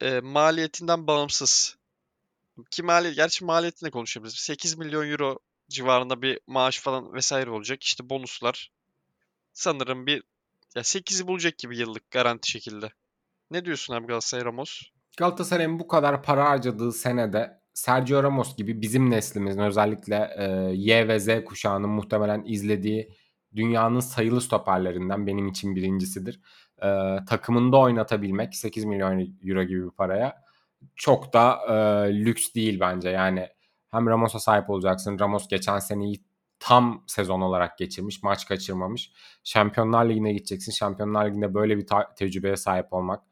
Ee, 0.00 0.20
maliyetinden 0.20 1.06
bağımsız. 1.06 1.76
Ki 2.70 2.82
maliyet, 2.82 3.16
gerçi 3.16 3.44
maliyetine 3.44 3.90
konuşabiliriz. 3.90 4.38
8 4.38 4.78
milyon 4.78 5.10
euro 5.10 5.38
civarında 5.68 6.22
bir 6.22 6.40
maaş 6.46 6.80
falan 6.80 7.14
vesaire 7.14 7.50
olacak. 7.50 7.82
İşte 7.82 8.10
bonuslar. 8.10 8.70
Sanırım 9.52 10.06
bir 10.06 10.22
ya 10.74 10.82
8'i 10.82 11.26
bulacak 11.26 11.58
gibi 11.58 11.78
yıllık 11.78 12.10
garanti 12.10 12.50
şekilde. 12.50 12.92
Ne 13.50 13.64
diyorsun 13.64 13.94
abi 13.94 14.06
Galatasaray 14.06 14.44
Ramos? 14.44 14.82
Galatasaray'ın 15.16 15.78
bu 15.78 15.88
kadar 15.88 16.22
para 16.22 16.44
harcadığı 16.44 16.92
senede 16.92 17.60
Sergio 17.74 18.22
Ramos 18.22 18.56
gibi 18.56 18.82
bizim 18.82 19.10
neslimizin 19.10 19.60
özellikle 19.60 20.30
e, 20.38 20.44
Y 20.74 21.08
ve 21.08 21.20
Z 21.20 21.44
kuşağının 21.44 21.90
muhtemelen 21.90 22.44
izlediği 22.46 23.10
dünyanın 23.56 24.00
sayılı 24.00 24.40
stoperlerinden 24.40 25.26
benim 25.26 25.48
için 25.48 25.76
birincisidir. 25.76 26.40
E, 26.82 26.88
takımında 27.28 27.76
oynatabilmek 27.76 28.56
8 28.56 28.84
milyon 28.84 29.36
euro 29.44 29.62
gibi 29.62 29.84
bir 29.84 29.90
paraya 29.90 30.42
çok 30.96 31.32
da 31.32 31.58
e, 31.68 31.74
lüks 32.24 32.54
değil 32.54 32.80
bence. 32.80 33.08
Yani 33.08 33.48
hem 33.90 34.06
Ramos'a 34.06 34.38
sahip 34.38 34.70
olacaksın. 34.70 35.18
Ramos 35.18 35.48
geçen 35.48 35.78
seneyi 35.78 36.24
tam 36.58 37.04
sezon 37.06 37.40
olarak 37.40 37.78
geçirmiş. 37.78 38.22
Maç 38.22 38.48
kaçırmamış. 38.48 39.12
Şampiyonlar 39.44 40.04
Ligi'ne 40.04 40.32
gideceksin. 40.32 40.72
Şampiyonlar 40.72 41.26
Ligi'nde 41.26 41.54
böyle 41.54 41.78
bir 41.78 41.86
tecrübeye 42.16 42.56
sahip 42.56 42.92
olmak. 42.92 43.22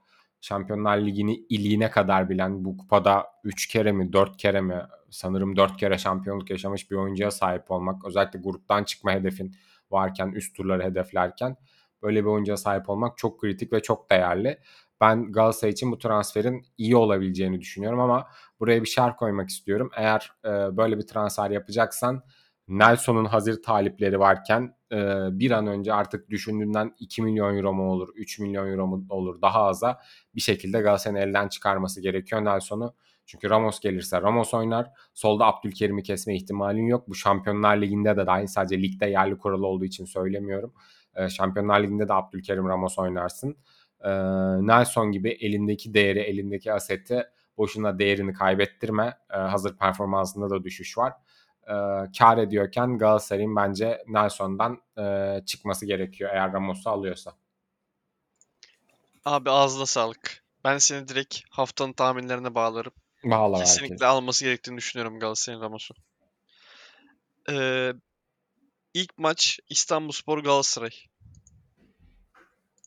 Şampiyonlar 0.40 0.98
Ligi'ni 0.98 1.34
iliğine 1.34 1.90
kadar 1.90 2.30
bilen 2.30 2.64
bu 2.64 2.76
kupada 2.76 3.26
3 3.44 3.66
kere 3.66 3.92
mi 3.92 4.12
4 4.12 4.36
kere 4.36 4.60
mi 4.60 4.82
sanırım 5.10 5.56
4 5.56 5.76
kere 5.76 5.98
şampiyonluk 5.98 6.50
yaşamış 6.50 6.90
bir 6.90 6.96
oyuncuya 6.96 7.30
sahip 7.30 7.70
olmak. 7.70 8.04
Özellikle 8.04 8.38
gruptan 8.38 8.84
çıkma 8.84 9.12
hedefin 9.12 9.56
varken 9.92 10.28
üst 10.28 10.56
turları 10.56 10.82
hedeflerken 10.82 11.56
böyle 12.02 12.20
bir 12.20 12.28
oyuncuya 12.28 12.56
sahip 12.56 12.90
olmak 12.90 13.18
çok 13.18 13.40
kritik 13.40 13.72
ve 13.72 13.82
çok 13.82 14.10
değerli. 14.10 14.58
Ben 15.00 15.32
Galatasaray 15.32 15.72
için 15.72 15.92
bu 15.92 15.98
transferin 15.98 16.66
iyi 16.78 16.96
olabileceğini 16.96 17.60
düşünüyorum 17.60 18.00
ama 18.00 18.26
buraya 18.60 18.82
bir 18.82 18.88
şart 18.88 19.16
koymak 19.16 19.48
istiyorum. 19.48 19.90
Eğer 19.96 20.32
e, 20.44 20.48
böyle 20.76 20.98
bir 20.98 21.06
transfer 21.06 21.50
yapacaksan 21.50 22.22
Nelson'un 22.68 23.24
hazır 23.24 23.62
talipleri 23.62 24.18
varken 24.18 24.74
e, 24.92 24.96
bir 25.32 25.50
an 25.50 25.66
önce 25.66 25.92
artık 25.92 26.30
düşündüğünden 26.30 26.94
2 26.98 27.22
milyon 27.22 27.56
euro 27.56 27.72
mu 27.72 27.92
olur, 27.92 28.08
3 28.14 28.38
milyon 28.38 28.70
euro 28.70 28.86
mu 28.86 29.06
olur 29.10 29.42
daha 29.42 29.62
aza 29.62 30.00
bir 30.34 30.40
şekilde 30.40 30.80
Galatasaray'ın 30.80 31.28
elden 31.28 31.48
çıkarması 31.48 32.00
gerekiyor 32.00 32.44
Nelson'u. 32.44 32.94
Çünkü 33.28 33.50
Ramos 33.50 33.80
gelirse 33.80 34.22
Ramos 34.22 34.54
oynar. 34.54 34.90
Solda 35.14 35.46
Abdülkerim'i 35.46 36.02
kesme 36.02 36.36
ihtimalin 36.36 36.86
yok. 36.86 37.08
Bu 37.08 37.14
Şampiyonlar 37.14 37.76
Ligi'nde 37.76 38.16
de 38.16 38.26
dahil 38.26 38.46
sadece 38.46 38.82
ligde 38.82 39.06
yerli 39.06 39.38
kuralı 39.38 39.66
olduğu 39.66 39.84
için 39.84 40.04
söylemiyorum. 40.04 40.74
E, 41.14 41.28
Şampiyonlar 41.28 41.80
Ligi'nde 41.82 42.08
de 42.08 42.12
Abdülkerim 42.12 42.68
Ramos 42.68 42.98
oynarsın. 42.98 43.56
E, 44.00 44.10
Nelson 44.66 45.12
gibi 45.12 45.30
elindeki 45.30 45.94
değeri, 45.94 46.18
elindeki 46.18 46.72
aseti 46.72 47.24
boşuna 47.56 47.98
değerini 47.98 48.32
kaybettirme. 48.32 49.18
E, 49.30 49.36
hazır 49.36 49.76
performansında 49.76 50.50
da 50.50 50.64
düşüş 50.64 50.98
var. 50.98 51.12
e, 51.62 51.74
kar 52.18 52.38
ediyorken 52.38 52.98
Galatasaray'ın 52.98 53.56
bence 53.56 54.04
Nelson'dan 54.08 54.80
e, 54.98 55.36
çıkması 55.46 55.86
gerekiyor 55.86 56.30
eğer 56.32 56.52
Ramos'u 56.52 56.90
alıyorsa. 56.90 57.32
Abi 59.24 59.50
ağzına 59.50 59.86
sağlık. 59.86 60.44
Ben 60.64 60.78
seni 60.78 61.08
direkt 61.08 61.40
haftanın 61.50 61.92
tahminlerine 61.92 62.54
bağlarım. 62.54 62.92
Bağla 63.24 63.58
Kesinlikle 63.58 63.92
herkes. 63.94 64.02
alması 64.08 64.44
gerektiğini 64.44 64.76
düşünüyorum 64.76 65.20
Galatasaray'ın 65.20 65.62
Ramos'u. 65.62 65.94
Ee, 67.50 67.92
ilk 68.94 69.18
maç 69.18 69.60
İstanbulspor 69.70 70.38
Galatasaray. 70.38 70.90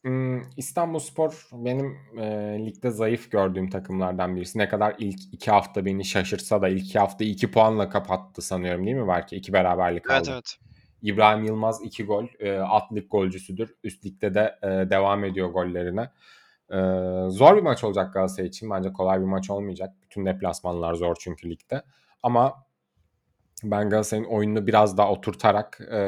Hmm, 0.02 0.42
İstanbulspor 0.58 1.48
benim 1.52 1.98
e, 2.20 2.26
ligde 2.66 2.92
zayıf 2.92 3.32
gördüğüm 3.32 3.70
takımlardan 3.70 4.36
birisi. 4.36 4.60
Ne 4.60 4.70
kadar 4.70 4.96
ilk 5.00 5.20
iki 5.34 5.52
hafta 5.52 5.86
beni 5.86 6.06
şaşırtsa 6.06 6.62
da 6.62 6.70
ilk 6.70 6.84
iki 6.86 7.00
hafta 7.00 7.24
iki 7.26 7.52
puanla 7.52 7.90
kapattı 7.90 8.42
sanıyorum 8.42 8.86
değil 8.86 8.98
mi 8.98 9.08
belki? 9.08 9.36
iki 9.36 9.54
beraberlik 9.54 10.04
Evet 10.10 10.22
aldı. 10.22 10.32
evet. 10.34 10.58
İbrahim 11.02 11.44
Yılmaz 11.44 11.82
2 11.84 12.04
gol. 12.06 12.28
E, 12.40 12.58
alt 12.60 12.92
lig 12.94 13.12
golcüsüdür. 13.12 13.76
Üst 13.84 14.06
ligde 14.06 14.34
de 14.34 14.60
e, 14.64 14.68
devam 14.68 15.24
ediyor 15.26 15.50
gollerine. 15.50 16.10
E, 16.72 16.78
zor 17.30 17.58
bir 17.58 17.62
maç 17.62 17.84
olacak 17.84 18.14
Galatasaray 18.14 18.48
için. 18.48 18.70
Bence 18.70 18.94
kolay 18.94 19.20
bir 19.20 19.26
maç 19.26 19.50
olmayacak. 19.50 19.94
Bütün 20.02 20.26
deplasmanlar 20.26 20.94
zor 20.94 21.16
çünkü 21.20 21.50
ligde. 21.50 21.84
Ama 22.24 22.66
ben 23.64 23.90
Galatasaray'ın 23.90 24.28
oyununu 24.30 24.68
biraz 24.68 24.98
daha 24.98 25.12
oturtarak 25.12 25.82
e, 25.82 26.02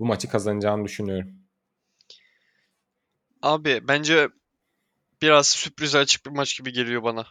bu 0.00 0.06
maçı 0.06 0.28
kazanacağını 0.28 0.84
düşünüyorum. 0.84 1.30
Abi 3.42 3.88
bence 3.88 4.28
biraz 5.22 5.46
sürprize 5.46 5.98
açık 5.98 6.26
bir 6.26 6.30
maç 6.30 6.58
gibi 6.58 6.72
geliyor 6.72 7.02
bana. 7.02 7.26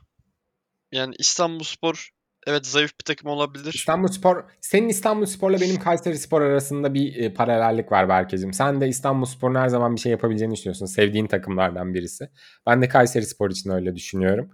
Yani 0.91 1.15
İstanbulspor 1.19 2.09
evet 2.47 2.65
zayıf 2.67 2.99
bir 2.99 3.03
takım 3.05 3.29
olabilir. 3.29 3.73
İstanbulspor, 3.73 4.43
senin 4.61 4.89
İstanbulspor'la 4.89 5.61
benim 5.61 5.79
Kayserispor 5.79 6.41
arasında 6.41 6.93
bir 6.93 7.15
e, 7.15 7.33
paralellik 7.33 7.91
var 7.91 8.09
Berkeciğim. 8.09 8.53
Sen 8.53 8.81
de 8.81 8.87
İstanbulspor'un 8.87 9.55
her 9.55 9.67
zaman 9.67 9.95
bir 9.95 10.01
şey 10.01 10.11
yapabileceğini 10.11 10.53
düşünüyorsun. 10.53 10.85
Sevdiğin 10.85 11.27
takımlardan 11.27 11.93
birisi. 11.93 12.29
Ben 12.67 12.81
de 12.81 12.87
Kayserispor 12.87 13.49
için 13.49 13.69
öyle 13.69 13.95
düşünüyorum. 13.95 14.49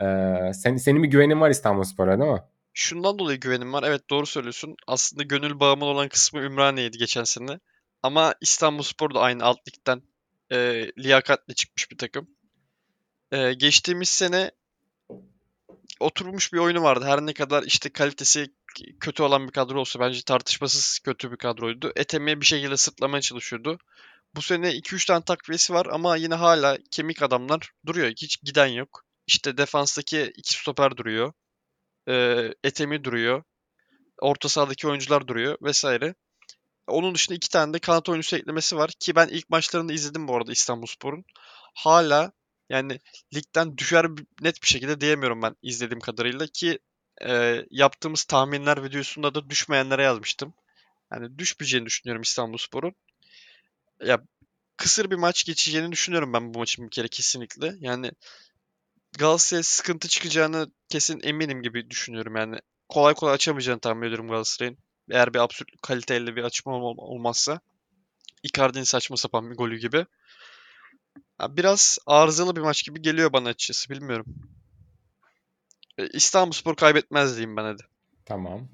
Ee, 0.00 0.52
sen, 0.54 0.76
senin 0.76 1.02
bir 1.02 1.08
güvenin 1.08 1.40
var 1.40 1.50
İstanbulspor'a 1.50 2.18
değil 2.18 2.30
mi? 2.30 2.42
Şundan 2.72 3.18
dolayı 3.18 3.40
güvenim 3.40 3.72
var. 3.72 3.82
Evet 3.86 4.10
doğru 4.10 4.26
söylüyorsun. 4.26 4.76
Aslında 4.86 5.22
gönül 5.22 5.60
bağımlı 5.60 5.84
olan 5.84 6.08
kısmı 6.08 6.40
Ümraniye'ydi 6.40 6.98
geçen 6.98 7.24
sene. 7.24 7.60
Ama 8.02 8.34
İstanbulspor 8.40 9.14
da 9.14 9.20
aynı 9.20 9.44
alt 9.44 9.58
ligden 9.68 10.02
e, 10.52 10.88
liyakatle 10.98 11.54
çıkmış 11.54 11.90
bir 11.90 11.98
takım. 11.98 12.28
E, 13.32 13.52
geçtiğimiz 13.52 14.08
sene 14.08 14.50
oturmuş 16.00 16.52
bir 16.52 16.58
oyunu 16.58 16.82
vardı. 16.82 17.04
Her 17.04 17.20
ne 17.20 17.34
kadar 17.34 17.62
işte 17.62 17.92
kalitesi 17.92 18.54
kötü 19.00 19.22
olan 19.22 19.46
bir 19.46 19.52
kadro 19.52 19.80
olsa 19.80 20.00
bence 20.00 20.22
tartışmasız 20.22 20.98
kötü 20.98 21.32
bir 21.32 21.36
kadroydu. 21.36 21.92
Etemi 21.96 22.40
bir 22.40 22.46
şekilde 22.46 22.76
sırtlamaya 22.76 23.20
çalışıyordu. 23.20 23.78
Bu 24.34 24.42
sene 24.42 24.70
2-3 24.70 25.06
tane 25.06 25.24
takviyesi 25.24 25.72
var 25.74 25.86
ama 25.86 26.16
yine 26.16 26.34
hala 26.34 26.78
kemik 26.90 27.22
adamlar 27.22 27.72
duruyor. 27.86 28.10
Hiç 28.10 28.42
giden 28.42 28.66
yok. 28.66 29.04
İşte 29.26 29.56
defanstaki 29.56 30.32
iki 30.36 30.52
stoper 30.52 30.96
duruyor. 30.96 31.32
Ee, 32.08 32.54
Etemi 32.64 33.04
duruyor. 33.04 33.42
Orta 34.20 34.48
sahadaki 34.48 34.88
oyuncular 34.88 35.28
duruyor 35.28 35.58
vesaire. 35.62 36.14
Onun 36.86 37.14
dışında 37.14 37.36
iki 37.36 37.48
tane 37.48 37.72
de 37.72 37.78
kanat 37.78 38.08
oyuncusu 38.08 38.36
eklemesi 38.36 38.76
var 38.76 38.90
ki 39.00 39.16
ben 39.16 39.28
ilk 39.28 39.50
maçlarını 39.50 39.92
izledim 39.92 40.28
bu 40.28 40.36
arada 40.36 40.52
İstanbulspor'un. 40.52 41.24
Hala 41.74 42.32
yani 42.68 43.00
ligden 43.34 43.76
düşer 43.78 44.06
net 44.42 44.62
bir 44.62 44.68
şekilde 44.68 45.00
diyemiyorum 45.00 45.42
ben 45.42 45.56
izlediğim 45.62 46.00
kadarıyla 46.00 46.46
ki 46.46 46.78
e, 47.26 47.64
yaptığımız 47.70 48.24
tahminler 48.24 48.84
videosunda 48.84 49.34
da 49.34 49.50
düşmeyenlere 49.50 50.02
yazmıştım. 50.02 50.54
Yani 51.12 51.38
düşmeyeceğini 51.38 51.86
düşünüyorum 51.86 52.22
İstanbulspor'un. 52.22 52.94
Ya 54.00 54.18
kısır 54.76 55.10
bir 55.10 55.16
maç 55.16 55.44
geçeceğini 55.44 55.92
düşünüyorum 55.92 56.32
ben 56.32 56.54
bu 56.54 56.58
maçın 56.58 56.86
bir 56.86 56.90
kere 56.90 57.08
kesinlikle. 57.08 57.74
Yani 57.80 58.12
Galatasaray'a 59.18 59.62
sıkıntı 59.62 60.08
çıkacağını 60.08 60.72
kesin 60.88 61.20
eminim 61.22 61.62
gibi 61.62 61.90
düşünüyorum 61.90 62.36
yani. 62.36 62.56
Kolay 62.88 63.14
kolay 63.14 63.34
açamayacağını 63.34 63.80
tahmin 63.80 64.02
ediyorum 64.06 64.28
Galatasaray'ın. 64.28 64.78
Eğer 65.10 65.34
bir 65.34 65.38
absürt 65.38 65.68
kaliteyle 65.82 66.36
bir 66.36 66.44
açma 66.44 66.72
ol- 66.74 66.98
olmazsa. 66.98 67.60
Icardi'nin 68.42 68.84
saçma 68.84 69.16
sapan 69.16 69.50
bir 69.50 69.56
golü 69.56 69.78
gibi. 69.78 70.06
Ya 71.40 71.56
biraz 71.56 71.98
arızalı 72.06 72.56
bir 72.56 72.60
maç 72.60 72.84
gibi 72.84 73.02
geliyor 73.02 73.32
bana 73.32 73.48
açıkçası 73.48 73.90
bilmiyorum. 73.90 74.26
E, 75.98 76.06
İstanbulspor 76.06 76.76
kaybetmez 76.76 77.36
diyeyim 77.36 77.56
ben 77.56 77.64
hadi. 77.64 77.82
Tamam. 78.24 78.68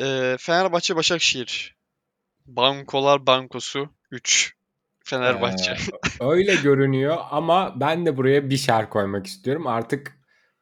E, 0.00 0.36
Fenerbahçe 0.40 0.96
Başakşehir. 0.96 1.76
Bankolar 2.46 3.26
bankosu 3.26 3.88
3. 4.10 4.54
Fenerbahçe. 5.04 5.72
Ee, 5.72 6.24
öyle 6.24 6.54
görünüyor 6.54 7.16
ama 7.30 7.80
ben 7.80 8.06
de 8.06 8.16
buraya 8.16 8.50
bir 8.50 8.56
şer 8.56 8.90
koymak 8.90 9.26
istiyorum. 9.26 9.66
Artık 9.66 10.19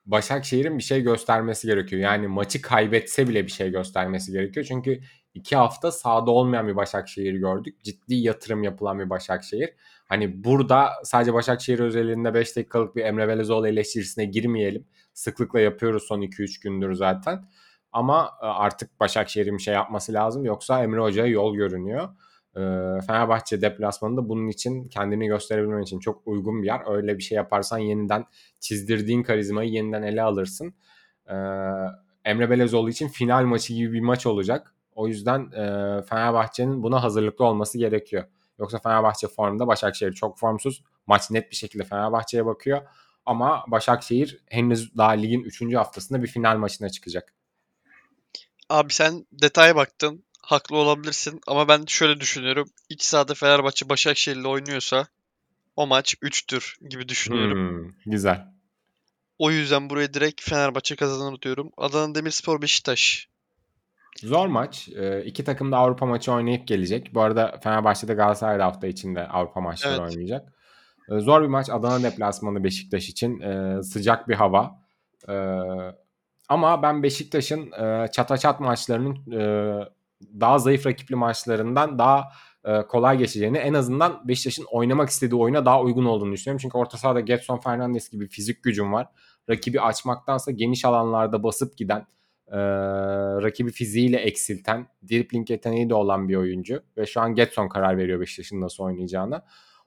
Başakşehir'in 0.08 0.78
bir 0.78 0.82
şey 0.82 1.02
göstermesi 1.02 1.66
gerekiyor. 1.66 2.02
Yani 2.02 2.28
maçı 2.28 2.62
kaybetse 2.62 3.28
bile 3.28 3.46
bir 3.46 3.50
şey 3.50 3.70
göstermesi 3.70 4.32
gerekiyor. 4.32 4.66
Çünkü 4.68 5.00
iki 5.34 5.56
hafta 5.56 5.92
sahada 5.92 6.30
olmayan 6.30 6.68
bir 6.68 6.76
Başakşehir 6.76 7.34
gördük. 7.34 7.84
Ciddi 7.84 8.14
yatırım 8.14 8.62
yapılan 8.62 8.98
bir 8.98 9.10
Başakşehir. 9.10 9.70
Hani 10.08 10.44
burada 10.44 10.90
sadece 11.04 11.34
Başakşehir 11.34 11.78
özelinde 11.78 12.34
5 12.34 12.56
dakikalık 12.56 12.96
bir 12.96 13.04
Emre 13.04 13.28
Belezoğlu 13.28 13.68
eleştirisine 13.68 14.24
girmeyelim. 14.24 14.86
Sıklıkla 15.14 15.60
yapıyoruz 15.60 16.02
son 16.02 16.20
2-3 16.20 16.62
gündür 16.62 16.94
zaten. 16.94 17.44
Ama 17.92 18.30
e, 18.42 18.46
artık 18.46 19.00
Başakşehir'in 19.00 19.58
bir 19.58 19.62
şey 19.62 19.74
yapması 19.74 20.12
lazım. 20.12 20.44
Yoksa 20.44 20.82
Emre 20.82 21.00
Hoca'ya 21.00 21.32
yol 21.32 21.54
görünüyor. 21.54 22.08
E, 22.58 22.60
Fenerbahçe 23.06 23.62
deplasmanında 23.62 24.28
bunun 24.28 24.48
için 24.48 24.88
kendini 24.88 25.26
gösterebilmen 25.26 25.82
için 25.82 26.00
çok 26.00 26.26
uygun 26.26 26.62
bir 26.62 26.66
yer. 26.66 26.80
Öyle 26.86 27.18
bir 27.18 27.22
şey 27.22 27.36
yaparsan 27.36 27.78
yeniden 27.78 28.24
çizdirdiğin 28.60 29.22
karizmayı 29.22 29.70
yeniden 29.70 30.02
ele 30.02 30.22
alırsın. 30.22 30.74
E, 31.26 31.34
Emre 32.24 32.50
Belezoğlu 32.50 32.90
için 32.90 33.08
final 33.08 33.44
maçı 33.44 33.74
gibi 33.74 33.92
bir 33.92 34.00
maç 34.00 34.26
olacak. 34.26 34.74
O 34.94 35.08
yüzden 35.08 35.40
e, 35.40 35.62
Fenerbahçe'nin 36.02 36.82
buna 36.82 37.02
hazırlıklı 37.02 37.44
olması 37.44 37.78
gerekiyor. 37.78 38.24
Yoksa 38.58 38.78
Fenerbahçe 38.78 39.28
formda, 39.28 39.66
Başakşehir 39.66 40.12
çok 40.12 40.38
formsuz. 40.38 40.84
Maç 41.06 41.30
net 41.30 41.50
bir 41.50 41.56
şekilde 41.56 41.84
Fenerbahçe'ye 41.84 42.46
bakıyor. 42.46 42.80
Ama 43.26 43.64
Başakşehir 43.68 44.42
henüz 44.46 44.96
daha 44.96 45.10
ligin 45.10 45.42
3. 45.42 45.74
haftasında 45.74 46.22
bir 46.22 46.28
final 46.28 46.56
maçına 46.56 46.88
çıkacak. 46.88 47.34
Abi 48.68 48.92
sen 48.92 49.26
detaya 49.32 49.76
baktın. 49.76 50.24
Haklı 50.48 50.76
olabilirsin 50.76 51.40
ama 51.46 51.68
ben 51.68 51.84
şöyle 51.86 52.20
düşünüyorum. 52.20 52.68
İç 52.88 53.02
sahada 53.02 53.34
Fenerbahçe 53.34 53.88
Başakşehir'le 53.88 54.44
oynuyorsa 54.44 55.06
o 55.76 55.86
maç 55.86 56.14
3'tür 56.22 56.88
gibi 56.88 57.08
düşünüyorum. 57.08 57.58
Hmm, 57.58 57.92
güzel. 58.06 58.46
O 59.38 59.50
yüzden 59.50 59.90
buraya 59.90 60.14
direkt 60.14 60.42
Fenerbahçe 60.42 60.96
kazanır 60.96 61.40
diyorum. 61.42 61.70
Adana 61.76 62.14
Demirspor 62.14 62.62
Beşiktaş. 62.62 63.28
Zor 64.22 64.46
maç. 64.46 64.88
Ee, 64.88 65.24
iki 65.24 65.44
takım 65.44 65.72
da 65.72 65.76
Avrupa 65.76 66.06
maçı 66.06 66.32
oynayıp 66.32 66.68
gelecek. 66.68 67.14
Bu 67.14 67.20
arada 67.20 67.60
Fenerbahçe'de 67.62 68.14
Galatasaray 68.14 68.58
da 68.58 68.64
hafta 68.64 68.86
içinde 68.86 69.28
Avrupa 69.28 69.60
maçları 69.60 70.00
Evet. 70.00 70.10
oynayacak. 70.10 70.52
Ee, 71.10 71.20
zor 71.20 71.42
bir 71.42 71.48
maç. 71.48 71.70
Adana 71.70 72.02
deplasmanı 72.02 72.64
Beşiktaş 72.64 73.08
için. 73.08 73.40
Ee, 73.40 73.82
sıcak 73.82 74.28
bir 74.28 74.34
hava. 74.34 74.82
Ee, 75.28 75.34
ama 76.48 76.82
ben 76.82 77.02
Beşiktaş'ın 77.02 77.72
e, 77.72 78.08
çataçat 78.12 78.60
maçlarının 78.60 79.32
e, 79.32 79.97
daha 80.40 80.58
zayıf 80.58 80.86
rakipli 80.86 81.16
maçlarından 81.16 81.98
daha 81.98 82.24
e, 82.64 82.82
kolay 82.82 83.18
geçeceğini 83.18 83.58
en 83.58 83.74
azından 83.74 84.28
Beşiktaş'ın 84.28 84.66
oynamak 84.70 85.08
istediği 85.08 85.36
oyuna 85.36 85.66
daha 85.66 85.82
uygun 85.82 86.04
olduğunu 86.04 86.32
düşünüyorum. 86.32 86.60
Çünkü 86.62 86.78
orta 86.78 86.98
sahada 86.98 87.20
Getson 87.20 87.58
Fernandes 87.58 88.10
gibi 88.10 88.28
fizik 88.28 88.62
gücüm 88.62 88.92
var. 88.92 89.08
Rakibi 89.50 89.80
açmaktansa 89.80 90.50
geniş 90.50 90.84
alanlarda 90.84 91.42
basıp 91.42 91.76
giden 91.76 92.06
e, 92.48 92.58
rakibi 93.42 93.70
fiziğiyle 93.70 94.16
eksilten, 94.16 94.86
dribbling 95.10 95.50
yeteneği 95.50 95.90
de 95.90 95.94
olan 95.94 96.28
bir 96.28 96.36
oyuncu. 96.36 96.82
Ve 96.96 97.06
şu 97.06 97.20
an 97.20 97.34
Getson 97.34 97.68
karar 97.68 97.98
veriyor 97.98 98.20
Beşiktaş'ın 98.20 98.60
nasıl 98.60 98.84
oynayacağına. 98.84 99.44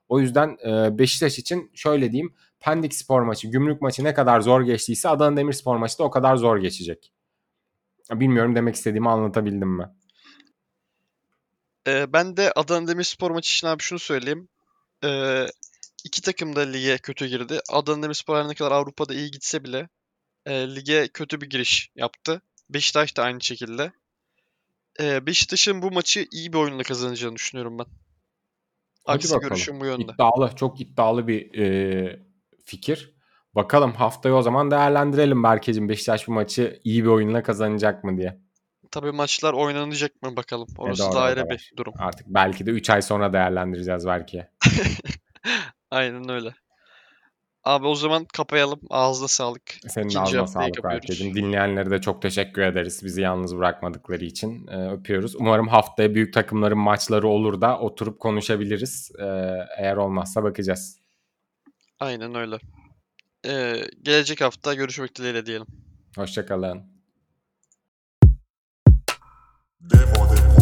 O 0.07 0.19
yüzden 0.19 0.57
e, 0.67 0.97
Beşiktaş 0.99 1.39
için 1.39 1.71
şöyle 1.73 2.11
diyeyim. 2.11 2.33
Pendik 2.59 2.93
spor 2.93 3.21
maçı, 3.21 3.47
gümrük 3.47 3.81
maçı 3.81 4.03
ne 4.03 4.13
kadar 4.13 4.41
zor 4.41 4.61
geçtiyse 4.61 5.09
Adana 5.09 5.37
Demirspor 5.37 5.77
maçı 5.77 5.99
da 5.99 6.03
o 6.03 6.11
kadar 6.11 6.35
zor 6.35 6.57
geçecek. 6.57 7.13
Bilmiyorum 8.11 8.55
demek 8.55 8.75
istediğimi 8.75 9.09
anlatabildim 9.09 9.69
mi? 9.69 9.85
Ee, 11.87 12.13
ben 12.13 12.37
de 12.37 12.51
Adana 12.55 12.87
Demirspor 12.87 13.31
maçı 13.31 13.49
için 13.49 13.67
abi 13.67 13.83
şunu 13.83 13.99
söyleyeyim. 13.99 14.49
Ee, 15.03 15.45
iki 16.05 16.21
takım 16.21 16.55
da 16.55 16.61
lige 16.61 16.97
kötü 16.97 17.27
girdi. 17.27 17.59
Adana 17.69 18.03
Demirspor 18.03 18.37
her 18.37 18.47
ne 18.47 18.53
kadar 18.55 18.71
Avrupa'da 18.71 19.13
iyi 19.13 19.31
gitse 19.31 19.63
bile 19.63 19.89
e, 20.45 20.75
lige 20.75 21.07
kötü 21.07 21.41
bir 21.41 21.49
giriş 21.49 21.89
yaptı. 21.95 22.41
Beşiktaş 22.69 23.17
da 23.17 23.23
aynı 23.23 23.41
şekilde. 23.41 23.91
Ee, 24.99 25.25
Beşiktaş'ın 25.25 25.81
bu 25.81 25.91
maçı 25.91 26.27
iyi 26.31 26.53
bir 26.53 26.57
oyunla 26.57 26.83
kazanacağını 26.83 27.35
düşünüyorum 27.35 27.79
ben. 27.79 27.85
Hadi 29.05 29.15
Aksi 29.15 29.35
bakalım. 29.35 29.49
görüşüm 29.49 29.79
bu 29.79 29.85
yönde. 29.85 30.03
İddialı, 30.03 30.51
çok 30.55 30.81
iddialı 30.81 31.27
bir 31.27 31.59
e, 31.59 32.19
fikir. 32.65 33.15
Bakalım 33.55 33.93
haftayı 33.93 34.35
o 34.35 34.41
zaman 34.41 34.71
değerlendirelim 34.71 35.43
Berkeciğim. 35.43 35.89
Beşiktaş 35.89 36.27
bu 36.27 36.31
maçı 36.31 36.79
iyi 36.83 37.03
bir 37.03 37.09
oyunla 37.09 37.43
kazanacak 37.43 38.03
mı 38.03 38.17
diye. 38.17 38.41
Tabii 38.91 39.11
maçlar 39.11 39.53
oynanacak 39.53 40.21
mı 40.21 40.35
bakalım. 40.35 40.67
Orası 40.77 41.03
doğru, 41.03 41.15
da 41.15 41.21
ayrı 41.21 41.49
bir 41.49 41.73
durum. 41.77 41.93
Artık 41.99 42.27
belki 42.27 42.65
de 42.65 42.71
3 42.71 42.89
ay 42.89 43.01
sonra 43.01 43.33
değerlendireceğiz 43.33 44.07
belki. 44.07 44.47
Aynen 45.91 46.29
öyle. 46.29 46.53
Abi 47.63 47.87
o 47.87 47.95
zaman 47.95 48.25
kapayalım. 48.25 48.79
Ağzına 48.89 49.27
sağlık. 49.27 49.61
Senin 49.87 50.05
İkinci 50.05 50.21
ağzına 50.21 50.47
sağlık. 50.47 50.83
Berkeciğim. 50.83 51.35
Dinleyenlere 51.35 51.91
de 51.91 52.01
çok 52.01 52.21
teşekkür 52.21 52.61
ederiz. 52.61 53.01
Bizi 53.03 53.21
yalnız 53.21 53.57
bırakmadıkları 53.57 54.25
için. 54.25 54.67
Ee, 54.67 54.91
öpüyoruz. 54.91 55.35
Umarım 55.35 55.67
haftaya 55.67 56.15
büyük 56.15 56.33
takımların 56.33 56.77
maçları 56.77 57.27
olur 57.27 57.61
da 57.61 57.79
oturup 57.79 58.19
konuşabiliriz. 58.19 59.11
Ee, 59.19 59.25
eğer 59.77 59.97
olmazsa 59.97 60.43
bakacağız. 60.43 60.99
Aynen 61.99 62.35
öyle. 62.35 62.57
Ee, 63.47 63.81
gelecek 64.01 64.41
hafta 64.41 64.73
görüşmek 64.73 65.17
dileğiyle 65.17 65.45
diyelim. 65.45 65.67
Hoşçakalın. 66.15 66.90
Devo, 69.83 70.27
devo. 70.27 70.60